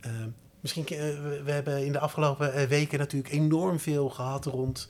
Ehm, 0.00 0.28
Misschien, 0.60 0.86
uh, 0.92 0.98
we 1.44 1.50
hebben 1.50 1.84
in 1.84 1.92
de 1.92 1.98
afgelopen 1.98 2.52
eh, 2.52 2.64
weken 2.64 2.98
natuurlijk 2.98 3.32
enorm 3.32 3.78
veel 3.78 4.08
gehad 4.08 4.44
rond, 4.44 4.88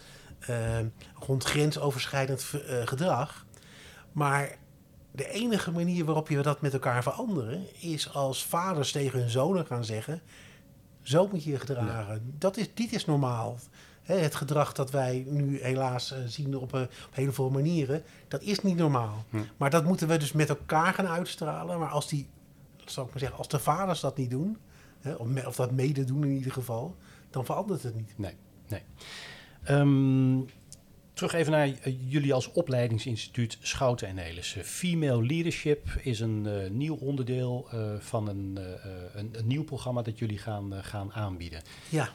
rond 1.19 1.45
grensoverschrijdend 1.45 2.55
gedrag. 2.85 3.47
Maar 4.12 4.59
de 5.11 5.29
enige 5.29 5.71
manier 5.71 6.05
waarop 6.05 6.29
je 6.29 6.43
dat 6.43 6.61
met 6.61 6.73
elkaar 6.73 7.03
veranderen, 7.03 7.67
is 7.81 8.15
als 8.15 8.45
vaders 8.45 8.93
tegen 8.93 9.19
hun 9.19 9.31
zonen 9.31 9.67
gaan 9.67 9.85
zeggen: 9.85 10.23
Zo 11.03 11.29
moet 11.29 11.45
je 11.45 11.51
je 11.51 11.59
gedragen. 11.59 12.35
Dat 12.38 12.57
is, 12.57 12.75
dit 12.75 12.93
is 12.93 13.05
normaal. 13.05 13.59
Het 14.03 14.35
gedrag 14.35 14.73
dat 14.73 14.91
wij 14.91 15.25
nu 15.29 15.62
helaas 15.62 16.15
zien 16.27 16.57
op, 16.57 16.73
op 16.73 16.88
heel 17.11 17.33
veel 17.33 17.51
manieren, 17.51 18.03
dat 18.29 18.43
is 18.43 18.61
niet 18.61 18.77
normaal. 18.77 19.25
Hm. 19.31 19.37
Maar 19.57 19.71
dat 19.71 19.85
moeten 19.85 20.09
we 20.09 20.17
dus 20.17 20.33
met 20.33 20.49
elkaar 20.49 20.95
gaan 20.95 21.09
uitstralen. 21.09 21.79
Maar 21.79 21.88
als 21.88 22.09
die, 22.09 22.29
zal 22.85 23.05
ik 23.05 23.11
maar 23.11 23.19
zeggen, 23.19 23.38
als 23.38 23.49
de 23.49 23.59
vaders 23.59 24.01
dat 24.01 24.17
niet 24.17 24.31
doen, 24.31 24.57
hè, 25.01 25.12
of, 25.12 25.47
of, 25.47 25.57
dat 25.57 25.71
mede 25.71 26.05
doen 26.05 26.25
in 26.25 26.31
ieder 26.31 26.53
geval, 26.53 26.97
dan 27.31 27.45
verandert 27.45 27.83
het 27.83 27.95
niet. 27.95 28.12
Nee, 28.17 28.35
nee. 28.69 28.83
Um, 29.71 30.47
terug 31.12 31.33
even 31.33 31.53
naar 31.53 31.68
uh, 31.68 31.75
jullie 32.09 32.35
als 32.35 32.53
opleidingsinstituut 32.53 33.59
Schouten 33.61 34.09
en 34.09 34.14
Nelissen. 34.14 34.64
Female 34.64 35.27
Leadership 35.27 35.88
is 36.03 36.20
een 36.20 36.44
uh, 36.46 36.70
nieuw 36.70 36.94
onderdeel 36.94 37.68
uh, 37.75 37.81
van 37.98 38.29
een, 38.29 38.59
een, 39.14 39.31
een, 39.33 39.46
nieuw 39.46 39.64
programma 39.64 40.03
dat 40.03 40.18
jullie 40.18 40.38
gaan, 40.38 40.72
gaan 40.83 41.12
aanbieden. 41.12 41.62
Ja. 41.88 42.09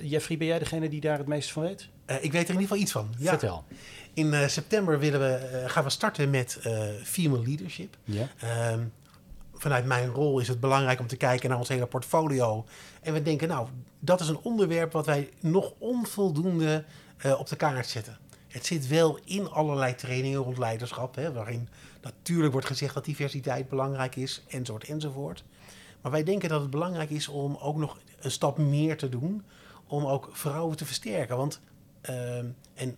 Jeffrey, 0.00 0.38
ben 0.38 0.46
jij 0.46 0.58
degene 0.58 0.88
die 0.88 1.00
daar 1.00 1.18
het 1.18 1.26
meest 1.26 1.52
van 1.52 1.62
weet? 1.62 1.88
ik 2.20 2.32
weet 2.32 2.48
er 2.48 2.54
in 2.54 2.60
ieder 2.60 2.60
geval 2.60 2.76
iets 2.76 2.92
van. 2.92 3.14
Ja. 3.18 3.30
Vertel. 3.30 3.64
In 4.14 4.50
september 4.50 4.98
willen 4.98 5.20
we, 5.20 5.64
gaan 5.66 5.84
we 5.84 5.90
starten 5.90 6.30
met 6.30 6.58
Female 7.02 7.42
Leadership. 7.42 7.96
Ja. 8.04 8.28
Ehm, 8.40 8.80
vanuit 9.60 9.84
mijn 9.84 10.08
rol 10.08 10.38
is 10.38 10.48
het 10.48 10.60
belangrijk 10.60 11.00
om 11.00 11.06
te 11.06 11.16
kijken 11.16 11.48
naar 11.48 11.58
ons 11.58 11.68
hele 11.68 11.86
portfolio. 11.86 12.66
En 13.02 13.12
we 13.12 13.22
denken, 13.22 13.48
nou, 13.48 13.68
dat 13.98 14.20
is 14.20 14.28
een 14.28 14.38
onderwerp 14.42 14.92
wat 14.92 15.06
wij 15.06 15.28
nog 15.40 15.72
onvoldoende 15.78 16.84
uh, 17.26 17.38
op 17.38 17.48
de 17.48 17.56
kaart 17.56 17.86
zetten. 17.86 18.18
Het 18.48 18.66
zit 18.66 18.86
wel 18.86 19.18
in 19.24 19.48
allerlei 19.48 19.94
trainingen 19.94 20.40
rond 20.40 20.58
leiderschap, 20.58 21.14
hè, 21.14 21.32
waarin 21.32 21.68
natuurlijk 22.02 22.52
wordt 22.52 22.66
gezegd 22.66 22.94
dat 22.94 23.04
diversiteit 23.04 23.68
belangrijk 23.68 24.16
is, 24.16 24.42
enzovoort, 24.48 24.84
enzovoort. 24.84 25.44
Maar 26.00 26.12
wij 26.12 26.24
denken 26.24 26.48
dat 26.48 26.60
het 26.60 26.70
belangrijk 26.70 27.10
is 27.10 27.28
om 27.28 27.56
ook 27.56 27.76
nog 27.76 27.98
een 28.20 28.30
stap 28.30 28.58
meer 28.58 28.96
te 28.96 29.08
doen, 29.08 29.42
om 29.86 30.06
ook 30.06 30.28
vrouwen 30.32 30.76
te 30.76 30.84
versterken. 30.86 31.36
Want, 31.36 31.60
uh, 32.10 32.38
en 32.38 32.54
uh, 32.84 32.90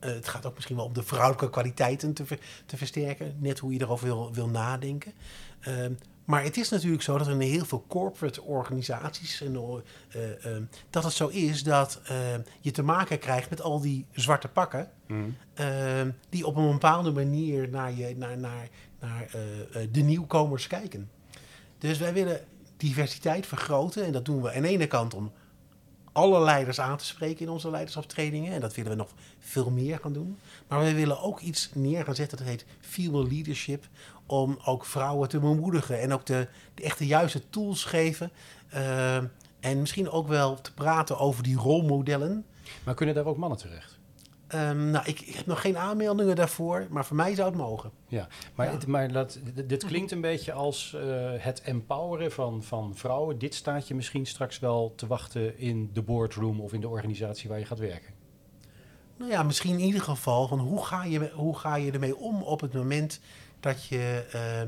het 0.00 0.28
gaat 0.28 0.46
ook 0.46 0.54
misschien 0.54 0.76
wel 0.76 0.84
om 0.84 0.92
de 0.92 1.02
vrouwelijke 1.02 1.50
kwaliteiten 1.50 2.14
te, 2.14 2.26
ver, 2.26 2.38
te 2.66 2.76
versterken, 2.76 3.36
net 3.38 3.58
hoe 3.58 3.72
je 3.72 3.80
erover 3.80 4.06
wil, 4.06 4.32
wil 4.32 4.48
nadenken. 4.48 5.12
Ehm, 5.60 5.92
maar 6.30 6.42
het 6.42 6.56
is 6.56 6.68
natuurlijk 6.68 7.02
zo 7.02 7.18
dat 7.18 7.26
er 7.26 7.32
in 7.32 7.40
heel 7.40 7.64
veel 7.64 7.84
corporate 7.88 8.42
organisaties 8.42 9.40
en, 9.40 9.54
uh, 9.54 10.22
uh, 10.46 10.62
dat 10.90 11.04
het 11.04 11.12
zo 11.12 11.28
is 11.28 11.62
dat 11.62 12.00
ehm, 12.04 12.40
je 12.60 12.70
te 12.70 12.82
maken 12.82 13.18
krijgt 13.18 13.50
met 13.50 13.62
al 13.62 13.80
die 13.80 14.06
zwarte 14.12 14.48
pakken. 14.48 14.90
Mm. 15.06 15.36
die 16.28 16.46
op 16.46 16.56
een 16.56 16.70
bepaalde 16.70 17.12
manier 17.12 17.68
naar, 17.68 17.92
je, 17.92 18.16
naar, 18.16 18.38
naar, 18.38 18.68
naar 19.00 19.26
eh, 19.32 19.86
de 19.92 20.00
nieuwkomers 20.00 20.66
kijken. 20.66 21.10
Dus 21.78 21.98
wij 21.98 22.12
willen 22.12 22.40
diversiteit 22.76 23.46
vergroten. 23.46 24.04
En 24.04 24.12
dat 24.12 24.24
doen 24.24 24.42
we 24.42 24.52
aan 24.54 24.62
de 24.62 24.68
ene 24.68 24.86
kant 24.86 25.14
om 25.14 25.32
alle 26.12 26.40
leiders 26.40 26.80
aan 26.80 26.96
te 26.96 27.04
spreken 27.04 27.40
in 27.40 27.52
onze 27.52 27.70
leiderschapstrainingen. 27.70 28.52
En 28.52 28.60
dat 28.60 28.74
willen 28.74 28.90
we 28.90 28.96
nog 28.96 29.12
veel 29.38 29.70
meer 29.70 29.98
gaan 29.98 30.12
doen. 30.12 30.38
Maar 30.68 30.80
we 30.80 30.94
willen 30.94 31.20
ook 31.20 31.40
iets 31.40 31.70
neer 31.74 32.04
gaan 32.04 32.14
zetten 32.14 32.38
dat 32.38 32.46
heet 32.46 32.64
Female 32.80 33.28
Leadership 33.28 33.88
om 34.30 34.58
ook 34.64 34.84
vrouwen 34.84 35.28
te 35.28 35.38
bemoedigen 35.38 36.00
en 36.00 36.12
ook 36.12 36.26
de, 36.26 36.48
de 36.74 36.82
echte 36.82 37.06
juiste 37.06 37.50
tools 37.50 37.84
geven. 37.84 38.30
Uh, 38.74 39.16
en 39.60 39.80
misschien 39.80 40.10
ook 40.10 40.28
wel 40.28 40.60
te 40.60 40.74
praten 40.74 41.18
over 41.18 41.42
die 41.42 41.56
rolmodellen. 41.56 42.44
Maar 42.84 42.94
kunnen 42.94 43.14
daar 43.14 43.24
ook 43.24 43.36
mannen 43.36 43.58
terecht? 43.58 43.98
Um, 44.54 44.90
nou, 44.90 45.06
ik, 45.06 45.20
ik, 45.20 45.34
heb 45.34 45.46
nog 45.46 45.60
geen 45.60 45.78
aanmeldingen 45.78 46.36
daarvoor, 46.36 46.86
maar 46.90 47.04
voor 47.04 47.16
mij 47.16 47.34
zou 47.34 47.48
het 47.48 47.58
mogen. 47.58 47.90
Ja, 48.08 48.28
maar, 48.54 48.66
ja. 48.66 48.72
Het, 48.72 48.86
maar 48.86 49.12
dat, 49.12 49.38
dit 49.66 49.84
klinkt 49.84 50.10
een 50.10 50.20
beetje 50.20 50.52
als 50.52 50.96
uh, 50.96 51.02
het 51.36 51.60
empoweren 51.60 52.32
van, 52.32 52.62
van 52.62 52.94
vrouwen. 52.94 53.38
Dit 53.38 53.54
staat 53.54 53.88
je 53.88 53.94
misschien 53.94 54.26
straks 54.26 54.58
wel 54.58 54.92
te 54.96 55.06
wachten 55.06 55.58
in 55.58 55.90
de 55.92 56.02
boardroom 56.02 56.60
of 56.60 56.72
in 56.72 56.80
de 56.80 56.88
organisatie 56.88 57.48
waar 57.48 57.58
je 57.58 57.64
gaat 57.64 57.78
werken. 57.78 58.14
Nou 59.16 59.30
ja, 59.30 59.42
misschien 59.42 59.78
in 59.78 59.84
ieder 59.84 60.00
geval 60.00 60.48
van 60.48 60.58
hoe 60.58 60.84
ga 60.84 61.04
je, 61.04 61.30
hoe 61.34 61.58
ga 61.58 61.76
je 61.76 61.92
ermee 61.92 62.16
om 62.16 62.42
op 62.42 62.60
het 62.60 62.72
moment 62.72 63.20
dat 63.60 63.84
je 63.84 64.24
uh, 64.34 64.62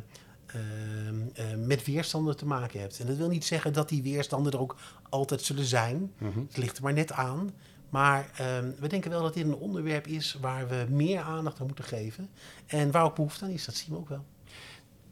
uh, 0.55 1.67
met 1.67 1.85
weerstanden 1.85 2.37
te 2.37 2.47
maken 2.47 2.81
hebt. 2.81 3.01
En 3.01 3.07
dat 3.07 3.17
wil 3.17 3.29
niet 3.29 3.45
zeggen 3.45 3.73
dat 3.73 3.89
die 3.89 4.03
weerstanden 4.03 4.53
er 4.53 4.61
ook 4.61 4.77
altijd 5.09 5.43
zullen 5.43 5.65
zijn. 5.65 5.97
Mm 5.97 6.33
-hmm. 6.33 6.45
Het 6.49 6.57
ligt 6.57 6.77
er 6.77 6.83
maar 6.83 6.93
net 6.93 7.13
aan. 7.13 7.51
Maar 7.93 8.31
ehm, 8.37 8.71
we 8.79 8.89
denken 8.89 9.11
wel 9.11 9.23
dat 9.23 9.35
dit 9.35 9.45
een 9.45 9.55
onderwerp 9.55 10.07
is 10.07 10.37
waar 10.41 10.69
we 10.69 10.87
meer 10.89 11.21
aandacht 11.21 11.61
aan 11.61 11.67
moeten 11.67 11.85
geven. 11.85 12.31
En 12.67 12.91
waar 12.91 13.05
ook 13.05 13.15
behoefte 13.15 13.45
aan 13.45 13.51
is, 13.51 13.65
dat 13.65 13.75
zien 13.75 13.91
we 13.91 13.99
ook 13.99 14.09
wel. 14.09 14.25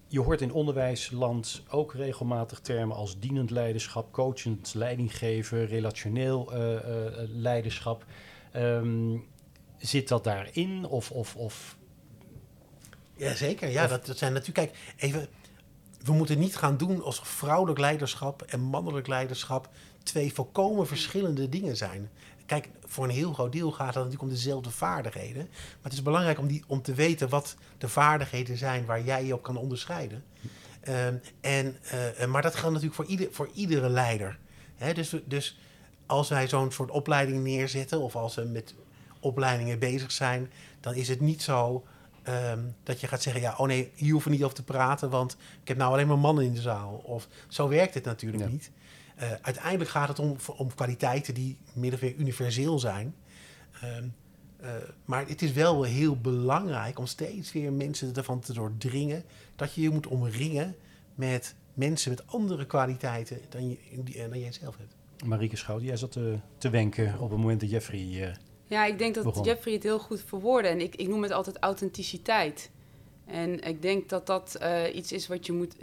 Je 0.06 0.20
hoort 0.20 0.40
in 0.40 0.52
onderwijsland 0.52 1.62
ook 1.68 1.94
regelmatig 1.94 2.60
termen 2.60 2.96
als 2.96 3.18
dienend 3.18 3.50
leiderschap, 3.50 4.12
coachend 4.12 4.74
leidinggever, 4.74 5.66
relationeel 5.66 6.54
uh, 6.54 6.72
uh, 6.72 6.80
leiderschap. 7.26 8.04
Um, 8.56 9.24
zit 9.78 10.08
dat 10.08 10.24
daarin? 10.24 10.86
Of, 10.86 11.10
of, 11.10 11.36
of 11.36 11.78
Jazeker, 13.28 13.68
ja, 13.68 13.86
dat, 13.86 14.06
dat 14.06 14.18
zijn 14.18 14.32
natuurlijk... 14.32 14.72
Kijk, 14.72 14.94
even, 14.96 15.28
we 16.02 16.12
moeten 16.12 16.38
niet 16.38 16.56
gaan 16.56 16.76
doen 16.76 17.02
alsof 17.02 17.28
vrouwelijk 17.28 17.78
leiderschap 17.78 18.42
en 18.42 18.60
mannelijk 18.60 19.06
leiderschap 19.06 19.68
twee 20.02 20.32
volkomen 20.32 20.86
verschillende 20.86 21.48
dingen 21.48 21.76
zijn. 21.76 22.10
Kijk, 22.46 22.68
voor 22.86 23.04
een 23.04 23.10
heel 23.10 23.32
groot 23.32 23.52
deel 23.52 23.70
gaat 23.70 23.86
het 23.86 23.94
natuurlijk 23.94 24.22
om 24.22 24.28
dezelfde 24.28 24.70
vaardigheden. 24.70 25.48
Maar 25.50 25.82
het 25.82 25.92
is 25.92 26.02
belangrijk 26.02 26.38
om, 26.38 26.46
die, 26.46 26.64
om 26.66 26.82
te 26.82 26.94
weten 26.94 27.28
wat 27.28 27.56
de 27.78 27.88
vaardigheden 27.88 28.56
zijn 28.56 28.84
waar 28.84 29.02
jij 29.02 29.24
je 29.24 29.34
op 29.34 29.42
kan 29.42 29.56
onderscheiden. 29.56 30.24
Um, 30.88 31.20
en, 31.40 31.76
uh, 32.18 32.26
maar 32.26 32.42
dat 32.42 32.54
geldt 32.54 32.74
natuurlijk 32.74 32.94
voor, 32.94 33.04
ieder, 33.04 33.28
voor 33.30 33.50
iedere 33.54 33.88
leider. 33.88 34.38
Hè, 34.76 34.94
dus, 34.94 35.14
dus 35.24 35.58
als 36.06 36.28
wij 36.28 36.48
zo'n 36.48 36.72
soort 36.72 36.90
opleiding 36.90 37.42
neerzetten, 37.42 38.00
of 38.00 38.16
als 38.16 38.34
we 38.34 38.44
met 38.44 38.74
opleidingen 39.20 39.78
bezig 39.78 40.12
zijn, 40.12 40.50
dan 40.80 40.94
is 40.94 41.08
het 41.08 41.20
niet 41.20 41.42
zo 41.42 41.84
Um, 42.28 42.74
dat 42.82 43.00
je 43.00 43.06
gaat 43.06 43.22
zeggen, 43.22 43.42
ja, 43.42 43.54
oh 43.56 43.66
nee, 43.66 43.90
hier 43.94 44.12
hoeven 44.12 44.30
niet 44.30 44.42
over 44.42 44.56
te 44.56 44.62
praten, 44.62 45.10
want 45.10 45.36
ik 45.62 45.68
heb 45.68 45.76
nou 45.76 45.92
alleen 45.92 46.06
maar 46.06 46.18
mannen 46.18 46.44
in 46.44 46.54
de 46.54 46.60
zaal. 46.60 46.92
Of 47.04 47.28
zo 47.48 47.68
werkt 47.68 47.94
het 47.94 48.04
natuurlijk 48.04 48.42
ja. 48.42 48.48
niet. 48.48 48.70
Uh, 49.20 49.32
uiteindelijk 49.42 49.90
gaat 49.90 50.08
het 50.08 50.18
om, 50.18 50.36
om 50.56 50.74
kwaliteiten 50.74 51.34
die 51.34 51.58
min 51.72 51.92
of 51.92 52.00
meer 52.00 52.14
universeel 52.14 52.78
zijn. 52.78 53.14
Um, 53.84 54.14
uh, 54.62 54.68
maar 55.04 55.28
het 55.28 55.42
is 55.42 55.52
wel 55.52 55.82
heel 55.82 56.16
belangrijk 56.16 56.98
om 56.98 57.06
steeds 57.06 57.52
weer 57.52 57.72
mensen 57.72 58.14
ervan 58.14 58.40
te 58.40 58.52
doordringen 58.52 59.24
dat 59.56 59.74
je 59.74 59.80
je 59.80 59.90
moet 59.90 60.06
omringen 60.06 60.76
met 61.14 61.54
mensen 61.74 62.10
met 62.10 62.26
andere 62.26 62.66
kwaliteiten 62.66 63.38
dan, 63.48 63.68
je, 63.68 63.78
dan 64.28 64.38
jij 64.38 64.52
zelf 64.52 64.76
hebt. 64.76 64.94
Marieke 65.24 65.56
Schout, 65.56 65.82
jij 65.82 65.96
zat 65.96 66.12
te, 66.12 66.38
te 66.58 66.70
wenken 66.70 67.18
op 67.18 67.30
het 67.30 67.38
moment 67.38 67.60
dat 67.60 67.70
Jeffrey 67.70 68.36
ja, 68.70 68.84
ik 68.84 68.98
denk 68.98 69.14
dat 69.14 69.24
begon. 69.24 69.44
Jeffrey 69.44 69.74
het 69.74 69.82
heel 69.82 69.98
goed 69.98 70.22
verwoordde. 70.26 70.68
En 70.68 70.80
ik, 70.80 70.94
ik 70.94 71.08
noem 71.08 71.22
het 71.22 71.32
altijd 71.32 71.56
authenticiteit. 71.58 72.70
En 73.26 73.60
ik 73.60 73.82
denk 73.82 74.08
dat 74.08 74.26
dat 74.26 74.58
uh, 74.62 74.94
iets 74.94 75.12
is 75.12 75.26
wat 75.26 75.46
je 75.46 75.52
moet, 75.52 75.74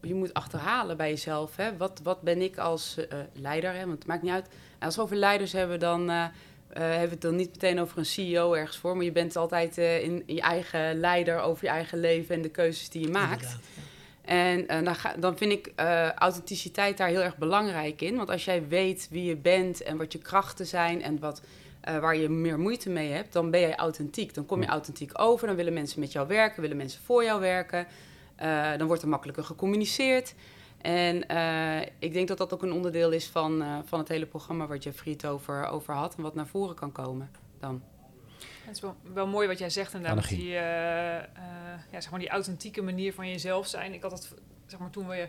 je 0.00 0.14
moet 0.14 0.34
achterhalen 0.34 0.96
bij 0.96 1.08
jezelf. 1.08 1.56
Hè? 1.56 1.76
Wat, 1.76 2.00
wat 2.02 2.22
ben 2.22 2.42
ik 2.42 2.58
als 2.58 2.96
uh, 2.98 3.04
leider? 3.32 3.72
Hè? 3.72 3.86
Want 3.86 3.98
het 3.98 4.06
maakt 4.06 4.22
niet 4.22 4.32
uit. 4.32 4.46
En 4.78 4.86
als 4.86 4.96
we 4.96 5.02
over 5.02 5.16
leiders 5.16 5.52
hebben, 5.52 5.80
dan 5.80 6.10
uh, 6.10 6.24
hebben 6.68 7.08
we 7.08 7.10
het 7.10 7.20
dan 7.20 7.36
niet 7.36 7.50
meteen 7.50 7.80
over 7.80 7.98
een 7.98 8.06
CEO 8.06 8.52
ergens 8.52 8.76
voor. 8.76 8.96
Maar 8.96 9.04
je 9.04 9.12
bent 9.12 9.36
altijd 9.36 9.78
in 9.78 10.22
je 10.26 10.40
eigen 10.40 11.00
leider 11.00 11.40
over 11.40 11.64
je 11.64 11.70
eigen 11.70 12.00
leven 12.00 12.34
en 12.34 12.42
de 12.42 12.50
keuzes 12.50 12.88
die 12.88 13.02
je 13.02 13.10
maakt. 13.10 13.56
En 14.24 14.84
dan, 14.84 14.94
ga, 14.94 15.14
dan, 15.18 15.36
vind 15.36 15.52
ik 15.52 15.72
authenticiteit 16.16 16.96
daar 16.96 17.08
heel 17.08 17.22
erg 17.22 17.36
belangrijk 17.36 18.00
in. 18.00 18.16
Want 18.16 18.30
als 18.30 18.44
jij 18.44 18.68
weet 18.68 19.08
wie 19.10 19.24
je 19.24 19.36
bent 19.36 19.82
en 19.82 19.96
wat 19.96 20.12
je 20.12 20.18
krachten 20.18 20.66
zijn 20.66 21.02
en 21.02 21.18
wat 21.18 21.42
uh, 21.88 21.98
waar 21.98 22.16
je 22.16 22.28
meer 22.28 22.58
moeite 22.58 22.90
mee 22.90 23.10
hebt, 23.10 23.32
dan 23.32 23.50
ben 23.50 23.60
jij 23.60 23.76
authentiek. 23.76 24.34
Dan 24.34 24.46
kom 24.46 24.62
je 24.62 24.68
authentiek 24.68 25.20
over, 25.20 25.46
dan 25.46 25.56
willen 25.56 25.72
mensen 25.72 26.00
met 26.00 26.12
jou 26.12 26.28
werken, 26.28 26.62
willen 26.62 26.76
mensen 26.76 27.00
voor 27.02 27.24
jou 27.24 27.40
werken. 27.40 27.86
Eh, 28.36 28.76
dan 28.76 28.86
wordt 28.86 29.02
er 29.02 29.08
makkelijker 29.08 29.44
gecommuniceerd. 29.44 30.34
En 30.80 31.28
eh, 31.28 31.88
ik 31.98 32.12
denk 32.12 32.28
dat 32.28 32.38
dat 32.38 32.54
ook 32.54 32.62
een 32.62 32.72
onderdeel 32.72 33.10
is 33.10 33.26
van, 33.26 33.62
eh, 33.62 33.78
van 33.84 33.98
het 33.98 34.08
hele 34.08 34.26
programma 34.26 34.66
waar 34.66 34.76
Jeffrey 34.76 35.12
het 35.12 35.26
over, 35.26 35.66
over 35.66 35.94
had 35.94 36.16
en 36.16 36.22
wat 36.22 36.34
naar 36.34 36.46
voren 36.46 36.74
kan 36.74 36.92
komen 36.92 37.30
dan. 37.58 37.82
Het 38.64 38.76
is 38.76 38.80
wel, 38.80 38.96
wel 39.12 39.26
mooi 39.26 39.48
wat 39.48 39.58
jij 39.58 39.70
zegt 39.70 39.94
inderdaad. 39.94 40.28
Die, 40.28 40.56
eh, 40.56 41.16
eh, 41.16 41.24
ja, 41.90 42.00
zeg 42.00 42.10
maar 42.10 42.20
die 42.20 42.28
authentieke 42.28 42.82
manier 42.82 43.12
van 43.12 43.28
jezelf 43.28 43.66
zijn. 43.66 43.92
Ik 43.92 44.02
had 44.02 44.10
het, 44.10 44.34
zeg 44.66 44.80
maar, 44.80 44.90
toen 44.90 45.08
we 45.08 45.28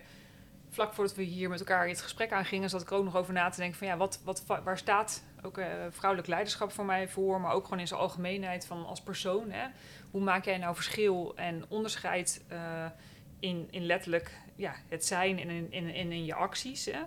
vlak 0.69 0.93
voordat 0.93 1.15
we 1.15 1.23
hier 1.23 1.49
met 1.49 1.59
elkaar 1.59 1.87
het 1.87 2.01
gesprek 2.01 2.31
aangingen, 2.31 2.69
zat 2.69 2.81
ik 2.81 2.89
er 2.89 2.95
ook 2.95 3.03
nog 3.03 3.15
over 3.15 3.33
na 3.33 3.49
te 3.49 3.59
denken 3.59 3.77
van 3.77 3.87
ja, 3.87 3.97
wat, 3.97 4.19
wat, 4.23 4.43
waar 4.63 4.77
staat 4.77 5.23
ook 5.41 5.57
eh, 5.57 5.67
vrouwelijk 5.89 6.29
leiderschap 6.29 6.71
voor 6.71 6.85
mij 6.85 7.07
voor, 7.07 7.41
maar 7.41 7.53
ook 7.53 7.63
gewoon 7.63 7.79
in 7.79 7.87
zijn 7.87 7.99
algemeenheid 7.99 8.65
van 8.65 8.85
als 8.85 9.01
persoon. 9.01 9.51
Hè? 9.51 9.67
Hoe 10.11 10.21
maak 10.21 10.45
jij 10.45 10.57
nou 10.57 10.75
verschil 10.75 11.33
en 11.35 11.63
onderscheid 11.67 12.43
eh, 12.47 12.85
in, 13.39 13.67
in 13.71 13.85
letterlijk 13.85 14.31
ja, 14.55 14.75
het 14.87 15.05
zijn 15.05 15.39
en 15.39 15.49
in, 15.49 15.67
in, 15.71 15.93
in, 15.93 16.11
in 16.11 16.25
je 16.25 16.33
acties? 16.33 16.85
Hè? 16.85 16.99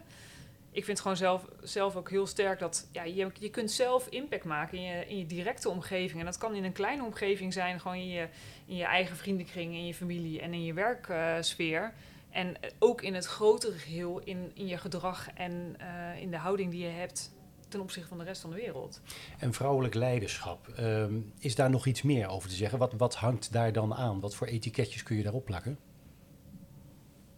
Ik 0.70 0.84
vind 0.84 1.00
gewoon 1.00 1.16
zelf, 1.16 1.44
zelf 1.62 1.96
ook 1.96 2.10
heel 2.10 2.26
sterk 2.26 2.58
dat 2.58 2.88
ja, 2.92 3.02
je, 3.02 3.30
je 3.38 3.50
kunt 3.50 3.70
zelf 3.70 4.06
impact 4.08 4.44
maken 4.44 4.78
in 4.78 4.84
je, 4.84 5.06
in 5.06 5.18
je 5.18 5.26
directe 5.26 5.68
omgeving. 5.68 6.20
En 6.20 6.26
dat 6.26 6.38
kan 6.38 6.54
in 6.54 6.64
een 6.64 6.72
kleine 6.72 7.04
omgeving 7.04 7.52
zijn, 7.52 7.80
gewoon 7.80 7.96
in 7.96 8.08
je, 8.08 8.28
in 8.66 8.76
je 8.76 8.84
eigen 8.84 9.16
vriendenkring, 9.16 9.74
in 9.74 9.86
je 9.86 9.94
familie 9.94 10.40
en 10.40 10.52
in 10.52 10.64
je 10.64 10.72
werksfeer. 10.72 11.92
En 12.30 12.56
ook 12.78 13.02
in 13.02 13.14
het 13.14 13.26
grotere 13.26 13.78
geheel, 13.78 14.20
in, 14.24 14.50
in 14.54 14.66
je 14.66 14.76
gedrag 14.76 15.28
en 15.34 15.76
eh, 15.78 16.20
in 16.20 16.30
de 16.30 16.36
houding 16.36 16.70
die 16.70 16.82
je 16.82 16.90
hebt 16.90 17.32
ten 17.74 17.82
opzichte 17.82 18.08
van 18.08 18.18
de 18.18 18.24
rest 18.24 18.40
van 18.40 18.50
de 18.50 18.56
wereld. 18.56 19.00
En 19.38 19.52
vrouwelijk 19.52 19.94
leiderschap, 19.94 20.68
ehm, 20.68 21.14
is 21.38 21.54
daar 21.54 21.70
nog 21.70 21.86
iets 21.86 22.02
meer 22.02 22.28
over 22.28 22.48
te 22.48 22.54
zeggen? 22.54 22.78
Wat, 22.78 22.92
wat 22.96 23.14
hangt 23.14 23.52
daar 23.52 23.72
dan 23.72 23.94
aan? 23.94 24.20
Wat 24.20 24.34
voor 24.34 24.46
etiketjes 24.46 25.02
kun 25.02 25.16
je 25.16 25.22
daarop 25.22 25.44
plakken? 25.44 25.78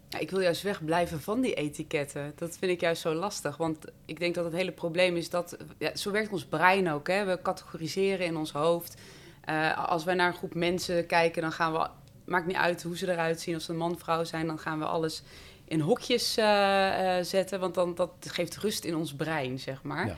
Ja, 0.09 0.19
ik 0.19 0.31
wil 0.31 0.41
juist 0.41 0.63
wegblijven 0.63 1.21
van 1.21 1.41
die 1.41 1.55
etiketten. 1.55 2.33
Dat 2.37 2.57
vind 2.59 2.73
ik 2.73 2.81
juist 2.81 3.03
zo 3.03 3.15
lastig. 3.15 3.57
Want 3.57 3.85
ik 4.05 4.19
denk 4.19 4.35
dat 4.35 4.45
het 4.45 4.55
hele 4.55 4.73
probleem 4.73 5.17
is 5.17 5.31
dat... 5.31 5.57
Ja, 5.79 5.97
zo 5.97 6.11
werkt 6.11 6.33
ons 6.33 6.45
brein 6.45 6.91
ook. 6.91 7.09
Hè? 7.09 7.25
We 7.25 7.43
categoriseren 7.43 8.27
in 8.27 8.37
ons 8.37 8.53
hoofd. 8.53 9.01
Eh, 9.45 9.89
als 9.89 10.05
wij 10.05 10.15
naar 10.15 10.29
een 10.29 10.35
groep 10.35 10.55
mensen 10.55 11.07
kijken, 11.07 11.43
dan 11.43 11.53
gaan 11.53 11.73
we... 11.73 11.89
Maakt 12.25 12.47
niet 12.47 12.57
uit 12.57 12.83
hoe 12.83 12.97
ze 12.97 13.13
eruit 13.13 13.41
zien, 13.41 13.57
of 13.57 13.63
ze 13.63 13.71
een 13.71 13.79
man, 13.79 13.99
vrouw 13.99 14.25
zijn. 14.25 14.47
Dan 14.47 14.59
gaan 14.59 14.79
we 14.79 14.85
alles 14.85 15.23
in 15.69 15.81
hokjes 15.81 16.37
eh, 16.37 17.19
eh, 17.19 17.25
zetten. 17.25 17.61
Want 17.61 17.75
dan, 17.75 17.95
dat 17.95 18.11
geeft 18.21 18.57
rust 18.57 18.85
in 18.85 18.97
ons 18.97 19.15
brein, 19.15 19.59
zeg 19.59 19.83
maar. 19.83 20.07
Ja. 20.07 20.17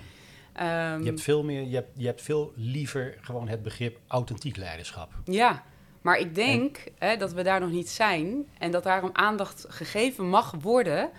Ehm, 0.53 1.01
Je 1.01 1.09
hebt 1.09 1.21
veel 1.21 1.45
meer, 1.45 1.63
je 1.63 1.75
hebt, 1.75 1.91
je 1.97 2.07
hebt 2.07 2.23
veel 2.23 2.53
liever 2.57 3.19
gewoon 3.21 3.49
het 3.49 3.63
begrip 3.63 3.99
authentiek 4.07 4.57
leiderschap. 4.57 5.13
Ja, 5.25 5.65
maar 6.01 6.19
ik 6.19 6.35
denk 6.35 6.85
hè, 6.99 7.17
dat 7.17 7.33
we 7.33 7.43
daar 7.43 7.61
nog 7.61 7.71
niet 7.71 7.89
zijn 7.89 8.47
en 8.59 8.71
dat 8.71 8.83
daarom 8.83 9.11
aandacht 9.13 9.65
gegeven 9.69 10.29
mag 10.29 10.55
worden 10.61 11.11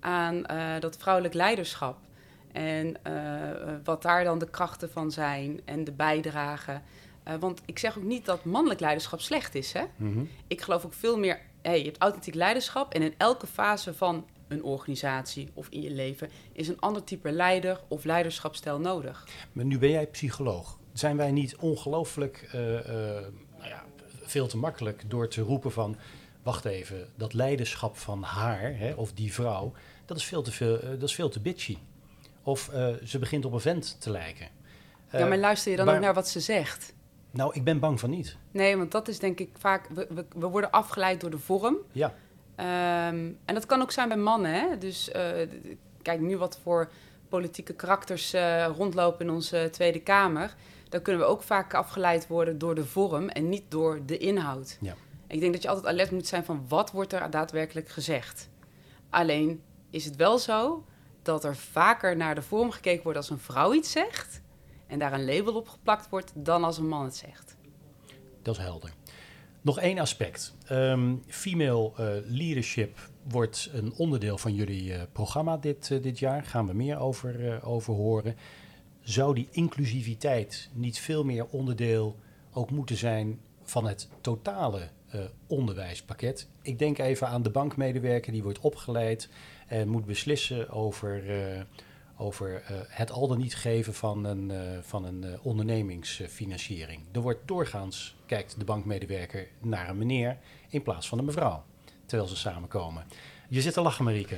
aan 0.00 0.46
eh, 0.46 0.80
dat 0.80 0.96
vrouwelijk 0.96 1.34
leiderschap. 1.34 1.96
En 2.52 2.96
wat 3.84 4.02
daar 4.02 4.24
dan 4.24 4.38
de 4.38 4.50
krachten 4.50 4.90
van 4.90 5.10
zijn 5.10 5.60
en 5.64 5.84
de 5.84 5.92
bijdrage. 5.92 6.80
Eh, 7.24 7.34
want 7.40 7.62
ik 7.64 7.78
zeg 7.78 7.98
ook 7.98 8.04
niet 8.04 8.24
dat 8.24 8.44
mannelijk 8.44 8.80
leiderschap 8.80 9.20
slecht 9.20 9.54
is. 9.54 9.72
Hè? 9.72 9.84
Mhm. 9.96 10.24
Ik 10.46 10.60
geloof 10.60 10.84
ook 10.84 10.94
veel 10.94 11.18
meer, 11.18 11.40
hey, 11.64 11.78
je 11.78 11.84
hebt 11.84 11.98
authentiek 11.98 12.34
leiderschap 12.34 12.94
en 12.94 13.02
in 13.02 13.14
elke 13.16 13.46
fase 13.46 13.94
van 13.94 14.26
een 14.48 14.62
organisatie 14.62 15.48
of 15.54 15.68
in 15.68 15.82
je 15.82 15.90
leven 15.90 16.30
is 16.52 16.68
een 16.68 16.80
ander 16.80 17.04
type 17.04 17.32
leider 17.32 17.80
of 17.88 18.04
leiderschapstijl 18.04 18.80
nodig. 18.80 19.28
Maar 19.52 19.64
nu 19.64 19.78
ben 19.78 19.90
jij 19.90 20.06
psycholoog. 20.06 20.78
Zijn 20.92 21.16
wij 21.16 21.30
niet 21.30 21.56
ongelooflijk 21.56 22.48
eh, 22.52 22.78
eh, 22.78 23.24
nou 23.58 23.68
ja, 23.68 23.84
veel 24.22 24.46
te 24.46 24.56
makkelijk 24.56 25.02
door 25.06 25.28
te 25.28 25.40
roepen 25.40 25.72
van... 25.72 25.96
wacht 26.42 26.64
even, 26.64 27.08
dat 27.16 27.32
leiderschap 27.32 27.96
van 27.96 28.22
haar 28.22 28.76
hè, 28.76 28.92
of 28.92 29.12
die 29.12 29.32
vrouw... 29.32 29.72
dat 30.04 30.16
is 30.16 30.24
veel 30.24 30.42
te, 30.42 30.52
veel, 30.52 30.80
eh, 30.80 30.88
dat 30.88 31.02
is 31.02 31.14
veel 31.14 31.28
te 31.28 31.40
bitchy. 31.40 31.78
Of 32.42 32.70
ze 33.04 33.18
begint 33.18 33.44
op 33.44 33.52
een 33.52 33.60
vent 33.60 33.96
te 34.00 34.10
lijken. 34.10 34.48
ja, 35.10 35.26
maar 35.26 35.38
luister 35.38 35.70
je 35.70 35.76
dan 35.76 35.88
ook 35.88 36.00
naar 36.00 36.14
wat 36.14 36.28
ze 36.28 36.40
zegt? 36.40 36.93
Nou, 37.34 37.54
ik 37.54 37.64
ben 37.64 37.78
bang 37.78 38.00
van 38.00 38.10
niet. 38.10 38.36
Nee, 38.50 38.76
want 38.76 38.90
dat 38.92 39.08
is 39.08 39.18
denk 39.18 39.38
ik 39.40 39.48
vaak. 39.58 39.88
We, 39.88 40.06
we, 40.10 40.24
we 40.36 40.46
worden 40.46 40.70
afgeleid 40.70 41.20
door 41.20 41.30
de 41.30 41.38
vorm. 41.38 41.76
Ja, 41.92 42.14
Ehm, 42.56 43.30
en 43.44 43.54
dat 43.54 43.66
kan 43.66 43.80
ook 43.82 43.90
zijn 43.92 44.08
bij 44.08 44.16
mannen. 44.16 44.52
Hè? 44.54 44.78
Dus 44.78 45.04
d- 45.04 45.48
kijk 46.02 46.20
nu 46.20 46.36
wat 46.36 46.58
voor 46.62 46.90
politieke 47.28 47.72
karakters 47.74 48.32
eh, 48.32 48.66
rondlopen 48.76 49.26
in 49.26 49.32
onze 49.32 49.68
Tweede 49.72 50.00
Kamer. 50.00 50.54
Dan 50.88 51.02
kunnen 51.02 51.22
we 51.22 51.28
ook 51.28 51.42
vaak 51.42 51.74
afgeleid 51.74 52.26
worden 52.26 52.58
door 52.58 52.74
de 52.74 52.84
vorm 52.84 53.28
en 53.28 53.48
niet 53.48 53.62
door 53.68 54.00
de 54.06 54.18
inhoud. 54.18 54.78
Ja. 54.80 54.94
Ik 55.26 55.40
denk 55.40 55.52
dat 55.52 55.62
je 55.62 55.68
altijd 55.68 55.86
alert 55.86 56.10
moet 56.10 56.26
zijn 56.26 56.44
van 56.44 56.64
wat 56.68 56.90
wordt 56.90 57.12
er 57.12 57.30
daadwerkelijk 57.30 57.88
gezegd. 57.88 58.48
Alleen 59.10 59.62
is 59.90 60.04
het 60.04 60.16
wel 60.16 60.38
zo 60.38 60.84
dat 61.22 61.44
er 61.44 61.56
vaker 61.56 62.16
naar 62.16 62.34
de 62.34 62.42
vorm 62.42 62.70
gekeken 62.70 63.02
wordt 63.02 63.18
als 63.18 63.30
een 63.30 63.38
vrouw 63.38 63.72
iets 63.74 63.90
zegt. 63.90 64.40
En 64.94 65.00
daar 65.00 65.12
een 65.12 65.24
label 65.24 65.54
op 65.54 65.68
geplakt 65.68 66.08
wordt 66.08 66.32
dan 66.34 66.64
als 66.64 66.78
een 66.78 66.88
man 66.88 67.04
het 67.04 67.16
zegt. 67.16 67.56
dat 68.42 68.56
is 68.56 68.62
helder. 68.62 68.92
Nog 69.60 69.78
één 69.78 69.98
aspect. 69.98 70.54
Ehm, 70.66 71.14
female 71.26 71.92
eh, 71.96 72.06
leadership 72.24 73.10
wordt 73.22 73.70
een 73.72 73.92
onderdeel 73.92 74.38
van 74.38 74.54
jullie 74.54 74.94
eh, 74.94 75.02
programma 75.12 75.56
dit, 75.56 75.90
eh, 75.90 76.02
dit 76.02 76.18
jaar. 76.18 76.44
Gaan 76.44 76.66
we 76.66 76.72
meer 76.72 76.98
over, 76.98 77.62
over 77.64 77.94
horen. 77.94 78.36
Zou 79.00 79.34
die 79.34 79.48
inclusiviteit 79.50 80.68
niet 80.72 80.98
veel 80.98 81.24
meer 81.24 81.46
onderdeel 81.46 82.16
ook 82.52 82.70
moeten 82.70 82.96
zijn 82.96 83.40
van 83.62 83.86
het 83.86 84.08
totale 84.20 84.88
onderwijspakket? 85.46 86.48
Ik 86.62 86.78
denk 86.78 86.98
even 86.98 87.28
aan 87.28 87.42
de 87.42 87.50
bankmedewerker 87.50 88.32
die 88.32 88.42
wordt 88.42 88.60
opgeleid 88.60 89.28
en 89.66 89.88
moet 89.88 90.04
beslissen 90.04 90.70
over, 90.70 91.22
over 92.16 92.62
eh, 92.66 92.76
het 92.88 93.10
al 93.10 93.28
dan 93.28 93.38
niet 93.38 93.54
geven 93.56 93.94
van 93.94 94.24
een, 94.24 94.50
eh, 94.50 94.58
van 94.82 95.04
een 95.04 95.24
eh, 95.24 95.46
ondernemingsfinanciering. 95.46 97.00
Er 97.12 97.20
wordt 97.20 97.40
doorgaans, 97.48 98.16
kijkt 98.26 98.58
de 98.58 98.64
bankmedewerker 98.64 99.48
naar 99.60 99.88
een 99.88 99.98
meneer 99.98 100.36
in 100.68 100.82
plaats 100.82 101.08
van 101.08 101.18
een 101.18 101.24
mevrouw, 101.24 101.64
terwijl 102.06 102.28
ze 102.28 102.36
samenkomen. 102.36 103.04
Je 103.48 103.60
zit 103.60 103.72
te 103.72 103.80
lachen, 103.80 104.04
Marieke. 104.04 104.36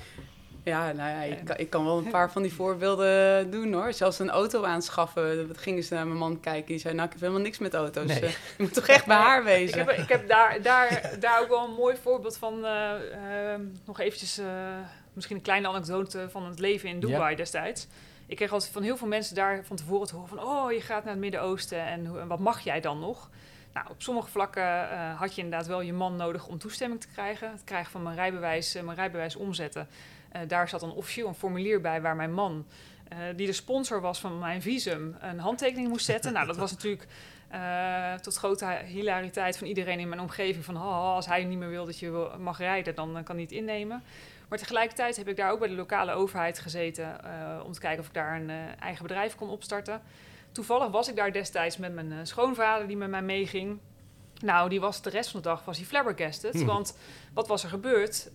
Ja, 0.62 0.92
nou 0.92 1.10
ja, 1.10 1.22
ik, 1.22 1.44
kan, 1.44 1.56
ik 1.56 1.70
kan 1.70 1.84
wel 1.84 1.98
een 1.98 2.10
paar 2.10 2.32
van 2.32 2.42
die 2.42 2.52
voorbeelden 2.52 3.50
doen 3.50 3.72
hoor. 3.72 3.92
Zelfs 3.92 4.18
een 4.18 4.30
auto 4.30 4.64
aanschaffen. 4.64 5.48
Dat 5.48 5.58
gingen 5.58 5.82
ze 5.82 5.94
naar 5.94 6.06
mijn 6.06 6.18
man 6.18 6.40
kijken. 6.40 6.66
Die 6.66 6.78
zei, 6.78 6.94
nou, 6.94 7.06
ik 7.06 7.12
heb 7.12 7.20
helemaal 7.20 7.42
niks 7.42 7.58
met 7.58 7.74
auto's. 7.74 8.06
Nee. 8.06 8.20
Eh, 8.20 8.30
je 8.30 8.62
moet 8.62 8.74
toch 8.74 8.86
echt 8.86 9.06
bij 9.06 9.16
haar 9.16 9.38
Ik 9.38 9.44
wezen? 9.44 9.78
heb, 9.78 9.90
ik 9.90 10.08
heb 10.08 10.28
daar, 10.28 10.62
daar, 10.62 11.16
daar 11.20 11.40
ook 11.42 11.48
wel 11.48 11.64
een 11.64 11.74
mooi 11.74 11.96
voorbeeld 12.02 12.36
van. 12.36 12.64
eh, 12.64 13.52
ehm, 13.52 13.62
nog 13.84 14.00
eventjes, 14.00 14.38
eh, 14.38 14.46
misschien 15.16 15.36
een 15.36 15.42
kleine 15.42 15.68
anekdote 15.68 16.30
van 16.30 16.46
het 16.46 16.58
leven 16.58 16.88
in 16.88 17.00
Dubai 17.00 17.36
destijds. 17.36 17.86
Ik 18.26 18.36
kreeg 18.36 18.52
altijd 18.52 18.72
van 18.72 18.82
heel 18.82 18.96
veel 18.96 19.08
mensen 19.08 19.34
daar 19.34 19.64
van 19.64 19.76
tevoren 19.76 20.06
te 20.06 20.14
horen 20.14 20.28
van... 20.28 20.42
oh, 20.42 20.72
je 20.72 20.80
gaat 20.80 21.04
naar 21.04 21.12
het 21.12 21.22
Midden-Oosten 21.22 21.86
en, 21.86 22.28
wat 22.28 22.38
mag 22.38 22.60
jij 22.60 22.80
dan 22.80 22.98
nog? 22.98 23.30
Nou, 23.72 23.86
op 23.90 24.02
sommige 24.02 24.28
vlakken 24.28 24.90
eh, 24.90 25.18
had 25.18 25.34
je 25.34 25.42
inderdaad 25.42 25.66
wel 25.66 25.80
je 25.80 25.92
man 25.92 26.16
nodig 26.16 26.46
om 26.46 26.58
toestemming 26.58 27.00
te 27.00 27.08
krijgen. 27.08 27.50
Het 27.50 27.64
krijgen 27.64 27.90
van 27.90 28.02
mijn 28.02 28.14
rijbewijs, 28.14 28.74
eh, 28.74 28.82
mijn 28.82 28.96
rijbewijs 28.96 29.36
omzetten. 29.36 29.88
Eh, 30.32 30.40
daar 30.48 30.68
zat 30.68 30.80
dan 30.80 30.94
officieel 30.94 31.28
een 31.28 31.34
formulier 31.34 31.80
bij 31.80 32.00
waar 32.00 32.16
mijn 32.16 32.32
man... 32.32 32.66
die 33.36 33.46
de 33.46 33.52
sponsor 33.52 34.00
was 34.00 34.20
van 34.20 34.38
mijn 34.38 34.62
visum, 34.62 35.16
een 35.20 35.38
handtekening 35.38 35.88
moest 35.88 36.04
zetten. 36.04 36.32
nou, 36.32 36.46
dat 36.46 36.56
was 36.56 36.70
natuurlijk 36.76 37.06
tot 38.22 38.36
grote 38.36 38.66
hilariteit 38.86 39.58
van 39.58 39.66
iedereen 39.66 39.98
in 39.98 40.08
mijn 40.08 40.20
omgeving. 40.20 40.64
Van 40.64 40.76
"Oh, 40.76 41.14
als 41.14 41.26
hij 41.26 41.44
niet 41.44 41.58
meer 41.58 41.68
wil 41.68 41.84
dat 41.84 41.98
je 41.98 42.30
mag 42.38 42.58
rijden, 42.58 42.94
dan 42.94 43.20
kan 43.24 43.34
hij 43.34 43.44
het 43.44 43.52
innemen. 43.52 44.02
Maar 44.48 44.58
tegelijkertijd 44.58 45.16
heb 45.16 45.28
ik 45.28 45.36
daar 45.36 45.50
ook 45.50 45.58
bij 45.58 45.68
de 45.68 45.74
lokale 45.74 46.12
overheid 46.12 46.58
gezeten 46.58 47.24
eh, 47.24 47.64
om 47.64 47.72
te 47.72 47.80
kijken 47.80 48.00
of 48.00 48.06
ik 48.06 48.14
daar 48.14 48.40
een 48.40 48.50
eh, 48.50 48.56
eigen 48.80 49.02
bedrijf 49.02 49.34
kon 49.34 49.48
opstarten. 49.48 50.02
Toevallig 50.52 50.90
was 50.90 51.08
ik 51.08 51.16
daar 51.16 51.32
destijds 51.32 51.76
met 51.76 51.94
mijn 51.94 52.12
eh, 52.12 52.18
schoonvader 52.22 52.86
die 52.86 52.96
met 52.96 53.10
mij 53.10 53.22
meeging. 53.22 53.78
Nou, 54.40 54.68
die 54.68 54.80
was 54.80 55.02
de 55.02 55.10
rest 55.10 55.30
van 55.30 55.40
de 55.40 55.48
dag 55.48 55.64
was 55.64 55.76
hij 55.76 55.86
flabbergasted. 55.86 56.54
Hmm. 56.54 56.66
Want 56.66 56.98
wat 57.34 57.48
was 57.48 57.62
er 57.62 57.68
gebeurd? 57.68 58.30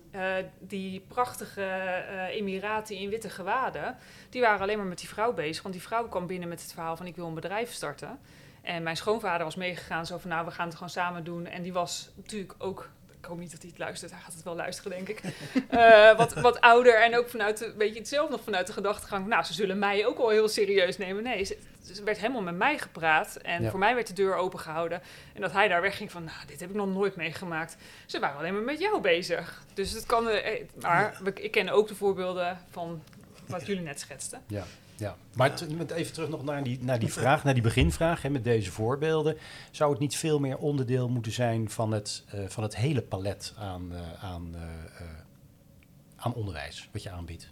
Die 0.59 1.05
prachtige 1.07 2.03
Emiraten 2.30 2.95
in 2.95 3.09
witte 3.09 3.30
gewaden, 3.30 3.97
die 4.30 4.41
waren 4.41 4.62
alleen 4.62 4.78
maar 4.78 4.86
met 4.86 4.99
die 4.99 5.07
vrouw 5.07 5.34
bezig. 5.34 5.64
Want 5.64 5.76
die 5.76 5.84
vrouw 5.84 6.07
kwam 6.07 6.28
binnen 6.28 6.49
met 6.49 6.62
het 6.62 6.74
verhaal 6.74 6.95
van 6.95 7.05
ik 7.05 7.16
wil 7.16 7.28
een 7.28 7.34
bedrijf 7.34 7.72
starten. 7.72 8.20
En 8.62 8.84
mijn 8.84 8.97
schoonvader 8.97 9.45
was 9.45 9.55
meegegaan, 9.55 10.05
zo 10.05 10.18
van 10.18 10.30
nou, 10.30 10.45
we 10.45 10.51
gaan 10.51 10.66
het 10.66 10.74
gewoon 10.74 10.89
samen 10.89 11.24
doen. 11.24 11.45
En 11.45 11.62
die 11.62 11.74
was 11.74 12.09
natuurlijk 12.16 12.53
ook, 12.57 12.89
ik 13.22 13.28
hoop 13.28 13.39
niet 13.39 13.51
dat 13.51 13.59
hij 13.61 13.69
het 13.69 13.80
luistert, 13.80 14.11
hij 14.11 14.19
gaat 14.22 14.34
het 14.34 14.43
wel 14.43 14.55
luisteren 14.55 14.91
denk 14.91 15.07
ik. 15.09 15.22
Eh, 15.69 16.17
wat, 16.17 16.34
wat 16.34 16.61
ouder 16.61 17.01
en 17.03 17.17
ook 17.17 17.30
vanuit, 17.30 17.57
de- 17.57 17.74
weet 17.78 17.93
je, 17.93 17.99
het 17.99 18.07
zelf 18.07 18.30
nog 18.30 18.41
vanuit 18.43 18.67
de 18.67 18.74
gedachtegang, 18.74 19.28
nou, 19.28 19.43
ze 19.43 19.53
zullen 19.53 19.80
mij 19.80 20.05
ook 20.05 20.17
wel 20.17 20.30
heel 20.30 20.47
serieus 20.47 20.97
nemen. 20.97 21.24
Nee, 21.24 21.43
ze, 21.43 21.57
ze 21.93 22.03
werd 22.03 22.17
helemaal 22.17 22.41
met 22.41 22.55
mij 22.57 22.78
gepraat 22.78 23.36
en 23.36 23.63
Ja. 23.63 23.69
voor 23.69 23.80
mij 23.80 23.95
werd 23.95 24.07
de 24.07 24.13
deur 24.13 24.36
opengehouden. 24.36 25.01
En 25.34 25.41
dat 25.41 25.51
hij 25.51 25.67
daar 25.67 25.82
wegging 25.82 26.11
van, 26.11 26.24
nou, 26.24 26.38
dit 26.47 26.59
heb 26.59 26.69
ik 26.69 26.76
nog 26.76 26.88
nooit 26.88 27.15
meegemaakt. 27.15 27.76
Ze 28.05 28.19
waren 28.19 28.38
alleen 28.38 28.53
maar 28.53 28.61
met 28.63 28.80
jou 28.80 29.01
bezig. 29.01 29.61
Dus 29.74 29.91
het 29.91 30.05
kan, 30.05 30.30
eh, 30.30 30.55
eh, 30.61 30.65
maar 30.82 31.19
ik 31.34 31.51
ken 31.51 31.69
ook 31.69 31.88
de 31.88 31.95
voorbeelden 31.95 32.59
van 32.72 33.03
wat 33.47 33.65
jullie 33.65 33.84
net 33.84 33.99
schetsten. 33.99 34.41
Ja. 34.47 34.63
Ja, 35.02 35.16
maar 35.34 35.54
even 35.95 36.14
terug 36.14 36.30
nog 36.30 36.43
naar 36.43 36.64
die, 36.64 36.80
naar 36.82 36.99
die 36.99 37.14
vraag, 37.14 37.43
naar 37.43 37.54
die 37.54 37.64
beginvraag 37.64 38.22
hè, 38.22 38.30
met 38.30 38.43
deze 38.43 38.72
voorbeelden. 38.72 39.38
Zou 39.72 39.91
het 39.91 39.99
niet 39.99 40.16
veel 40.16 40.39
meer 40.39 40.58
onderdeel 40.58 41.10
moeten 41.10 41.32
zijn 41.32 41.70
van 41.70 41.91
het, 41.91 42.24
uh, 42.36 42.41
van 42.47 42.64
het 42.64 42.76
hele 42.76 43.02
palet 43.02 43.54
aan, 43.58 43.89
uh, 43.91 44.24
aan, 44.24 44.52
uh, 44.56 44.62
aan 46.16 46.34
onderwijs 46.34 46.89
wat 46.91 47.04
je 47.04 47.10
aanbiedt? 47.10 47.49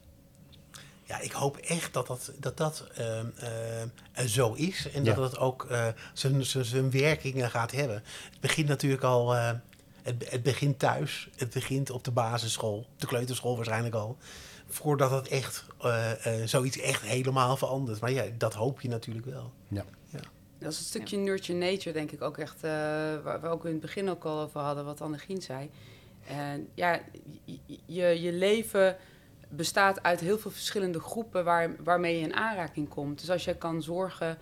Ja, 1.04 1.20
ik 1.20 1.32
hoop 1.32 1.58
echt 1.58 1.94
dat 1.94 2.08
dat, 2.08 2.32
dat, 2.40 2.58
dat 2.58 2.88
ehm, 2.96 4.28
zo 4.28 4.54
is 4.54 4.92
en 4.92 5.04
dat 5.04 5.18
het 5.18 5.38
ook 5.38 5.68
zijn, 6.14 6.46
zijn 6.46 6.92
werkingen 6.92 7.50
gaat 7.50 7.72
hebben. 7.72 8.04
Het 8.30 8.40
begint 8.40 8.68
natuurlijk 8.68 9.04
al, 9.04 9.32
het, 9.32 9.62
het 10.30 10.44
begint 10.44 10.80
thuis, 10.80 11.30
het 11.36 11.50
begint 11.50 11.90
op 11.90 12.04
de 12.04 12.12
basisschool, 12.12 12.88
de 12.98 13.08
kleuterschool 13.08 13.56
waarschijnlijk 13.56 13.96
al 13.96 14.18
voordat 14.70 15.12
het 15.12 15.28
echt 15.28 15.66
uh, 15.86 16.12
uh, 16.28 16.34
zoiets 16.46 16.78
echt 16.78 17.02
helemaal 17.02 17.58
verandert. 17.58 18.00
Maar 18.00 18.12
ja, 18.12 18.24
dat 18.38 18.54
hoop 18.54 18.82
je 18.82 18.88
natuurlijk 18.88 19.26
wel. 19.26 19.52
Ja. 19.68 19.86
ja. 20.06 20.20
Dat 20.58 20.72
is 20.72 20.80
een 20.80 20.86
stukje 20.86 21.18
nurture 21.18 21.58
nature, 21.58 21.92
denk 21.92 22.12
ik 22.12 22.22
ook 22.22 22.38
echt, 22.38 22.56
uh, 22.56 22.72
waar 23.24 23.42
we 23.42 23.48
ook 23.48 23.66
in 23.66 23.72
het 23.72 23.82
begin 23.82 24.10
ook 24.10 24.24
al 24.24 24.40
over 24.40 24.60
hadden, 24.60 24.86
wat 24.86 25.02
Annegien 25.02 25.42
zei. 25.42 25.70
En 26.28 26.68
ja, 26.74 27.00
je, 27.86 28.22
je 28.22 28.34
leven 28.34 28.98
bestaat 29.50 30.04
uit 30.04 30.20
heel 30.20 30.38
veel 30.38 30.52
verschillende 30.52 31.00
groepen 31.00 31.44
waar, 31.44 31.76
waarmee 31.84 32.16
je 32.16 32.24
in 32.24 32.36
aanraking 32.36 32.90
komt. 32.90 33.20
Dus 33.20 33.30
als 33.30 33.46
je 33.46 33.56
kan 33.56 33.84
zorgen 33.84 34.38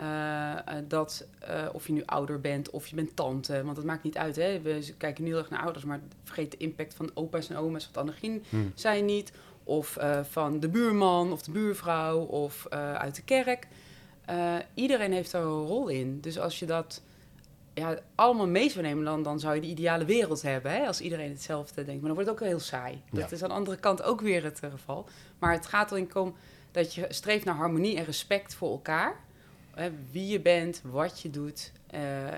uh, 0.00 0.56
dat, 0.88 1.26
uh, 1.48 1.68
of 1.72 1.86
je 1.86 1.92
nu 1.92 2.02
ouder 2.04 2.40
bent 2.40 2.70
of 2.70 2.86
je 2.86 2.94
bent 2.94 3.16
tante, 3.16 3.64
want 3.64 3.76
dat 3.76 3.84
maakt 3.84 4.02
niet 4.02 4.16
uit. 4.16 4.36
Hè? 4.36 4.60
We 4.60 4.94
kijken 4.96 5.24
nu 5.24 5.30
heel 5.30 5.38
erg 5.38 5.50
naar 5.50 5.62
ouders, 5.62 5.84
maar 5.84 6.00
vergeet 6.24 6.50
de 6.50 6.56
impact 6.56 6.94
van 6.94 7.10
opa's 7.14 7.50
en 7.50 7.56
oma's, 7.56 7.86
wat 7.86 7.96
Annegien 7.96 8.44
hmm. 8.48 8.72
zei 8.74 9.02
niet. 9.02 9.32
Of 9.64 9.96
uh, 9.98 10.20
van 10.22 10.60
de 10.60 10.68
buurman 10.68 11.32
of 11.32 11.42
de 11.42 11.50
buurvrouw 11.50 12.18
of 12.18 12.66
uit 12.68 13.14
de 13.14 13.22
kerk. 13.22 13.66
iedereen 14.74 15.12
heeft 15.12 15.30
daar 15.30 15.42
een 15.42 15.66
rol 15.66 15.88
in. 15.88 16.20
Dus 16.20 16.38
als 16.38 16.58
je 16.58 16.66
dat 16.66 17.02
ja, 17.74 17.98
allemaal 18.14 18.48
mee 18.48 18.70
zou 18.70 18.84
nemen, 18.84 19.04
dan, 19.04 19.22
dan 19.22 19.40
zou 19.40 19.54
je 19.54 19.60
de 19.60 19.66
ideale 19.66 20.04
wereld 20.04 20.42
hebben. 20.42 20.72
Hè? 20.72 20.86
Als 20.86 21.00
iedereen 21.00 21.30
hetzelfde 21.30 21.84
denkt. 21.84 22.00
Maar 22.00 22.14
dan 22.14 22.24
wordt 22.24 22.30
het 22.30 22.40
ook 22.40 22.46
heel 22.46 22.60
saai. 22.60 23.02
Ja. 23.10 23.20
Dat 23.20 23.32
is 23.32 23.42
aan 23.42 23.48
de 23.48 23.54
andere 23.54 23.76
kant 23.76 24.02
ook 24.02 24.20
weer 24.20 24.44
het 24.44 24.60
geval. 24.70 25.08
Maar 25.38 25.52
het 25.52 25.66
gaat 25.66 25.90
erin 25.90 26.14
om 26.14 26.34
dat 26.70 26.94
je 26.94 27.06
streeft 27.08 27.44
naar 27.44 27.54
harmonie 27.54 27.96
en 27.96 28.04
respect 28.04 28.54
voor 28.54 28.70
elkaar 28.70 29.16
wie 30.10 30.26
je 30.26 30.40
bent, 30.40 30.82
wat 30.84 31.20
je 31.20 31.30
doet, 31.30 31.72
uh, 31.94 32.26
uh, 32.26 32.32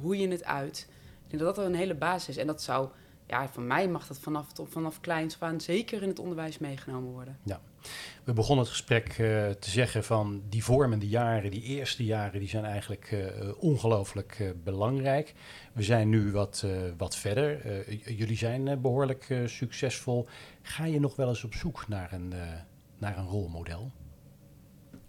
hoe 0.00 0.18
je 0.18 0.28
het 0.28 0.44
uit. 0.44 0.88
Ik 1.24 1.30
denk 1.30 1.42
dat 1.42 1.56
dat 1.56 1.66
een 1.66 1.74
hele 1.74 1.94
basis 1.94 2.28
is. 2.28 2.36
En 2.36 2.46
dat 2.46 2.62
zou, 2.62 2.88
ja, 3.26 3.48
van 3.48 3.66
mij 3.66 3.88
mag 3.88 4.06
dat 4.06 4.18
vanaf, 4.18 4.46
vanaf 4.68 5.00
kleins 5.00 5.34
af 5.34 5.42
aan 5.42 5.60
zeker 5.60 6.02
in 6.02 6.08
het 6.08 6.18
onderwijs 6.18 6.58
meegenomen 6.58 7.10
worden. 7.10 7.38
Ja. 7.42 7.60
We 8.24 8.32
begonnen 8.32 8.64
het 8.64 8.72
gesprek 8.72 9.08
uh, 9.08 9.16
te 9.50 9.70
zeggen 9.70 10.04
van 10.04 10.42
die 10.48 10.64
vormende 10.64 11.08
jaren, 11.08 11.50
die 11.50 11.62
eerste 11.62 12.04
jaren, 12.04 12.40
die 12.40 12.48
zijn 12.48 12.64
eigenlijk 12.64 13.16
ongelooflijk 13.58 14.54
belangrijk. 14.64 15.34
We 15.72 15.82
zijn 15.82 16.08
nu 16.08 16.32
wat, 16.32 16.66
wat 16.96 17.16
verder. 17.16 17.84
jullie 18.16 18.36
zijn 18.36 18.80
behoorlijk 18.80 19.42
succesvol. 19.46 20.26
Ga 20.62 20.84
je 20.84 21.00
nog 21.00 21.16
wel 21.16 21.28
eens 21.28 21.44
op 21.44 21.54
zoek 21.54 21.88
naar 21.88 22.12
een, 22.12 22.34
naar 22.98 23.18
een 23.18 23.26
rolmodel? 23.26 23.90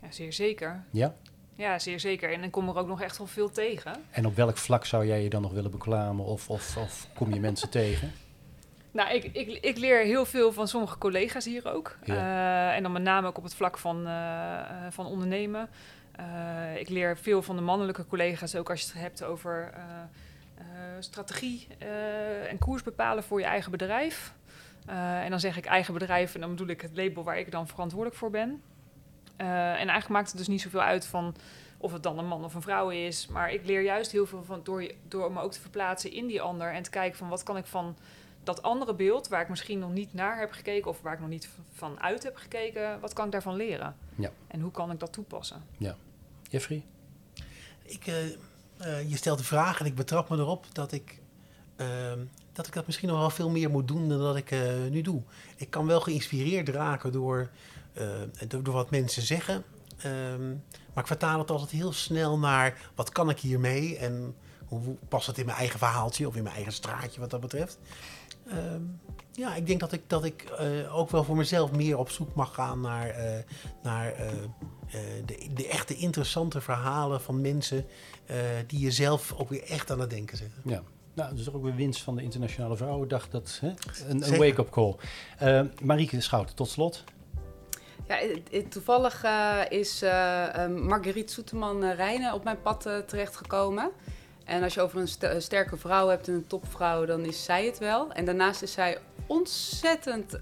Ja, 0.01 0.11
zeer 0.11 0.33
zeker. 0.33 0.83
Ja? 0.91 1.15
Ja, 1.61 1.79
zeer 1.79 1.99
zeker. 1.99 2.33
En 2.33 2.41
dan 2.41 2.49
kom 2.49 2.69
er 2.69 2.77
ook 2.77 2.87
nog 2.87 3.01
echt 3.01 3.17
wel 3.17 3.27
veel 3.27 3.51
tegen. 3.51 3.93
En 4.11 4.25
op 4.25 4.35
welk 4.35 4.57
vlak 4.57 4.85
zou 4.85 5.05
jij 5.05 5.23
je 5.23 5.29
dan 5.29 5.41
nog 5.41 5.51
willen 5.51 5.71
bekwamen 5.71 6.25
of, 6.25 6.49
of, 6.49 6.77
of 6.77 7.07
kom 7.13 7.33
je 7.33 7.39
mensen 7.39 7.69
tegen? 7.81 8.11
Nou, 8.91 9.13
ik, 9.13 9.23
ik, 9.23 9.47
ik 9.61 9.77
leer 9.77 10.03
heel 10.03 10.25
veel 10.25 10.51
van 10.51 10.67
sommige 10.67 10.97
collega's 10.97 11.45
hier 11.45 11.73
ook. 11.73 11.97
Uh, 12.05 12.75
en 12.75 12.83
dan 12.83 12.91
met 12.91 13.01
name 13.01 13.27
ook 13.27 13.37
op 13.37 13.43
het 13.43 13.55
vlak 13.55 13.77
van, 13.77 14.07
uh, 14.07 14.59
van 14.89 15.05
ondernemen. 15.05 15.69
Uh, 16.19 16.79
ik 16.79 16.89
leer 16.89 17.17
veel 17.17 17.41
van 17.41 17.55
de 17.55 17.61
mannelijke 17.61 18.07
collega's, 18.07 18.55
ook 18.55 18.69
als 18.69 18.81
je 18.81 18.87
het 18.87 19.01
hebt 19.01 19.23
over 19.23 19.73
strategie 20.99 21.67
en 22.49 22.57
koers 22.57 22.83
bepalen 22.83 23.23
voor 23.23 23.39
je 23.39 23.45
eigen 23.45 23.71
bedrijf. 23.71 24.33
en 24.85 25.29
dan 25.29 25.39
zeg 25.39 25.57
ik 25.57 25.65
eigen 25.65 25.93
bedrijf 25.93 26.33
en 26.33 26.41
dan 26.41 26.49
bedoel 26.49 26.67
ik 26.67 26.81
het 26.81 26.91
label 26.93 27.23
waar 27.23 27.37
ik 27.39 27.51
dan 27.51 27.67
verantwoordelijk 27.67 28.17
voor 28.17 28.29
ben. 28.29 28.61
Uh, 29.41 29.69
en 29.69 29.75
eigenlijk 29.75 30.09
maakt 30.09 30.27
het 30.27 30.37
dus 30.37 30.47
niet 30.47 30.61
zoveel 30.61 30.81
uit 30.81 31.05
van 31.05 31.35
of 31.77 31.93
het 31.93 32.03
dan 32.03 32.17
een 32.17 32.27
man 32.27 32.43
of 32.43 32.53
een 32.53 32.61
vrouw 32.61 32.89
is. 32.89 33.27
Maar 33.27 33.51
ik 33.51 33.65
leer 33.65 33.81
juist 33.81 34.11
heel 34.11 34.25
veel 34.25 34.43
van 34.43 34.59
door, 34.63 34.91
door 35.07 35.31
me 35.31 35.41
ook 35.41 35.51
te 35.51 35.61
verplaatsen 35.61 36.11
in 36.11 36.27
die 36.27 36.41
ander. 36.41 36.73
En 36.73 36.83
te 36.83 36.89
kijken 36.89 37.17
van 37.17 37.29
wat 37.29 37.43
kan 37.43 37.57
ik 37.57 37.65
van 37.65 37.97
dat 38.43 38.61
andere 38.61 38.93
beeld, 38.93 39.27
waar 39.27 39.41
ik 39.41 39.49
misschien 39.49 39.79
nog 39.79 39.91
niet 39.91 40.13
naar 40.13 40.39
heb 40.39 40.51
gekeken 40.51 40.89
of 40.89 41.01
waar 41.01 41.13
ik 41.13 41.19
nog 41.19 41.29
niet 41.29 41.49
van 41.71 41.99
uit 41.99 42.23
heb 42.23 42.35
gekeken, 42.35 42.99
wat 42.99 43.13
kan 43.13 43.25
ik 43.25 43.31
daarvan 43.31 43.55
leren? 43.55 43.95
Ja. 44.15 44.31
En 44.47 44.61
hoe 44.61 44.71
kan 44.71 44.91
ik 44.91 44.99
dat 44.99 45.13
toepassen? 45.13 45.63
Ja. 45.77 45.95
Jeffrey? 46.49 46.85
Ik, 47.83 48.07
uh, 48.07 48.15
uh, 48.25 49.09
je 49.09 49.15
stelt 49.15 49.37
de 49.37 49.43
vraag 49.43 49.79
en 49.79 49.85
ik 49.85 49.95
betrap 49.95 50.29
me 50.29 50.37
erop 50.37 50.65
dat 50.71 50.91
ik, 50.91 51.19
ehm, 51.75 52.19
dat 52.53 52.67
ik 52.67 52.73
dat 52.73 52.85
misschien 52.85 53.09
nog 53.09 53.19
wel 53.19 53.29
veel 53.29 53.49
meer 53.49 53.69
moet 53.69 53.87
doen 53.87 54.09
dan 54.09 54.19
dat 54.19 54.35
ik 54.35 54.51
nu 54.89 55.01
doe. 55.01 55.21
Ik 55.55 55.69
kan 55.69 55.85
wel 55.85 56.01
geïnspireerd 56.01 56.69
raken 56.69 57.11
door 57.11 57.49
door, 58.47 58.63
door, 58.63 58.73
wat 58.73 58.89
mensen 58.89 59.21
zeggen. 59.21 59.63
Um, 60.05 60.63
maar 60.93 61.03
ik 61.03 61.07
vertaal 61.07 61.39
het 61.39 61.51
altijd 61.51 61.69
heel 61.69 61.93
snel 61.93 62.39
naar 62.39 62.89
wat 62.95 63.11
kan 63.11 63.29
ik 63.29 63.39
hiermee 63.39 63.97
en 63.97 64.35
hoe 64.67 64.95
past 65.07 65.27
het 65.27 65.37
in 65.37 65.45
mijn 65.45 65.57
eigen 65.57 65.79
verhaaltje 65.79 66.27
of 66.27 66.35
in 66.35 66.43
mijn 66.43 66.55
eigen 66.55 66.73
straatje 66.73 67.19
wat 67.19 67.29
dat 67.29 67.41
betreft. 67.41 67.79
Um, 68.47 68.99
ja, 69.31 69.55
ik 69.55 69.67
denk 69.67 69.79
dat 69.79 69.91
ik, 69.91 70.01
dat 70.07 70.23
ik 70.23 70.53
uh, 70.59 70.95
ook 70.97 71.09
wel 71.09 71.23
voor 71.23 71.35
mezelf 71.35 71.71
meer 71.71 71.97
op 71.97 72.09
zoek 72.09 72.33
mag 72.33 72.53
gaan 72.53 72.81
naar, 72.81 73.07
uh, 73.07 73.37
naar 73.83 74.13
de, 75.25 75.47
de, 75.53 75.67
echte 75.67 75.95
interessante 75.95 76.61
verhalen 76.61 77.21
van 77.21 77.41
mensen 77.41 77.85
die 78.67 78.79
je 78.79 78.91
zelf 78.91 79.33
ook 79.37 79.49
weer 79.49 79.63
echt 79.63 79.91
aan 79.91 79.99
het 79.99 80.09
denken 80.09 80.37
zetten. 80.37 80.61
Ja. 80.65 80.83
Nou, 81.13 81.29
dat 81.29 81.39
is 81.39 81.53
ook 81.53 81.63
weer 81.63 81.75
winst 81.75 82.01
van 82.01 82.15
de 82.15 82.23
Internationale 82.23 82.77
Vrouwendag. 82.77 83.29
Dat, 83.29 83.57
hè? 83.61 83.71
Een, 84.07 84.31
een 84.31 84.37
wake-up 84.37 84.69
call. 84.69 84.95
Uh, 85.41 85.61
Marieke 85.81 86.21
Schouten, 86.21 86.55
tot 86.55 86.69
slot. 86.69 87.03
Toevallig 88.69 89.23
uh, 89.25 89.61
is 89.69 90.03
uh, 90.03 90.67
Marguerite 90.67 91.33
Soeteman-Rijnen 91.33 92.33
op 92.33 92.43
mijn 92.43 92.61
pad 92.61 92.85
uh, 92.85 92.97
terechtgekomen. 92.97 93.91
En 94.45 94.63
als 94.63 94.73
je 94.73 94.81
over 94.81 94.99
een, 94.99 95.07
st 95.07 95.23
een, 95.23 95.41
sterke 95.41 95.77
vrouw 95.77 96.07
hebt 96.07 96.27
en 96.27 96.33
een 96.33 96.47
topvrouw, 96.47 97.05
dan 97.05 97.25
is 97.25 97.43
zij 97.43 97.65
het 97.65 97.77
wel. 97.77 98.11
En 98.11 98.25
daarnaast 98.25 98.61
is 98.61 98.71
zij 98.71 98.97
ontzettend 99.27 100.39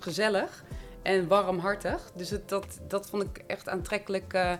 gezellig 0.00 0.64
en 1.02 1.28
warmhartig. 1.28 2.10
Dus 2.14 2.30
het, 2.30 2.48
dat, 2.48 2.78
dat 2.88 3.08
vond 3.10 3.22
ik 3.22 3.42
echt 3.46 3.68
aantrekkelijk 3.68 4.58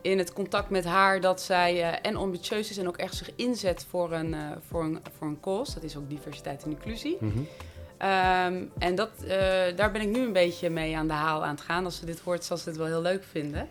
in 0.00 0.18
het 0.18 0.32
contact 0.32 0.70
met 0.70 0.84
haar. 0.84 1.20
Dat 1.20 1.40
zij 1.42 2.00
en 2.00 2.16
ambitieus 2.16 2.70
is 2.70 2.78
en 2.78 2.88
ook 2.88 2.96
echt 2.96 3.14
zich 3.14 3.30
inzet 3.36 3.86
voor 3.90 4.12
een, 4.12 4.36
voor 4.68 4.82
een, 4.82 5.00
voor 5.18 5.26
een 5.26 5.40
cause. 5.40 5.74
Dat 5.74 5.82
is 5.82 5.96
ook 5.96 6.08
diversiteit 6.08 6.62
en 6.62 6.70
inclusie. 6.70 7.16
-hmm. 7.20 7.48
Um, 8.04 8.70
en 8.78 8.94
dat, 8.94 9.10
uh, 9.22 9.30
daar 9.76 9.90
ben 9.92 10.00
ik 10.00 10.08
nu 10.08 10.20
een 10.20 10.32
beetje 10.32 10.70
mee 10.70 10.96
aan 10.96 11.06
de 11.06 11.12
haal 11.12 11.44
aan 11.44 11.54
het 11.54 11.60
gaan. 11.60 11.84
Als 11.84 11.96
ze 11.96 12.06
dit 12.06 12.20
hoort, 12.20 12.44
zal 12.44 12.56
ze 12.56 12.64
dit 12.64 12.76
wel 12.76 12.86
heel 12.86 13.02
leuk 13.02 13.24
vinden. 13.24 13.68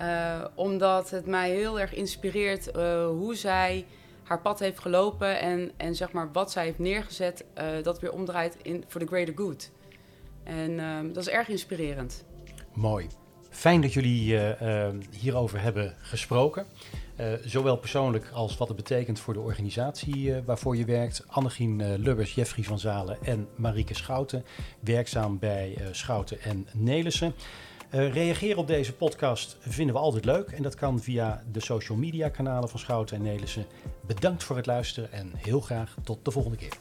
Uh, 0.00 0.44
omdat 0.54 1.10
het 1.10 1.26
mij 1.26 1.50
heel 1.50 1.80
erg 1.80 1.94
inspireert 1.94 2.76
uh, 2.76 3.06
hoe 3.06 3.34
zij 3.34 3.86
haar 4.22 4.40
pad 4.40 4.58
heeft 4.58 4.78
gelopen 4.78 5.40
en, 5.40 5.70
en 5.76 5.94
zeg 5.94 6.12
maar 6.12 6.32
wat 6.32 6.52
zij 6.52 6.64
heeft 6.64 6.78
neergezet, 6.78 7.44
dat 7.82 8.00
weer 8.00 8.12
omdraait 8.12 8.56
in, 8.62 8.84
voor 8.88 9.00
the 9.00 9.06
greater 9.06 9.34
good. 9.36 9.70
En 10.44 10.80
ehm, 10.80 11.12
dat 11.12 11.26
is 11.26 11.28
erg 11.28 11.48
inspirerend. 11.48 12.24
Mooi. 12.72 13.06
Fijn 13.50 13.80
dat 13.80 13.92
jullie 13.92 14.38
hierover 15.10 15.60
hebben 15.60 15.94
gesproken. 15.98 16.66
Uh, 17.20 17.26
zowel 17.44 17.76
persoonlijk 17.76 18.30
als 18.32 18.56
wat 18.56 18.68
het 18.68 18.76
betekent 18.76 19.20
voor 19.20 19.34
de 19.34 19.40
organisatie 19.40 20.16
uh, 20.16 20.36
waarvoor 20.44 20.76
je 20.76 20.84
werkt. 20.84 21.24
Annegien 21.26 21.78
uh, 21.78 21.86
Lubbers, 21.96 22.34
Jeffrey 22.34 22.64
van 22.64 22.78
Zalen 22.78 23.18
en 23.22 23.48
Marieke 23.54 23.94
Schouten, 23.94 24.44
werkzaam 24.80 25.38
bij 25.38 25.78
Schouten 25.90 26.40
en 26.40 26.66
Nelissen. 26.72 27.34
reageren 27.90 28.56
op 28.56 28.66
deze 28.66 28.92
podcast 28.92 29.56
vinden 29.60 29.94
we 29.94 30.00
altijd 30.00 30.24
leuk 30.24 30.50
en 30.50 30.62
dat 30.62 30.74
kan 30.74 31.00
via 31.00 31.42
de 31.52 31.60
social 31.60 31.98
media 31.98 32.28
kanalen 32.28 32.68
van 32.68 32.78
Schouten 32.78 33.16
en 33.16 33.22
Nelissen. 33.22 33.66
Bedankt 34.06 34.44
voor 34.44 34.56
het 34.56 34.66
luisteren 34.66 35.12
en 35.12 35.30
heel 35.36 35.60
graag 35.60 35.94
tot 36.04 36.24
de 36.24 36.30
volgende 36.30 36.56
keer. 36.56 36.72